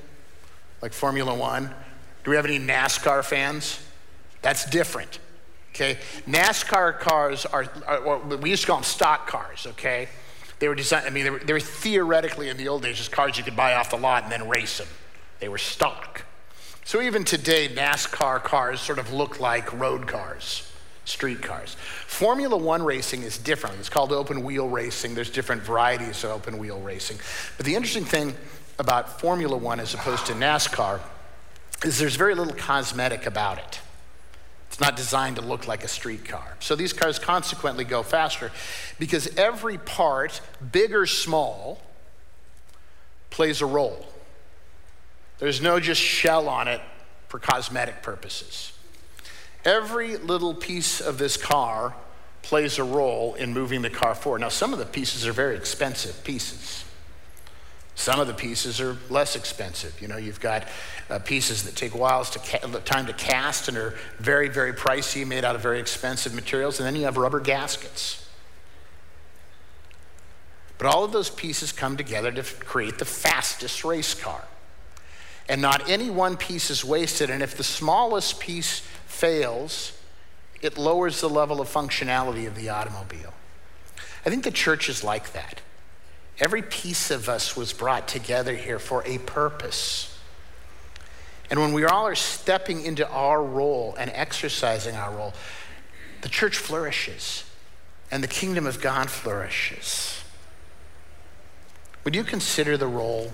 like 0.82 0.92
Formula 0.92 1.34
One? 1.34 1.74
Do 2.22 2.30
we 2.30 2.36
have 2.36 2.46
any 2.46 2.60
NASCAR 2.60 3.24
fans? 3.24 3.84
That's 4.42 4.70
different. 4.70 5.18
Okay, 5.74 5.98
NASCAR 6.28 7.00
cars 7.00 7.44
are, 7.44 7.66
are 7.88 8.18
we 8.20 8.50
used 8.50 8.62
to 8.62 8.68
call 8.68 8.76
them 8.76 8.84
stock 8.84 9.26
cars. 9.26 9.66
Okay, 9.70 10.08
they 10.58 10.68
were 10.68 10.74
designed, 10.74 11.06
I 11.06 11.10
mean, 11.10 11.24
they 11.24 11.30
were, 11.30 11.38
they 11.38 11.52
were 11.52 11.60
theoretically 11.60 12.48
in 12.48 12.56
the 12.56 12.68
old 12.68 12.82
days 12.82 12.96
just 12.96 13.12
cars 13.12 13.38
you 13.38 13.44
could 13.44 13.56
buy 13.56 13.74
off 13.74 13.90
the 13.90 13.96
lot 13.96 14.24
and 14.24 14.32
then 14.32 14.48
race 14.48 14.78
them. 14.78 14.88
They 15.40 15.48
were 15.48 15.58
stock. 15.58 16.24
So 16.84 17.00
even 17.02 17.24
today, 17.24 17.68
NASCAR 17.68 18.42
cars 18.42 18.80
sort 18.80 18.98
of 18.98 19.12
look 19.12 19.40
like 19.40 19.72
road 19.78 20.06
cars, 20.06 20.72
street 21.04 21.42
cars. 21.42 21.76
Formula 22.06 22.56
One 22.56 22.82
racing 22.82 23.22
is 23.22 23.38
different. 23.38 23.78
It's 23.78 23.90
called 23.90 24.10
open 24.10 24.42
wheel 24.42 24.68
racing. 24.68 25.14
There's 25.14 25.30
different 25.30 25.62
varieties 25.62 26.24
of 26.24 26.30
open 26.30 26.58
wheel 26.58 26.80
racing. 26.80 27.18
But 27.56 27.66
the 27.66 27.74
interesting 27.74 28.04
thing 28.04 28.34
about 28.78 29.20
Formula 29.20 29.56
One 29.56 29.80
as 29.80 29.94
opposed 29.94 30.26
to 30.26 30.32
NASCAR 30.32 31.00
is 31.84 31.98
there's 31.98 32.16
very 32.16 32.34
little 32.34 32.54
cosmetic 32.54 33.26
about 33.26 33.58
it. 33.58 33.80
It's 34.68 34.80
not 34.80 34.96
designed 34.96 35.36
to 35.36 35.42
look 35.42 35.66
like 35.66 35.82
a 35.82 35.88
street 35.88 36.24
car. 36.24 36.56
So 36.60 36.76
these 36.76 36.92
cars 36.92 37.18
consequently 37.18 37.84
go 37.84 38.02
faster 38.02 38.52
because 38.98 39.34
every 39.36 39.78
part, 39.78 40.40
big 40.72 40.94
or 40.94 41.06
small, 41.06 41.82
plays 43.30 43.60
a 43.60 43.66
role. 43.66 44.06
There's 45.38 45.60
no 45.60 45.80
just 45.80 46.00
shell 46.00 46.48
on 46.48 46.68
it 46.68 46.80
for 47.28 47.38
cosmetic 47.38 48.02
purposes. 48.02 48.72
Every 49.64 50.16
little 50.16 50.54
piece 50.54 51.00
of 51.00 51.18
this 51.18 51.36
car 51.36 51.94
plays 52.42 52.78
a 52.78 52.84
role 52.84 53.34
in 53.34 53.52
moving 53.52 53.82
the 53.82 53.90
car 53.90 54.14
forward. 54.14 54.40
Now, 54.40 54.48
some 54.48 54.72
of 54.72 54.78
the 54.78 54.86
pieces 54.86 55.26
are 55.26 55.32
very 55.32 55.56
expensive 55.56 56.24
pieces. 56.24 56.84
Some 57.98 58.20
of 58.20 58.28
the 58.28 58.32
pieces 58.32 58.80
are 58.80 58.96
less 59.10 59.34
expensive. 59.34 60.00
You 60.00 60.06
know, 60.06 60.18
you've 60.18 60.38
got 60.38 60.68
uh, 61.10 61.18
pieces 61.18 61.64
that 61.64 61.74
take 61.74 61.98
whiles 61.98 62.30
to 62.30 62.38
ca- 62.38 62.78
time 62.84 63.06
to 63.06 63.12
cast 63.12 63.66
and 63.66 63.76
are 63.76 63.98
very, 64.20 64.48
very 64.48 64.72
pricey, 64.72 65.26
made 65.26 65.44
out 65.44 65.56
of 65.56 65.62
very 65.62 65.80
expensive 65.80 66.32
materials, 66.32 66.78
and 66.78 66.86
then 66.86 66.94
you 66.94 67.06
have 67.06 67.16
rubber 67.16 67.40
gaskets. 67.40 68.24
But 70.78 70.86
all 70.86 71.02
of 71.02 71.10
those 71.10 71.28
pieces 71.28 71.72
come 71.72 71.96
together 71.96 72.30
to 72.30 72.44
create 72.44 72.98
the 72.98 73.04
fastest 73.04 73.84
race 73.84 74.14
car. 74.14 74.44
And 75.48 75.60
not 75.60 75.90
any 75.90 76.08
one 76.08 76.36
piece 76.36 76.70
is 76.70 76.84
wasted, 76.84 77.30
and 77.30 77.42
if 77.42 77.56
the 77.56 77.64
smallest 77.64 78.38
piece 78.38 78.78
fails, 79.06 79.98
it 80.62 80.78
lowers 80.78 81.20
the 81.20 81.28
level 81.28 81.60
of 81.60 81.68
functionality 81.68 82.46
of 82.46 82.54
the 82.54 82.68
automobile. 82.68 83.34
I 84.24 84.30
think 84.30 84.44
the 84.44 84.52
church 84.52 84.88
is 84.88 85.02
like 85.02 85.32
that. 85.32 85.62
Every 86.40 86.62
piece 86.62 87.10
of 87.10 87.28
us 87.28 87.56
was 87.56 87.72
brought 87.72 88.06
together 88.06 88.54
here 88.54 88.78
for 88.78 89.02
a 89.04 89.18
purpose. 89.18 90.16
And 91.50 91.60
when 91.60 91.72
we 91.72 91.84
all 91.84 92.06
are 92.06 92.14
stepping 92.14 92.84
into 92.84 93.08
our 93.08 93.42
role 93.42 93.96
and 93.98 94.10
exercising 94.14 94.94
our 94.94 95.12
role, 95.12 95.34
the 96.20 96.28
church 96.28 96.56
flourishes 96.56 97.44
and 98.10 98.22
the 98.22 98.28
kingdom 98.28 98.66
of 98.66 98.80
God 98.80 99.10
flourishes. 99.10 100.22
Would 102.04 102.14
you 102.14 102.24
consider 102.24 102.76
the 102.76 102.86
role 102.86 103.32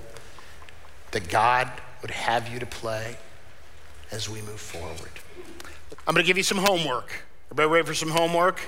that 1.11 1.29
God 1.29 1.71
would 2.03 2.11
have 2.11 2.49
you 2.49 2.59
to 2.59 2.67
play 2.67 3.17
as 4.11 4.29
we 4.29 4.41
move 4.43 4.61
forward? 4.61 5.11
I'm 6.07 6.15
going 6.15 6.25
to 6.25 6.27
give 6.27 6.37
you 6.37 6.43
some 6.43 6.59
homework. 6.59 7.25
Everybody 7.51 7.73
ready 7.73 7.87
for 7.87 7.95
some 7.95 8.11
homework? 8.11 8.61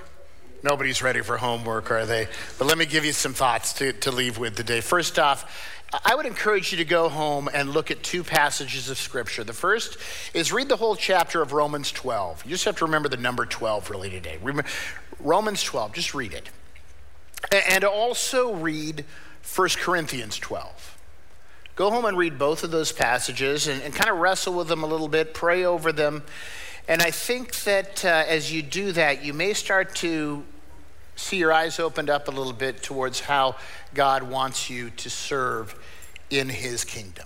Nobody's 0.62 1.02
ready 1.02 1.20
for 1.20 1.36
homework, 1.36 1.90
are 1.90 2.06
they? 2.06 2.28
But 2.58 2.66
let 2.66 2.78
me 2.78 2.86
give 2.86 3.04
you 3.04 3.12
some 3.12 3.34
thoughts 3.34 3.72
to, 3.74 3.92
to 3.92 4.10
leave 4.10 4.38
with 4.38 4.56
today. 4.56 4.80
First 4.80 5.18
off, 5.18 5.72
I 6.04 6.14
would 6.14 6.26
encourage 6.26 6.72
you 6.72 6.78
to 6.78 6.84
go 6.84 7.08
home 7.08 7.48
and 7.52 7.70
look 7.70 7.90
at 7.90 8.02
two 8.02 8.24
passages 8.24 8.88
of 8.90 8.98
Scripture. 8.98 9.44
The 9.44 9.52
first 9.52 9.98
is 10.34 10.52
read 10.52 10.68
the 10.68 10.76
whole 10.76 10.96
chapter 10.96 11.42
of 11.42 11.52
Romans 11.52 11.92
12. 11.92 12.44
You 12.44 12.50
just 12.50 12.64
have 12.64 12.76
to 12.78 12.86
remember 12.86 13.08
the 13.08 13.16
number 13.16 13.46
12 13.46 13.90
really 13.90 14.10
today. 14.10 14.38
Romans 15.20 15.62
12, 15.62 15.92
just 15.92 16.14
read 16.14 16.32
it. 16.32 16.48
And 17.68 17.84
also 17.84 18.54
read 18.54 19.04
1 19.54 19.68
Corinthians 19.76 20.38
12. 20.38 20.98
Go 21.76 21.90
home 21.90 22.06
and 22.06 22.16
read 22.16 22.38
both 22.38 22.64
of 22.64 22.70
those 22.70 22.90
passages 22.90 23.68
and, 23.68 23.82
and 23.82 23.94
kind 23.94 24.10
of 24.10 24.16
wrestle 24.16 24.54
with 24.54 24.68
them 24.68 24.82
a 24.82 24.86
little 24.86 25.08
bit, 25.08 25.34
pray 25.34 25.64
over 25.64 25.92
them. 25.92 26.22
And 26.88 27.02
I 27.02 27.10
think 27.10 27.54
that 27.64 28.04
uh, 28.04 28.24
as 28.28 28.52
you 28.52 28.62
do 28.62 28.92
that, 28.92 29.24
you 29.24 29.32
may 29.32 29.54
start 29.54 29.94
to 29.96 30.44
see 31.16 31.38
your 31.38 31.52
eyes 31.52 31.80
opened 31.80 32.10
up 32.10 32.28
a 32.28 32.30
little 32.30 32.52
bit 32.52 32.82
towards 32.82 33.20
how 33.20 33.56
God 33.94 34.22
wants 34.22 34.70
you 34.70 34.90
to 34.90 35.10
serve 35.10 35.74
in 36.30 36.48
his 36.48 36.84
kingdom. 36.84 37.25